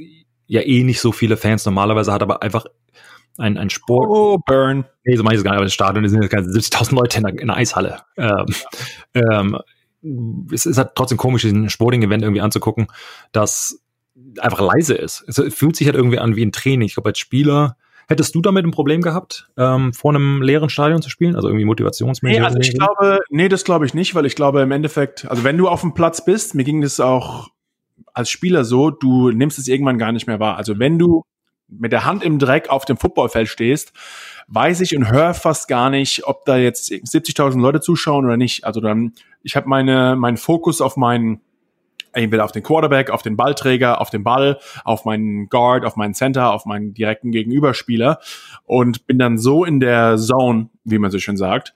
ja 0.48 0.62
eh 0.62 0.84
nicht 0.84 1.02
so 1.02 1.12
viele 1.12 1.38
Fans 1.38 1.66
normalerweise 1.66 2.14
hat, 2.14 2.24
aber 2.24 2.42
einfach 2.42 2.66
ein, 3.38 3.58
ein 3.58 3.70
Sport. 3.70 4.10
Oh, 4.10 4.38
Burn. 4.46 4.86
Nee, 5.04 5.16
so 5.18 5.24
meine 5.24 5.36
ich 5.36 5.40
es 5.40 5.44
gar 5.44 5.52
nicht, 5.52 5.58
aber 5.58 5.66
das 5.66 5.74
Stadion 5.74 6.08
sind 6.08 6.24
ja 6.24 6.30
70.000 6.30 6.96
Leute 6.96 7.18
in 7.18 7.24
der, 7.24 7.40
in 7.40 7.48
der 7.48 7.58
Eishalle. 7.58 8.00
Ähm, 8.18 8.46
ähm, 9.14 9.58
es 10.54 10.66
ist 10.66 10.78
halt 10.78 10.92
trotzdem 10.96 11.18
komisch, 11.18 11.42
diesen 11.42 11.70
Sporting-Event 11.70 12.24
irgendwie 12.24 12.42
anzugucken, 12.42 12.88
das 13.34 13.82
einfach 14.40 14.62
leise 14.62 14.96
ist. 14.96 15.24
Es 15.28 15.42
fühlt 15.54 15.76
sich 15.76 15.88
halt 15.88 15.98
irgendwie 15.98 16.20
an 16.20 16.38
wie 16.38 16.46
ein 16.46 16.54
Training. 16.54 16.88
Ich 16.88 16.94
glaube, 16.94 17.10
als 17.10 17.20
Spieler 17.20 17.76
Hättest 18.10 18.34
du 18.34 18.42
damit 18.42 18.66
ein 18.66 18.72
Problem 18.72 19.02
gehabt, 19.02 19.48
ähm, 19.56 19.94
vor 19.94 20.16
einem 20.16 20.42
leeren 20.42 20.72
Stadion 20.72 21.00
zu 21.00 21.12
spielen? 21.12 21.36
Also 21.36 21.48
irgendwie 21.48 21.66
motivationsmäßig? 21.66 22.40
Nee, 22.40 22.44
also 22.44 22.58
ich 22.58 22.74
glaube, 22.74 23.20
nee, 23.30 23.50
das 23.50 23.64
glaube 23.64 23.86
ich 23.86 23.94
nicht, 23.94 24.16
weil 24.16 24.26
ich 24.26 24.36
glaube 24.36 24.62
im 24.62 24.72
Endeffekt, 24.72 25.30
also 25.30 25.44
wenn 25.44 25.60
du 25.60 25.68
auf 25.68 25.82
dem 25.82 25.94
Platz 25.94 26.26
bist, 26.26 26.56
mir 26.56 26.64
ging 26.64 26.82
das 26.82 27.00
auch 27.00 27.50
als 28.12 28.32
Spieler 28.32 28.66
so, 28.66 28.90
du 28.90 29.30
nimmst 29.30 29.60
es 29.60 29.68
irgendwann 29.68 30.00
gar 30.00 30.12
nicht 30.12 30.26
mehr 30.26 30.40
wahr. 30.40 30.58
Also 30.58 30.80
wenn 30.80 30.98
du 30.98 31.24
mit 31.68 31.92
der 31.92 32.04
Hand 32.04 32.24
im 32.24 32.40
Dreck 32.40 32.70
auf 32.70 32.84
dem 32.86 32.98
Footballfeld 32.98 33.48
stehst, 33.48 33.94
weiß 34.48 34.82
ich 34.82 34.98
und 34.98 35.12
höre 35.12 35.36
fast 35.36 35.68
gar 35.68 35.92
nicht, 35.92 36.26
ob 36.26 36.46
da 36.46 36.58
jetzt 36.58 36.92
70.000 36.92 37.62
Leute 37.62 37.80
zuschauen 37.80 38.26
oder 38.26 38.38
nicht. 38.38 38.64
Also 38.64 38.82
dann, 38.82 39.14
ich 39.44 39.56
habe 39.56 39.70
meine 39.70 40.16
meinen 40.16 40.38
Fokus 40.38 40.82
auf 40.82 40.98
meinen 40.98 41.42
entweder 42.14 42.46
auf 42.46 42.52
den 42.52 42.64
Quarterback, 42.64 43.10
auf 43.10 43.22
den 43.22 43.38
Ballträger, 43.38 44.02
auf 44.02 44.10
den 44.10 44.24
Ball, 44.24 44.60
auf 44.84 45.06
meinen 45.06 45.50
Guard, 45.50 45.86
auf 45.86 45.96
meinen 45.96 46.14
Center, 46.14 46.52
auf 46.54 46.66
meinen 46.66 46.94
direkten 46.94 47.32
Gegenüberspieler 47.32 48.20
und 48.66 49.08
bin 49.08 49.20
dann 49.20 49.38
so 49.38 49.66
in 49.66 49.80
der 49.80 50.18
Zone, 50.18 50.70
wie 50.84 51.00
man 51.00 51.12
so 51.12 51.20
schön 51.20 51.38
sagt, 51.38 51.74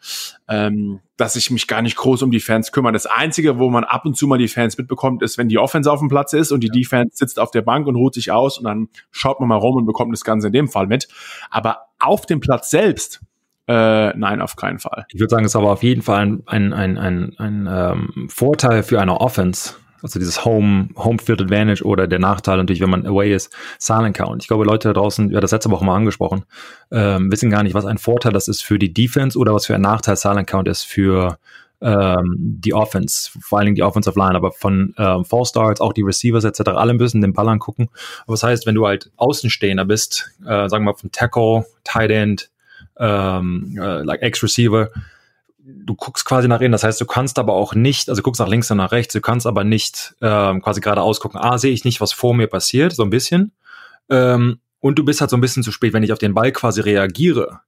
ähm, 0.48 1.00
dass 1.18 1.36
ich 1.36 1.52
mich 1.52 1.68
gar 1.68 1.82
nicht 1.82 1.96
groß 1.96 2.24
um 2.24 2.32
die 2.32 2.40
Fans 2.40 2.72
kümmere. 2.72 2.94
Das 2.94 3.06
Einzige, 3.06 3.60
wo 3.60 3.70
man 3.70 3.84
ab 3.84 4.06
und 4.06 4.18
zu 4.18 4.28
mal 4.28 4.38
die 4.38 4.48
Fans 4.48 4.78
mitbekommt, 4.78 5.22
ist, 5.22 5.38
wenn 5.38 5.50
die 5.50 5.58
Offense 5.58 5.92
auf 5.92 6.00
dem 6.00 6.10
Platz 6.10 6.34
ist 6.34 6.52
und 6.52 6.62
die 6.62 6.68
ja. 6.68 6.74
Defense 6.74 7.18
sitzt 7.18 7.40
auf 7.40 7.52
der 7.52 7.62
Bank 7.62 7.88
und 7.88 7.96
ruht 7.96 8.14
sich 8.14 8.32
aus 8.32 8.58
und 8.58 8.66
dann 8.66 8.90
schaut 9.12 9.40
man 9.40 9.50
mal 9.50 9.58
rum 9.58 9.76
und 9.76 9.86
bekommt 9.86 10.14
das 10.14 10.24
Ganze 10.24 10.48
in 10.48 10.54
dem 10.54 10.68
Fall 10.68 10.88
mit. 10.88 11.08
Aber 11.50 11.88
auf 12.00 12.26
dem 12.26 12.40
Platz 12.40 12.70
selbst 12.70 13.22
äh, 13.68 14.18
nein, 14.18 14.42
auf 14.42 14.56
keinen 14.56 14.80
Fall. 14.80 15.06
Ich 15.10 15.20
würde 15.20 15.30
sagen, 15.30 15.46
es 15.46 15.52
ist 15.52 15.56
aber 15.56 15.72
auf 15.72 15.84
jeden 15.84 16.02
Fall 16.02 16.20
ein, 16.20 16.44
ein, 16.48 16.74
ein, 16.74 16.98
ein, 16.98 17.36
ein 17.38 17.68
ähm, 17.70 18.28
Vorteil 18.30 18.84
für 18.84 19.00
eine 19.00 19.22
Offense, 19.22 19.76
also 20.04 20.20
dieses 20.20 20.44
Home, 20.46 20.90
Home 20.98 21.18
Field 21.18 21.42
Advantage 21.42 21.84
oder 21.84 22.08
der 22.08 22.20
Nachteil 22.20 22.58
natürlich, 22.58 22.82
wenn 22.82 22.90
man 22.90 23.08
away 23.08 23.34
ist, 23.34 23.52
Silent 23.80 24.16
Count. 24.16 24.44
Ich 24.44 24.48
glaube, 24.48 24.66
Leute 24.66 24.90
da 24.90 24.94
draußen, 24.94 25.32
ja, 25.32 25.40
das 25.40 25.52
letzte 25.52 25.72
Woche 25.72 25.86
mal 25.86 25.96
angesprochen, 25.96 26.44
ähm, 26.92 27.32
wissen 27.32 27.50
gar 27.50 27.64
nicht, 27.64 27.74
was 27.74 27.86
ein 27.86 27.98
Vorteil 27.98 28.34
das 28.34 28.48
ist 28.48 28.64
für 28.64 28.78
die 28.78 28.94
Defense 28.94 29.40
oder 29.40 29.54
was 29.54 29.66
für 29.66 29.76
ein 29.76 29.82
Nachteil 29.82 30.18
Silent 30.18 30.48
Count 30.48 30.68
ist 30.68 30.84
für 30.84 31.40
ähm, 31.82 32.36
die 32.38 32.74
Offense, 32.74 33.32
vor 33.42 33.58
allen 33.60 33.66
Dingen 33.66 33.76
die 33.76 33.84
Offensive 33.84 34.18
Line, 34.20 34.36
aber 34.36 34.52
von 34.52 34.94
ähm, 34.98 35.26
Four 35.26 35.46
Stars, 35.46 35.82
auch 35.82 35.94
die 35.94 36.02
Receivers 36.02 36.44
etc., 36.44 36.72
alle 36.72 36.94
müssen 36.94 37.22
den 37.22 37.34
Ball 37.34 37.48
angucken. 37.50 37.90
Aber 38.24 38.34
das 38.34 38.44
heißt, 38.44 38.66
wenn 38.66 38.76
du 38.76 38.86
halt 38.86 39.12
Außenstehender 39.18 39.86
bist, 39.86 40.32
äh, 40.42 40.68
sagen 40.70 40.86
wir 40.86 40.92
mal 40.92 40.98
von 40.98 41.12
Tackle, 41.12 41.66
Tight 41.84 42.12
End, 42.12 42.50
ähm, 42.98 43.78
äh, 43.78 44.02
like 44.04 44.22
Ex-Receiver, 44.22 44.90
du 45.66 45.96
guckst 45.96 46.26
quasi 46.26 46.48
nach 46.48 46.62
innen, 46.62 46.74
das 46.74 46.84
heißt, 46.84 47.00
du 47.00 47.06
kannst 47.06 47.40
aber 47.40 47.54
auch 47.54 47.74
nicht, 47.74 48.10
also 48.10 48.20
du 48.20 48.24
guckst 48.24 48.40
nach 48.40 48.48
links 48.48 48.70
und 48.72 48.78
nach 48.78 48.92
rechts, 48.92 49.14
du 49.14 49.22
kannst 49.22 49.48
aber 49.48 49.64
nicht 49.64 50.16
ähm, 50.22 50.62
quasi 50.62 50.82
geradeaus 50.82 51.20
gucken, 51.20 51.40
ah, 51.40 51.58
sehe 51.58 51.72
ich 51.72 51.86
nicht, 51.86 52.02
was 52.02 52.12
vor 52.12 52.34
mir 52.34 52.48
passiert, 52.48 52.94
so 52.94 53.04
ein 53.04 53.10
bisschen. 53.10 53.54
Ähm, 54.10 54.60
und 54.80 55.00
du 55.00 55.06
bist 55.06 55.22
halt 55.22 55.30
so 55.30 55.38
ein 55.38 55.42
bisschen 55.42 55.64
zu 55.64 55.72
spät, 55.72 55.94
wenn 55.94 56.04
ich 56.04 56.12
auf 56.12 56.20
den 56.20 56.34
Ball 56.34 56.52
quasi 56.52 56.82
reagiere. 56.82 57.62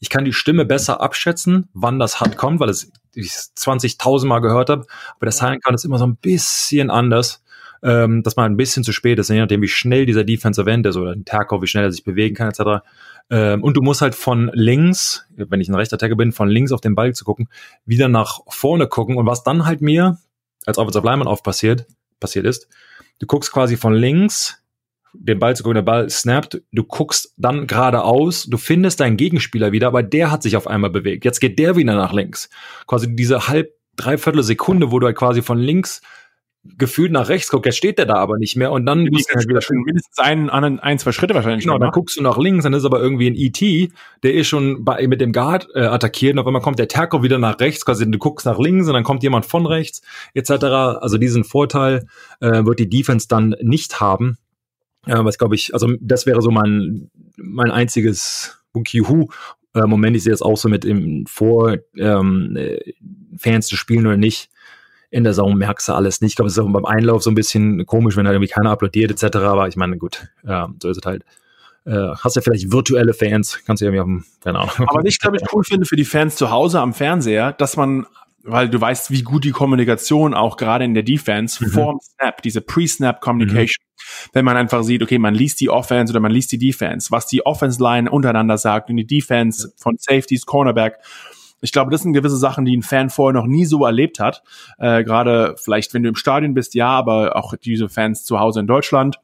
Ich 0.00 0.10
kann 0.10 0.24
die 0.24 0.32
Stimme 0.32 0.64
besser 0.64 1.00
abschätzen, 1.00 1.68
wann 1.72 1.98
das 1.98 2.20
hart 2.20 2.36
kommt, 2.36 2.60
weil 2.60 2.68
es 2.68 2.90
ich 3.14 3.30
20.000 3.30 4.26
Mal 4.26 4.40
gehört 4.40 4.70
habe, 4.70 4.86
aber 5.16 5.26
der 5.26 5.32
Silent 5.32 5.64
Count 5.64 5.76
ist 5.76 5.84
immer 5.84 5.98
so 5.98 6.06
ein 6.06 6.16
bisschen 6.16 6.90
anders, 6.90 7.42
ähm, 7.82 8.22
dass 8.22 8.36
man 8.36 8.50
ein 8.50 8.56
bisschen 8.56 8.84
zu 8.84 8.92
spät 8.92 9.18
ist, 9.18 9.30
je 9.30 9.38
nachdem, 9.38 9.62
wie 9.62 9.68
schnell 9.68 10.06
dieser 10.06 10.24
Defensive 10.24 10.70
End 10.70 10.86
ist 10.86 10.96
oder 10.96 11.12
ein 11.12 11.24
Terko, 11.24 11.62
wie 11.62 11.66
schnell 11.66 11.84
er 11.84 11.92
sich 11.92 12.04
bewegen 12.04 12.34
kann, 12.34 12.48
etc. 12.48 12.84
Ähm, 13.30 13.62
und 13.62 13.76
du 13.76 13.82
musst 13.82 14.02
halt 14.02 14.14
von 14.14 14.50
links, 14.54 15.26
wenn 15.36 15.60
ich 15.60 15.68
ein 15.68 15.74
rechter 15.74 15.98
Tagger 15.98 16.16
bin, 16.16 16.32
von 16.32 16.48
links 16.48 16.72
auf 16.72 16.80
den 16.80 16.94
Ball 16.94 17.14
zu 17.14 17.24
gucken, 17.24 17.48
wieder 17.84 18.08
nach 18.08 18.40
vorne 18.48 18.86
gucken. 18.88 19.16
Und 19.16 19.26
was 19.26 19.44
dann 19.44 19.64
halt 19.64 19.80
mir 19.80 20.18
als 20.66 20.78
Offensive 20.78 21.04
Lineman 21.04 21.28
auf 21.28 21.42
passiert, 21.42 21.86
passiert 22.20 22.46
ist, 22.46 22.68
du 23.18 23.26
guckst 23.26 23.52
quasi 23.52 23.76
von 23.76 23.94
links 23.94 24.62
den 25.14 25.38
Ball 25.38 25.56
zu 25.56 25.62
gucken, 25.62 25.76
der 25.76 25.82
Ball 25.82 26.10
snappt, 26.10 26.62
du 26.72 26.84
guckst 26.84 27.34
dann 27.36 27.66
geradeaus, 27.66 28.44
du 28.44 28.58
findest 28.58 29.00
deinen 29.00 29.16
Gegenspieler 29.16 29.72
wieder, 29.72 29.88
aber 29.88 30.02
der 30.02 30.30
hat 30.30 30.42
sich 30.42 30.56
auf 30.56 30.66
einmal 30.66 30.90
bewegt. 30.90 31.24
Jetzt 31.24 31.40
geht 31.40 31.58
der 31.58 31.76
wieder 31.76 31.94
nach 31.94 32.12
links. 32.12 32.50
Quasi 32.86 33.14
diese 33.14 33.48
halb, 33.48 33.72
dreiviertel 33.96 34.42
Sekunde, 34.42 34.90
wo 34.90 34.98
du 34.98 35.06
halt 35.06 35.16
quasi 35.16 35.42
von 35.42 35.58
links 35.58 36.02
gefühlt 36.76 37.12
nach 37.12 37.28
rechts 37.28 37.50
guckt, 37.50 37.66
jetzt 37.66 37.76
steht 37.76 37.98
der 37.98 38.06
da 38.06 38.14
aber 38.14 38.38
nicht 38.38 38.56
mehr 38.56 38.72
und 38.72 38.84
dann 38.86 39.04
die 39.04 39.10
musst 39.10 39.30
du 39.30 39.34
halt 39.34 39.48
wieder 39.48 39.60
schon 39.60 39.78
mindestens 39.78 40.18
ein, 40.18 40.50
ein, 40.50 40.78
ein, 40.80 40.98
zwei 40.98 41.12
Schritte 41.12 41.34
wahrscheinlich. 41.34 41.64
Genau, 41.64 41.78
dann 41.78 41.90
guckst 41.90 42.16
du 42.16 42.22
nach 42.22 42.38
links, 42.38 42.64
dann 42.64 42.74
ist 42.74 42.84
aber 42.84 43.00
irgendwie 43.00 43.28
ein 43.28 43.36
ET, 43.36 43.90
der 44.22 44.34
ist 44.34 44.48
schon 44.48 44.84
bei, 44.84 45.06
mit 45.06 45.20
dem 45.20 45.32
Guard 45.32 45.68
äh, 45.74 45.80
attackiert 45.80 46.34
und 46.34 46.40
auf 46.40 46.46
einmal 46.46 46.62
kommt 46.62 46.78
der 46.78 46.88
Terko 46.88 47.22
wieder 47.22 47.38
nach 47.38 47.58
rechts, 47.60 47.84
quasi 47.84 48.10
du 48.10 48.18
guckst 48.18 48.46
nach 48.46 48.58
links 48.58 48.86
und 48.88 48.94
dann 48.94 49.04
kommt 49.04 49.22
jemand 49.22 49.46
von 49.46 49.66
rechts 49.66 50.02
etc. 50.34 50.50
Also 51.00 51.18
diesen 51.18 51.44
Vorteil 51.44 52.06
äh, 52.40 52.64
wird 52.64 52.78
die 52.78 52.88
Defense 52.88 53.28
dann 53.28 53.54
nicht 53.62 54.00
haben. 54.00 54.38
Ja, 55.06 55.24
was 55.24 55.38
glaube 55.38 55.54
ich, 55.54 55.72
also 55.72 55.94
das 56.00 56.26
wäre 56.26 56.42
so 56.42 56.50
mein, 56.50 57.10
mein 57.36 57.70
einziges 57.70 58.60
Bukihu 58.72 59.28
äh, 59.74 59.86
Moment. 59.86 60.16
Ich 60.16 60.24
sehe 60.24 60.32
das 60.32 60.42
auch 60.42 60.56
so 60.56 60.68
mit 60.68 60.84
im 60.84 61.26
Vor 61.26 61.76
ähm, 61.96 62.56
äh, 62.56 62.94
Fans 63.36 63.66
zu 63.66 63.76
spielen 63.76 64.06
oder 64.06 64.16
nicht 64.16 64.50
in 65.10 65.24
der 65.24 65.32
Saison 65.32 65.56
merkst 65.56 65.88
du 65.88 65.92
alles 65.92 66.20
nicht. 66.20 66.32
Ich 66.32 66.36
glaube, 66.36 66.48
es 66.48 66.56
ist 66.56 66.62
auch 66.62 66.70
beim 66.70 66.84
Einlauf 66.84 67.22
so 67.22 67.30
ein 67.30 67.34
bisschen 67.34 67.86
komisch, 67.86 68.16
wenn 68.16 68.24
da 68.24 68.32
irgendwie 68.32 68.52
keiner 68.52 68.70
applaudiert 68.70 69.10
etc. 69.10 69.36
Aber 69.38 69.68
ich 69.68 69.76
meine, 69.76 69.96
gut, 69.96 70.28
ja, 70.46 70.68
so 70.82 70.90
ist 70.90 70.98
es 70.98 71.06
halt. 71.06 71.24
Äh, 71.86 72.14
hast 72.22 72.36
ja 72.36 72.42
vielleicht 72.42 72.70
virtuelle 72.70 73.14
Fans, 73.14 73.60
kannst 73.64 73.80
du 73.80 73.86
ja 73.86 73.92
irgendwie 73.92 74.00
auf 74.00 74.06
dem, 74.06 74.24
keine 74.42 74.58
Ahnung. 74.58 74.72
Aber 74.88 75.00
was 75.00 75.04
ich, 75.06 75.18
glaube 75.18 75.38
ich, 75.38 75.42
cool 75.52 75.64
finde 75.64 75.86
für 75.86 75.96
die 75.96 76.04
Fans 76.04 76.36
zu 76.36 76.50
Hause 76.50 76.80
am 76.80 76.92
Fernseher, 76.92 77.52
dass 77.52 77.76
man 77.76 78.06
weil 78.50 78.68
du 78.68 78.80
weißt, 78.80 79.10
wie 79.10 79.22
gut 79.22 79.44
die 79.44 79.50
Kommunikation 79.50 80.34
auch 80.34 80.56
gerade 80.56 80.84
in 80.84 80.94
der 80.94 81.02
Defense 81.02 81.64
mhm. 81.64 81.70
vor 81.70 81.92
dem 81.92 82.00
Snap, 82.00 82.42
diese 82.42 82.60
Pre-Snap 82.60 83.20
Communication, 83.20 83.84
mhm. 83.84 84.30
wenn 84.32 84.44
man 84.44 84.56
einfach 84.56 84.82
sieht, 84.82 85.02
okay, 85.02 85.18
man 85.18 85.34
liest 85.34 85.60
die 85.60 85.70
Offense 85.70 86.12
oder 86.12 86.20
man 86.20 86.32
liest 86.32 86.52
die 86.52 86.58
Defense, 86.58 87.10
was 87.10 87.26
die 87.26 87.44
Offense 87.44 87.82
Line 87.82 88.10
untereinander 88.10 88.56
sagt 88.56 88.90
und 88.90 88.96
die 88.96 89.06
Defense 89.06 89.72
von 89.76 89.96
Safeties, 89.98 90.46
Cornerback 90.46 90.98
ich 91.60 91.72
glaube, 91.72 91.90
das 91.90 92.02
sind 92.02 92.12
gewisse 92.12 92.36
Sachen, 92.36 92.64
die 92.64 92.76
ein 92.76 92.82
Fan 92.82 93.10
vorher 93.10 93.40
noch 93.40 93.46
nie 93.46 93.64
so 93.64 93.84
erlebt 93.84 94.20
hat. 94.20 94.42
Äh, 94.78 95.04
Gerade 95.04 95.54
vielleicht, 95.58 95.94
wenn 95.94 96.02
du 96.02 96.08
im 96.08 96.14
Stadion 96.14 96.54
bist, 96.54 96.74
ja, 96.74 96.88
aber 96.88 97.36
auch 97.36 97.54
diese 97.56 97.88
Fans 97.88 98.24
zu 98.24 98.38
Hause 98.38 98.60
in 98.60 98.66
Deutschland. 98.66 99.18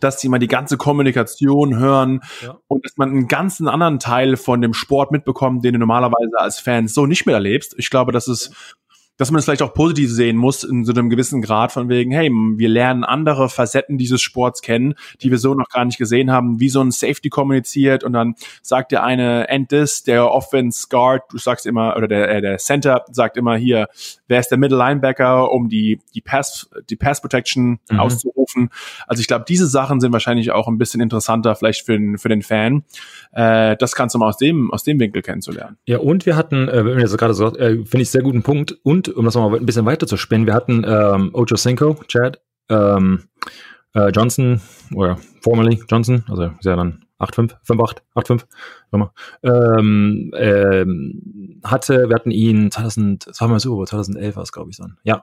dass 0.00 0.20
sie 0.20 0.28
mal 0.28 0.38
die 0.38 0.48
ganze 0.48 0.76
Kommunikation 0.76 1.76
hören 1.76 2.20
ja. 2.42 2.58
und 2.66 2.84
dass 2.84 2.96
man 2.96 3.10
einen 3.10 3.28
ganzen 3.28 3.68
anderen 3.68 3.98
Teil 3.98 4.36
von 4.36 4.62
dem 4.62 4.72
Sport 4.72 5.12
mitbekommt, 5.12 5.64
den 5.64 5.74
du 5.74 5.78
normalerweise 5.78 6.38
als 6.38 6.58
Fan 6.58 6.88
so 6.88 7.06
nicht 7.06 7.26
mehr 7.26 7.34
erlebst. 7.34 7.74
Ich 7.76 7.90
glaube, 7.90 8.12
das 8.12 8.26
ist 8.26 8.74
dass 9.22 9.30
man 9.30 9.38
es 9.38 9.44
vielleicht 9.44 9.62
auch 9.62 9.72
positiv 9.72 10.10
sehen 10.10 10.36
muss 10.36 10.64
in 10.64 10.84
so 10.84 10.90
einem 10.90 11.08
gewissen 11.08 11.42
Grad 11.42 11.70
von 11.70 11.88
wegen, 11.88 12.10
hey, 12.10 12.28
wir 12.28 12.68
lernen 12.68 13.04
andere 13.04 13.48
Facetten 13.48 13.96
dieses 13.96 14.20
Sports 14.20 14.62
kennen, 14.62 14.94
die 15.20 15.30
wir 15.30 15.38
so 15.38 15.54
noch 15.54 15.68
gar 15.68 15.84
nicht 15.84 15.96
gesehen 15.96 16.32
haben, 16.32 16.58
wie 16.58 16.68
so 16.68 16.80
ein 16.80 16.90
Safety 16.90 17.28
kommuniziert 17.28 18.02
und 18.02 18.14
dann 18.14 18.34
sagt 18.62 18.90
der 18.90 19.04
eine 19.04 19.46
End 19.46 19.68
this, 19.68 20.02
der 20.02 20.28
Offense 20.28 20.88
Guard, 20.90 21.22
du 21.30 21.38
sagst 21.38 21.66
immer, 21.66 21.96
oder 21.96 22.08
der, 22.08 22.28
äh, 22.30 22.40
der 22.40 22.58
Center 22.58 23.04
sagt 23.12 23.36
immer 23.36 23.54
hier, 23.54 23.86
wer 24.26 24.40
ist 24.40 24.48
der 24.48 24.58
Middle 24.58 24.76
Linebacker, 24.76 25.52
um 25.52 25.68
die, 25.68 26.00
die 26.16 26.20
Pass, 26.20 26.68
die 26.90 26.96
Pass 26.96 27.20
Protection 27.20 27.78
mhm. 27.90 28.00
auszurufen. 28.00 28.70
Also 29.06 29.20
ich 29.20 29.28
glaube, 29.28 29.44
diese 29.46 29.68
Sachen 29.68 30.00
sind 30.00 30.12
wahrscheinlich 30.12 30.50
auch 30.50 30.66
ein 30.66 30.78
bisschen 30.78 31.00
interessanter 31.00 31.54
vielleicht 31.54 31.86
für 31.86 31.92
den, 31.92 32.18
für 32.18 32.28
den 32.28 32.42
Fan. 32.42 32.82
Äh, 33.30 33.76
das 33.76 33.94
kannst 33.94 34.16
du 34.16 34.18
mal 34.18 34.28
aus 34.28 34.38
dem, 34.38 34.72
aus 34.72 34.82
dem 34.82 34.98
Winkel 34.98 35.22
kennenzulernen. 35.22 35.76
Ja, 35.84 35.98
und 35.98 36.26
wir 36.26 36.34
hatten, 36.34 36.68
äh, 36.68 36.84
wenn 36.84 36.96
wir 36.96 37.02
das 37.02 37.16
gerade 37.16 37.34
so, 37.34 37.54
äh, 37.54 37.84
finde 37.84 38.00
ich 38.00 38.10
sehr 38.10 38.22
guten 38.22 38.42
Punkt 38.42 38.76
und 38.82 39.11
um 39.14 39.24
das 39.24 39.34
nochmal 39.34 39.58
ein 39.58 39.66
bisschen 39.66 39.86
weiter 39.86 40.06
zu 40.06 40.16
spinnen, 40.16 40.46
wir 40.46 40.54
hatten 40.54 40.84
ähm, 40.86 41.30
Ocho 41.32 41.56
Cinco, 41.56 41.96
Chad, 42.08 42.40
ähm, 42.68 43.24
äh, 43.94 44.08
Johnson, 44.10 44.60
oder 44.94 45.18
formerly 45.40 45.82
Johnson, 45.88 46.24
also 46.28 46.44
ist 46.44 46.64
ja 46.64 46.76
dann 46.76 47.04
8-5, 47.22 47.54
5-8, 47.66 47.98
8-5, 48.16 49.10
ähm, 49.44 50.32
ähm, 50.36 51.60
hatte, 51.64 52.08
wir 52.08 52.14
hatten 52.14 52.30
ihn 52.30 52.70
2000, 52.70 53.28
das 53.28 53.40
war 53.40 53.48
mal 53.48 53.60
so, 53.60 53.84
2011 53.84 54.36
war 54.36 54.42
es, 54.42 54.52
glaube 54.52 54.70
ich, 54.70 54.76
dann, 54.78 54.98
ja, 55.04 55.22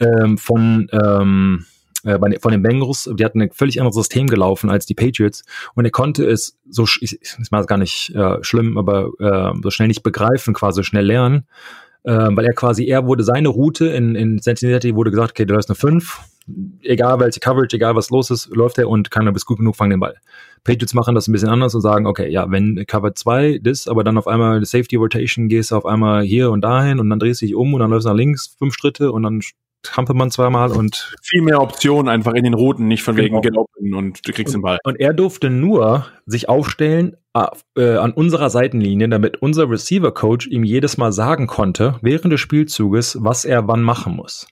ähm, 0.00 0.38
von, 0.38 0.88
ähm, 0.92 1.66
äh, 2.04 2.18
von 2.40 2.52
den 2.52 2.62
Bengals, 2.62 3.10
die 3.12 3.24
hatten 3.24 3.42
ein 3.42 3.50
völlig 3.52 3.80
anderes 3.80 3.96
System 3.96 4.26
gelaufen 4.26 4.70
als 4.70 4.86
die 4.86 4.94
Patriots 4.94 5.44
und 5.74 5.84
er 5.84 5.90
konnte 5.90 6.24
es 6.24 6.58
so, 6.68 6.84
ich, 7.00 7.20
ist 7.20 7.52
mal 7.52 7.64
gar 7.66 7.78
nicht 7.78 8.14
äh, 8.14 8.42
schlimm, 8.42 8.78
aber 8.78 9.10
äh, 9.18 9.58
so 9.62 9.70
schnell 9.70 9.88
nicht 9.88 10.02
begreifen, 10.02 10.54
quasi 10.54 10.82
schnell 10.82 11.06
lernen, 11.06 11.46
äh, 12.04 12.28
weil 12.30 12.44
er 12.44 12.52
quasi, 12.52 12.84
er 12.84 13.06
wurde 13.06 13.24
seine 13.24 13.48
Route 13.48 13.86
in, 13.86 14.14
in 14.14 14.40
Cincinnati, 14.40 14.94
wurde 14.94 15.10
gesagt, 15.10 15.32
okay, 15.32 15.46
du 15.46 15.56
hast 15.56 15.68
eine 15.68 15.76
5, 15.76 16.20
egal 16.82 17.18
welche 17.20 17.40
Coverage, 17.40 17.76
egal 17.76 17.96
was 17.96 18.10
los 18.10 18.30
ist, 18.30 18.48
läuft 18.54 18.78
er 18.78 18.88
und 18.88 19.10
kann 19.10 19.26
er 19.26 19.32
bis 19.32 19.46
gut 19.46 19.58
genug 19.58 19.76
fangen 19.76 19.90
den 19.90 20.00
Ball. 20.00 20.16
Patriots 20.64 20.94
machen 20.94 21.14
das 21.14 21.28
ein 21.28 21.32
bisschen 21.32 21.48
anders 21.48 21.74
und 21.74 21.80
sagen, 21.80 22.06
okay, 22.06 22.30
ja, 22.30 22.50
wenn 22.50 22.84
Cover 22.86 23.14
2 23.14 23.60
das, 23.62 23.88
aber 23.88 24.04
dann 24.04 24.18
auf 24.18 24.26
einmal 24.26 24.64
Safety 24.64 24.96
Rotation 24.96 25.48
gehst 25.48 25.70
du 25.70 25.76
auf 25.76 25.86
einmal 25.86 26.22
hier 26.22 26.50
und 26.50 26.62
dahin 26.62 27.00
und 27.00 27.10
dann 27.10 27.18
drehst 27.18 27.42
du 27.42 27.46
dich 27.46 27.54
um 27.54 27.74
und 27.74 27.80
dann 27.80 27.90
läufst 27.90 28.06
du 28.06 28.10
nach 28.10 28.16
links 28.16 28.54
fünf 28.58 28.74
Schritte 28.74 29.12
und 29.12 29.22
dann 29.22 29.40
trampelt 29.84 30.18
man 30.18 30.30
zweimal 30.30 30.72
und 30.72 31.14
viel 31.22 31.42
mehr 31.42 31.60
Optionen 31.60 32.08
einfach 32.08 32.32
in 32.34 32.44
den 32.44 32.54
Routen, 32.54 32.88
nicht 32.88 33.02
von 33.02 33.14
genau. 33.14 33.26
wegen 33.26 33.42
get 33.42 33.56
open 33.56 33.94
und 33.94 34.26
du 34.26 34.32
kriegst 34.32 34.54
und, 34.54 34.60
den 34.60 34.62
Ball. 34.62 34.78
Und 34.84 34.98
er 34.98 35.12
durfte 35.12 35.50
nur 35.50 36.06
sich 36.26 36.48
aufstellen 36.48 37.16
äh, 37.76 37.96
an 37.96 38.12
unserer 38.12 38.50
Seitenlinie, 38.50 39.08
damit 39.08 39.42
unser 39.42 39.70
Receiver 39.70 40.12
Coach 40.12 40.46
ihm 40.46 40.64
jedes 40.64 40.96
Mal 40.96 41.12
sagen 41.12 41.46
konnte 41.46 41.98
während 42.02 42.32
des 42.32 42.40
Spielzuges, 42.40 43.18
was 43.20 43.44
er 43.44 43.68
wann 43.68 43.82
machen 43.82 44.16
muss. 44.16 44.46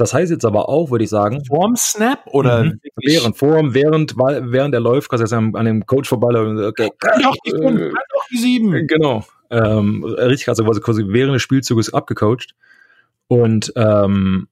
Das 0.00 0.14
heißt 0.14 0.30
jetzt 0.30 0.46
aber 0.46 0.70
auch, 0.70 0.90
würde 0.90 1.04
ich 1.04 1.10
sagen. 1.10 1.44
Vorm 1.44 1.76
Snap 1.76 2.20
oder 2.26 2.64
mhm. 2.64 2.80
während, 2.96 3.36
vorm, 3.36 3.74
während, 3.74 4.16
während 4.16 4.72
er 4.72 4.80
läuft, 4.80 5.10
quasi 5.10 5.34
an, 5.34 5.54
an 5.54 5.66
dem 5.66 5.84
Coach 5.84 6.08
vorbei. 6.08 6.28
Okay, 6.68 6.90
doch 7.22 7.36
die, 7.44 7.50
äh, 7.50 7.90
doch 7.90 8.26
die 8.30 8.38
sieben. 8.38 8.86
Genau. 8.86 9.24
Ähm, 9.50 10.04
richtig, 10.04 10.48
also 10.48 10.64
quasi 10.64 11.04
während 11.08 11.34
des 11.34 11.42
Spielzuges 11.42 11.92
abgecoacht. 11.92 12.54
Und 13.30 13.72
ähm, 13.76 14.48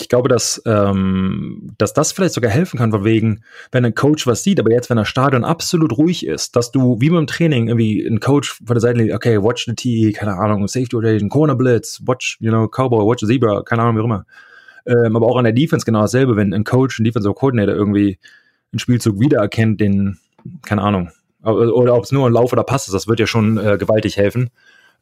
ich 0.00 0.08
glaube, 0.08 0.28
dass, 0.28 0.62
ähm, 0.66 1.74
dass 1.78 1.94
das 1.94 2.12
vielleicht 2.12 2.34
sogar 2.34 2.52
helfen 2.52 2.78
kann, 2.78 2.92
von 2.92 3.02
wegen, 3.02 3.42
wenn 3.72 3.84
ein 3.84 3.96
Coach 3.96 4.24
was 4.28 4.44
sieht, 4.44 4.60
aber 4.60 4.70
jetzt, 4.70 4.88
wenn 4.88 4.96
das 4.96 5.08
Stadion 5.08 5.42
absolut 5.42 5.98
ruhig 5.98 6.24
ist, 6.24 6.54
dass 6.54 6.70
du 6.70 7.00
wie 7.00 7.10
beim 7.10 7.26
Training 7.26 7.66
irgendwie 7.66 8.06
ein 8.06 8.20
Coach 8.20 8.58
von 8.64 8.74
der 8.74 8.80
Seite, 8.80 9.12
okay, 9.12 9.42
watch 9.42 9.64
the 9.64 9.74
T, 9.74 10.12
keine 10.12 10.34
Ahnung, 10.34 10.68
Safety 10.68 10.94
Rotation, 10.94 11.28
Corner 11.28 11.56
Blitz, 11.56 12.02
watch, 12.06 12.36
you 12.38 12.50
know, 12.50 12.68
Cowboy, 12.68 13.04
watch 13.04 13.18
the 13.22 13.26
Zebra, 13.26 13.62
keine 13.62 13.82
Ahnung, 13.82 13.96
wie 13.96 14.00
auch 14.02 14.04
immer. 14.04 14.26
Ähm, 14.86 15.16
aber 15.16 15.26
auch 15.26 15.36
an 15.36 15.44
der 15.44 15.52
Defense 15.52 15.84
genau 15.84 16.02
dasselbe, 16.02 16.36
wenn 16.36 16.54
ein 16.54 16.62
Coach, 16.62 17.00
ein 17.00 17.04
Defensive 17.04 17.34
Coordinator 17.34 17.74
irgendwie 17.74 18.20
einen 18.70 18.78
Spielzug 18.78 19.18
wiedererkennt, 19.18 19.80
den, 19.80 20.18
keine 20.62 20.82
Ahnung, 20.82 21.10
oder 21.42 21.96
ob 21.96 22.04
es 22.04 22.12
nur 22.12 22.28
ein 22.28 22.32
Lauf 22.32 22.52
oder 22.52 22.62
Pass 22.62 22.86
ist, 22.86 22.94
das 22.94 23.08
wird 23.08 23.18
ja 23.18 23.26
schon 23.26 23.58
äh, 23.58 23.76
gewaltig 23.76 24.16
helfen. 24.16 24.50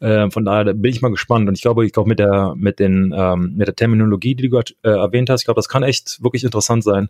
Äh, 0.03 0.31
von 0.31 0.45
daher 0.45 0.65
bin 0.75 0.91
ich 0.91 1.01
mal 1.01 1.13
gespannt 1.13 1.49
und 1.49 1.55
ich 1.55 1.63
glaube, 1.63 1.87
ich 1.87 1.93
glaube 1.93 2.09
mit 2.09 2.19
der 2.19 2.55
mit 2.57 2.81
den 2.81 3.15
ähm, 3.17 3.55
mit 3.57 3.69
der 3.69 3.77
Terminologie, 3.77 4.35
die 4.35 4.43
du 4.43 4.51
gerade 4.51 4.73
äh, 4.83 4.91
erwähnt 4.91 5.31
hast, 5.31 5.43
ich 5.43 5.45
glaube, 5.45 5.59
das 5.59 5.69
kann 5.69 5.85
echt 5.85 6.21
wirklich 6.23 6.43
interessant 6.43 6.83
sein 6.83 7.09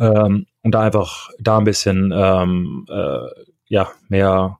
ähm, 0.00 0.46
und 0.62 0.74
da 0.74 0.80
einfach 0.80 1.30
da 1.38 1.58
ein 1.58 1.64
bisschen 1.64 2.12
ähm, 2.12 2.86
äh, 2.90 3.28
ja 3.68 3.88
mehr 4.08 4.58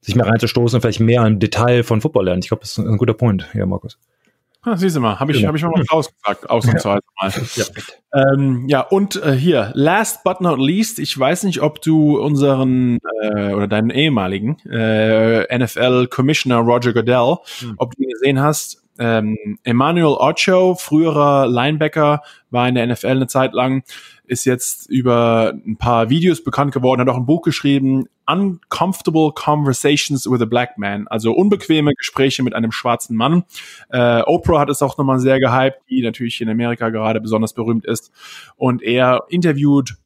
sich 0.00 0.16
mehr 0.16 0.26
reinzustoßen 0.26 0.76
und 0.76 0.80
vielleicht 0.80 0.98
mehr 0.98 1.22
ein 1.22 1.38
Detail 1.38 1.84
von 1.84 2.00
Football 2.00 2.24
lernen. 2.24 2.40
Ich 2.42 2.48
glaube, 2.48 2.62
das 2.62 2.72
ist 2.72 2.78
ein 2.78 2.96
guter 2.96 3.14
Punkt, 3.14 3.48
ja, 3.54 3.66
Markus. 3.66 3.98
Ah, 4.68 4.76
siehst 4.76 4.96
du 4.96 5.00
mal, 5.00 5.20
habe 5.20 5.30
ich, 5.30 5.38
genau. 5.38 5.50
hab 5.50 5.54
ich 5.54 5.62
mal 5.62 5.84
ausgesagt, 5.90 6.50
ausnahmsweise 6.50 7.00
mal. 7.20 7.32
Ja, 7.54 7.64
ähm, 8.32 8.64
ja 8.66 8.80
und 8.80 9.14
äh, 9.14 9.32
hier, 9.32 9.70
last 9.74 10.24
but 10.24 10.40
not 10.40 10.58
least, 10.58 10.98
ich 10.98 11.16
weiß 11.16 11.44
nicht, 11.44 11.62
ob 11.62 11.80
du 11.82 12.18
unseren 12.18 12.98
äh, 13.22 13.52
oder 13.52 13.68
deinen 13.68 13.90
ehemaligen 13.90 14.58
äh, 14.68 15.56
NFL 15.56 16.08
Commissioner 16.08 16.58
Roger 16.58 16.92
Goodell, 16.92 17.36
hm. 17.60 17.74
ob 17.76 17.94
du 17.94 18.02
ihn 18.02 18.10
gesehen 18.10 18.40
hast. 18.40 18.82
Ähm, 18.98 19.58
Emmanuel 19.64 20.16
Ocho, 20.18 20.74
früherer 20.74 21.46
Linebacker, 21.46 22.22
war 22.50 22.68
in 22.68 22.74
der 22.74 22.86
NFL 22.86 23.08
eine 23.08 23.26
Zeit 23.26 23.52
lang, 23.52 23.82
ist 24.24 24.44
jetzt 24.44 24.88
über 24.88 25.54
ein 25.66 25.76
paar 25.76 26.10
Videos 26.10 26.42
bekannt 26.42 26.72
geworden, 26.72 27.00
hat 27.00 27.08
auch 27.08 27.16
ein 27.16 27.26
Buch 27.26 27.42
geschrieben, 27.42 28.06
Uncomfortable 28.26 29.32
Conversations 29.34 30.28
with 30.28 30.42
a 30.42 30.46
Black 30.46 30.78
Man, 30.78 31.06
also 31.08 31.32
unbequeme 31.32 31.92
Gespräche 31.94 32.42
mit 32.42 32.54
einem 32.54 32.72
schwarzen 32.72 33.16
Mann. 33.16 33.44
Äh, 33.90 34.22
Oprah 34.22 34.60
hat 34.60 34.70
es 34.70 34.82
auch 34.82 34.98
nochmal 34.98 35.20
sehr 35.20 35.38
gehypt, 35.38 35.78
die 35.88 36.02
natürlich 36.02 36.40
in 36.40 36.48
Amerika 36.48 36.88
gerade 36.90 37.20
besonders 37.20 37.52
berühmt 37.54 37.86
ist. 37.86 38.10
Und 38.56 38.82
er 38.82 39.24
interviewt 39.28 39.96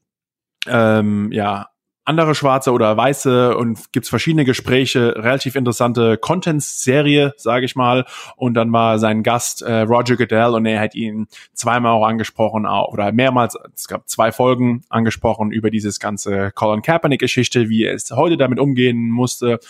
ähm, 0.67 1.33
ja 1.33 1.71
andere 2.11 2.35
Schwarze 2.35 2.73
oder 2.73 2.97
Weiße 2.97 3.57
und 3.57 3.93
gibt's 3.93 4.09
verschiedene 4.09 4.45
Gespräche, 4.45 5.15
relativ 5.17 5.55
interessante 5.55 6.19
Contents-Serie, 6.19 7.35
sage 7.37 7.65
ich 7.65 7.77
mal. 7.77 8.05
Und 8.37 8.55
dann 8.55 8.73
war 8.73 8.99
sein 8.99 9.23
Gast 9.23 9.63
äh, 9.63 9.83
Roger 9.83 10.17
Goodell 10.17 10.55
und 10.55 10.67
er 10.67 10.81
hat 10.81 10.97
ihn 10.97 11.29
zweimal 11.55 11.93
auch 11.93 12.05
angesprochen 12.05 12.67
oder 12.67 13.13
mehrmals, 13.13 13.57
es 13.77 13.87
gab 13.87 14.09
zwei 14.09 14.33
Folgen 14.33 14.83
angesprochen 14.89 15.53
über 15.53 15.71
dieses 15.71 16.01
ganze 16.01 16.51
Colin 16.51 16.83
Kaepernick-Geschichte, 16.83 17.69
wie 17.69 17.85
er 17.85 17.95
es 17.95 18.11
heute 18.11 18.37
damit 18.37 18.59
umgehen 18.59 19.09
musste. 19.09 19.61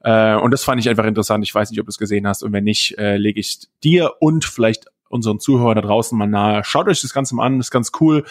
Äh, 0.00 0.36
und 0.36 0.52
das 0.52 0.62
fand 0.62 0.80
ich 0.80 0.88
einfach 0.88 1.04
interessant. 1.04 1.42
Ich 1.44 1.54
weiß 1.54 1.70
nicht, 1.70 1.80
ob 1.80 1.86
du 1.86 1.90
es 1.90 1.98
gesehen 1.98 2.28
hast 2.28 2.44
und 2.44 2.52
wenn 2.52 2.64
nicht, 2.64 2.96
äh, 2.96 3.16
lege 3.16 3.40
ich 3.40 3.58
dir 3.82 4.12
und 4.20 4.44
vielleicht 4.44 4.86
unseren 5.08 5.40
Zuhörern 5.40 5.74
da 5.74 5.80
draußen 5.80 6.16
mal 6.16 6.26
nahe. 6.26 6.62
Schaut 6.64 6.86
euch 6.86 7.00
das 7.00 7.12
Ganze 7.12 7.34
mal 7.34 7.46
an, 7.46 7.60
ist 7.60 7.70
ganz 7.70 7.92
cool 8.00 8.24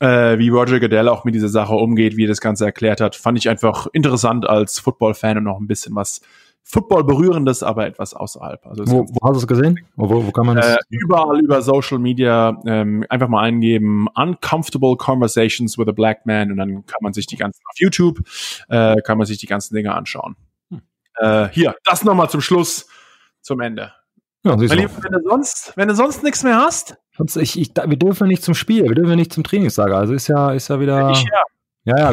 äh, 0.00 0.38
wie 0.38 0.48
Roger 0.48 0.80
Goodell 0.80 1.08
auch 1.08 1.24
mit 1.24 1.34
dieser 1.34 1.48
Sache 1.48 1.74
umgeht, 1.74 2.16
wie 2.16 2.24
er 2.24 2.28
das 2.28 2.40
Ganze 2.40 2.64
erklärt 2.64 3.00
hat, 3.00 3.16
fand 3.16 3.38
ich 3.38 3.48
einfach 3.48 3.86
interessant 3.92 4.48
als 4.48 4.78
Football-Fan 4.78 5.38
und 5.38 5.44
noch 5.44 5.58
ein 5.58 5.66
bisschen 5.66 5.94
was 5.94 6.20
Football 6.70 7.04
berührendes, 7.04 7.62
aber 7.62 7.86
etwas 7.86 8.12
außerhalb. 8.12 8.66
Also 8.66 8.86
wo, 8.86 9.06
wo 9.08 9.26
hast 9.26 9.36
du 9.36 9.38
es 9.38 9.46
gesehen? 9.46 9.80
Wo, 9.96 10.26
wo 10.26 10.30
kann 10.32 10.44
man 10.44 10.56
das? 10.56 10.76
Äh, 10.76 10.78
überall 10.90 11.40
über 11.40 11.62
Social 11.62 11.98
Media 11.98 12.60
ähm, 12.66 13.06
einfach 13.08 13.28
mal 13.28 13.42
eingeben 13.42 14.06
Uncomfortable 14.14 14.96
Conversations 14.96 15.78
with 15.78 15.88
a 15.88 15.92
Black 15.92 16.26
Man 16.26 16.50
und 16.50 16.58
dann 16.58 16.84
kann 16.84 16.98
man 17.00 17.14
sich 17.14 17.26
die 17.26 17.36
ganzen 17.36 17.62
auf 17.70 17.78
YouTube 17.78 18.18
äh, 18.68 18.96
kann 19.00 19.16
man 19.16 19.26
sich 19.26 19.38
die 19.38 19.46
ganzen 19.46 19.74
Dinge 19.74 19.94
anschauen. 19.94 20.36
Hm. 20.70 20.82
Äh, 21.16 21.48
hier, 21.52 21.74
das 21.84 22.04
nochmal 22.04 22.28
zum 22.28 22.42
Schluss, 22.42 22.86
zum 23.40 23.60
Ende. 23.60 23.92
Ja, 24.44 24.60
wenn, 24.60 24.68
du 24.68 25.28
sonst, 25.28 25.72
wenn 25.76 25.88
du 25.88 25.94
sonst 25.94 26.22
nichts 26.22 26.44
mehr 26.44 26.56
hast, 26.56 26.96
ich, 27.18 27.58
ich, 27.58 27.70
wir 27.74 27.96
dürfen 27.96 28.28
nicht 28.28 28.42
zum 28.42 28.54
Spiel, 28.54 28.84
wir 28.84 28.94
dürfen 28.94 29.16
nicht 29.16 29.32
zum 29.32 29.44
Trainingslager. 29.44 29.96
Also 29.96 30.14
ist 30.14 30.28
ja, 30.28 30.52
ist 30.52 30.68
ja 30.68 30.80
wieder. 30.80 31.10
Ich, 31.10 31.22
ja. 31.22 31.42
Ja, 31.84 31.98
ja, 31.98 32.08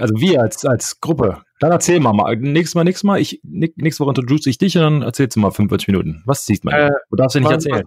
also 0.00 0.14
wir 0.16 0.40
als, 0.40 0.64
als 0.64 0.98
Gruppe. 1.00 1.42
Dann 1.60 1.70
erzähl 1.70 2.00
mal, 2.00 2.14
mal. 2.14 2.34
Nächstes 2.36 2.74
Mal, 2.74 2.84
nächstes 2.84 3.04
Mal. 3.04 3.20
Ich, 3.20 3.40
nächste 3.42 4.02
Woche 4.02 4.10
introduce 4.10 4.46
ich 4.46 4.56
dich 4.56 4.76
und 4.78 4.82
dann 4.82 5.02
erzählst 5.02 5.36
du 5.36 5.40
mal 5.40 5.50
45 5.50 5.88
Minuten. 5.88 6.22
Was 6.24 6.46
siehst 6.46 6.64
man? 6.64 6.72
Äh, 6.72 6.90
du 7.10 7.16
darfst 7.16 7.34
ja 7.34 7.42
nicht 7.42 7.50
erzählen. 7.50 7.84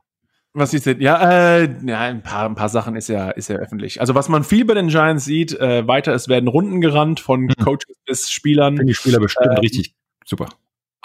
Was 0.54 0.72
siehst 0.72 0.86
du? 0.86 0.94
Ja, 0.94 1.58
äh, 1.58 1.70
ja, 1.84 2.00
ein 2.00 2.22
paar, 2.22 2.46
ein 2.46 2.54
paar 2.54 2.70
Sachen 2.70 2.96
ist 2.96 3.10
ja, 3.10 3.32
ist 3.32 3.50
ja 3.50 3.56
öffentlich. 3.56 4.00
Also 4.02 4.14
was 4.14 4.30
man 4.30 4.44
viel 4.44 4.66
bei 4.66 4.76
den 4.76 4.88
Giants 4.90 5.26
sieht, 5.26 5.60
äh, 5.60 5.88
weiter, 5.88 6.14
es 6.14 6.28
werden 6.28 6.48
Runden 6.48 6.80
gerannt 6.80 7.20
von 7.20 7.42
mhm. 7.42 7.56
Coaches 7.62 7.98
bis 8.06 8.30
Spielern. 8.30 8.78
Finde 8.78 8.92
die 8.92 8.96
Spieler 8.96 9.20
bestimmt 9.20 9.50
ähm, 9.50 9.58
richtig 9.58 9.96
super. 10.26 10.48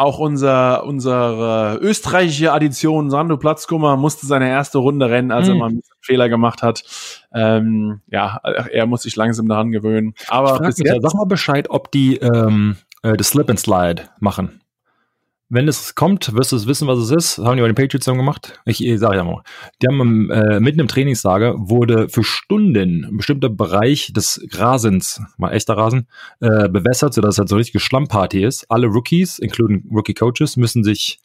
Auch 0.01 0.19
unser, 0.19 0.85
unsere 0.85 1.79
österreichische 1.83 2.55
Addition 2.55 3.11
Sandro 3.11 3.37
Platzkummer 3.37 3.99
musste 3.99 4.25
seine 4.25 4.49
erste 4.49 4.79
Runde 4.79 5.11
rennen, 5.11 5.31
als 5.31 5.47
mhm. 5.47 5.53
er 5.53 5.59
mal 5.59 5.69
einen 5.69 5.83
Fehler 6.01 6.31
gemacht 6.31 6.63
hat. 6.63 6.85
Ähm, 7.35 8.01
ja, 8.11 8.41
er 8.73 8.87
muss 8.87 9.03
sich 9.03 9.15
langsam 9.17 9.47
daran 9.47 9.73
gewöhnen. 9.73 10.15
Aber 10.29 10.59
bis 10.61 10.79
jetzt, 10.79 11.03
sag 11.03 11.13
mal 11.13 11.27
Bescheid, 11.27 11.69
ob 11.69 11.91
die 11.91 12.17
ähm, 12.17 12.79
äh, 13.03 13.15
das 13.15 13.29
Slip 13.29 13.51
and 13.51 13.61
Slide 13.61 14.05
machen. 14.21 14.60
Wenn 15.51 15.67
es 15.67 15.97
kommt, 15.97 16.33
wirst 16.35 16.53
du 16.53 16.57
es 16.57 16.69
wissen, 16.69 16.87
was 16.87 17.01
es 17.01 17.11
ist. 17.11 17.39
Das 17.39 17.45
haben 17.45 17.57
die 17.57 17.63
bei 17.63 17.69
den 17.69 17.75
Patriots 17.75 18.07
gemacht. 18.07 18.61
Ich, 18.65 18.85
ich 18.85 19.01
sage 19.01 19.17
ja 19.17 19.25
mal. 19.25 19.43
Die 19.83 19.89
haben 19.89 20.31
äh, 20.31 20.61
mitten 20.61 20.79
im 20.79 20.87
Trainingslager 20.87 21.55
wurde 21.59 22.09
für 22.09 22.23
Stunden 22.23 22.77
ein 22.77 23.17
bestimmter 23.17 23.49
Bereich 23.49 24.13
des 24.13 24.41
Rasens, 24.53 25.21
mal 25.39 25.51
echter 25.51 25.77
Rasen, 25.77 26.07
äh, 26.39 26.69
bewässert, 26.69 27.15
sodass 27.15 27.35
es 27.35 27.39
halt 27.39 27.49
so 27.49 27.57
eine 27.57 27.61
richtige 27.61 27.81
Schlammparty 27.81 28.45
ist. 28.45 28.65
Alle 28.71 28.87
Rookies, 28.87 29.41
including 29.41 29.85
Rookie 29.93 30.15
Coaches, 30.15 30.57
müssen 30.57 30.85
sich 30.85 31.19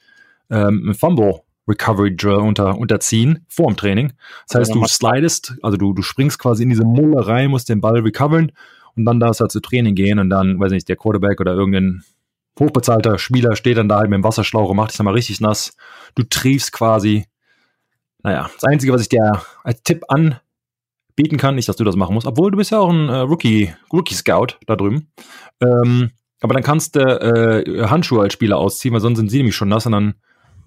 ähm, 0.50 0.90
ein 0.90 0.94
Fumble 0.96 1.42
Recovery 1.68 2.16
Drill 2.16 2.36
unter, 2.36 2.78
unterziehen 2.78 3.46
vor 3.48 3.68
dem 3.68 3.78
Training. 3.78 4.14
Das 4.48 4.60
heißt, 4.60 4.76
du 4.76 4.84
slidest, 4.86 5.56
also 5.62 5.78
du, 5.78 5.94
du 5.94 6.02
springst 6.02 6.40
quasi 6.40 6.64
in 6.64 6.70
diese 6.70 6.84
Mulle 6.84 7.28
rein, 7.28 7.52
musst 7.52 7.70
den 7.70 7.82
Ball 7.82 8.00
recovern 8.00 8.52
und 8.96 9.06
dann 9.06 9.20
darfst 9.20 9.40
du 9.40 9.44
halt 9.44 9.52
zu 9.52 9.60
Training 9.60 9.94
gehen 9.94 10.18
und 10.18 10.30
dann, 10.30 10.60
weiß 10.60 10.72
nicht, 10.72 10.90
der 10.90 10.96
Quarterback 10.96 11.40
oder 11.42 11.54
irgendein 11.54 12.04
hochbezahlter 12.60 13.18
Spieler 13.18 13.56
steht 13.56 13.78
dann 13.78 13.90
da 13.90 13.98
halt 13.98 14.10
mit 14.10 14.18
dem 14.18 14.24
Wasserschlauch 14.24 14.70
und 14.70 14.78
macht 14.78 14.92
dich 14.92 14.98
dann 14.98 15.06
mal 15.06 15.14
richtig 15.14 15.42
nass. 15.42 15.76
Du 16.16 16.24
triefst 16.24 16.72
quasi. 16.72 17.26
Naja, 18.24 18.50
das 18.54 18.64
Einzige, 18.64 18.94
was 18.94 19.02
ich 19.02 19.10
dir 19.10 19.42
als 19.64 19.84
Tipp 19.84 20.04
anbieten 20.08 21.38
kann, 21.38 21.56
nicht, 21.56 21.70
dass 21.70 21.76
du 21.76 21.84
das 21.84 21.96
machen 21.96 22.14
musst, 22.14 22.28
obwohl 22.28 22.52
du 22.52 22.58
bist 22.58 22.72
ja 22.72 22.80
auch 22.80 22.90
ein 22.90 23.10
äh, 23.10 23.18
Rookie, 23.18 23.74
Rookie 23.94 24.16
Scout 24.16 24.58
da 24.66 24.76
drüben. 24.76 25.12
Ähm, 25.62 26.12
aber 26.42 26.54
dann 26.54 26.64
kannst 26.64 26.96
du 26.96 27.00
äh, 27.02 27.88
Handschuhe 27.88 28.22
als 28.22 28.34
Spieler 28.34 28.58
ausziehen, 28.58 28.94
weil 28.94 29.02
sonst 29.02 29.18
sind 29.18 29.30
sie 29.30 29.38
nämlich 29.38 29.56
schon 29.56 29.70
nass 29.70 29.86
und 29.86 29.92
dann 29.92 30.16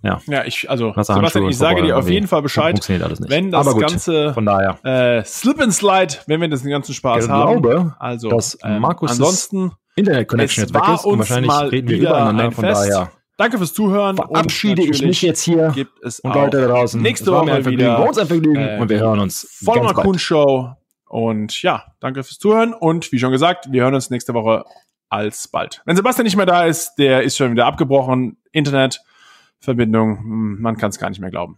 ja. 0.03 0.21
Ja, 0.27 0.45
ich, 0.45 0.71
also, 0.71 0.93
Sebastian, 0.97 1.49
ich 1.49 1.59
sage 1.59 1.83
dir 1.83 1.97
auf 1.97 2.09
jeden 2.09 2.29
Fall 2.29 2.43
Bescheid, 2.43 2.71
funktioniert 2.71 3.05
alles 3.05 3.19
nicht. 3.19 3.31
wenn 3.31 3.51
das 3.51 3.67
Aber 3.67 3.75
gut, 3.75 3.89
Ganze 3.89 4.33
Von 4.33 4.47
daher. 4.47 4.79
äh, 4.85 5.25
Slip 5.25 5.61
and 5.61 5.75
Slide, 5.75 6.15
wenn 6.27 6.41
wir 6.41 6.49
das 6.49 6.63
den 6.63 6.71
ganzen 6.71 6.95
Spaß 6.95 7.25
Ich 7.25 7.31
haben. 7.31 7.61
glaube, 7.63 7.97
also, 7.99 8.29
dass 8.29 8.57
ähm, 8.63 8.81
Markus' 8.81 9.11
ansonsten 9.11 9.73
Internet 9.99 10.29
Connection 10.29 10.65
Es 10.65 10.71
jetzt 10.71 10.75
weg 10.75 10.95
ist 10.95 11.05
und 11.05 11.19
wahrscheinlich 11.19 11.53
reden 11.73 11.89
wir 11.89 11.99
wieder 11.99 12.11
übereinander. 12.11 12.45
ein 12.45 12.53
Von 12.53 12.65
Fest. 12.65 12.91
daher 12.91 13.13
danke 13.37 13.59
fürs 13.59 13.75
Zuhören. 13.75 14.17
verabschiede 14.17 14.83
ich 14.83 15.03
mich 15.03 15.23
jetzt 15.23 15.43
hier 15.43 15.73
gibt 15.75 16.03
es 16.03 16.21
und 16.21 16.35
Leute 16.35 16.61
da 16.61 16.69
draußen. 16.69 17.01
nächste 17.01 17.33
Woche 17.33 17.53
ein 17.53 17.63
Vergnügen, 17.63 17.79
wieder, 17.79 17.99
war 17.99 18.09
uns 18.09 18.19
ein 18.19 18.27
Vergnügen 18.27 18.57
äh, 18.61 18.79
und 18.81 18.89
wir 18.89 18.99
hören 19.01 19.21
uns 19.21 19.47
Voll 19.65 19.77
ganz 19.77 19.93
bald. 19.95 20.07
Kuhn 20.07 20.19
Show. 20.19 20.71
Und 21.07 21.63
ja, 21.63 21.85
danke 22.01 22.23
fürs 22.23 22.39
Zuhören. 22.39 22.75
Und 22.75 23.13
wie 23.13 23.19
schon 23.19 23.33
gesagt, 23.33 23.73
wir 23.73 23.83
hören 23.83 23.95
uns 23.95 24.11
nächste 24.11 24.35
Woche 24.35 24.65
alsbald. 25.09 25.81
Wenn 25.87 25.97
Sebastian 25.97 26.25
nicht 26.25 26.37
mehr 26.37 26.45
da 26.47 26.67
ist, 26.67 26.97
der 26.97 27.23
ist 27.23 27.37
schon 27.37 27.53
wieder 27.53 27.65
abgebrochen. 27.67 28.37
Internetverbindung, 28.53 30.19
hm, 30.19 30.61
man 30.61 30.77
kann 30.77 30.91
es 30.91 30.99
gar 30.99 31.09
nicht 31.09 31.21
mehr 31.21 31.31
glauben. 31.31 31.57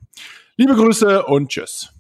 Liebe 0.56 0.74
Grüße 0.74 1.24
und 1.24 1.48
tschüss. 1.48 1.92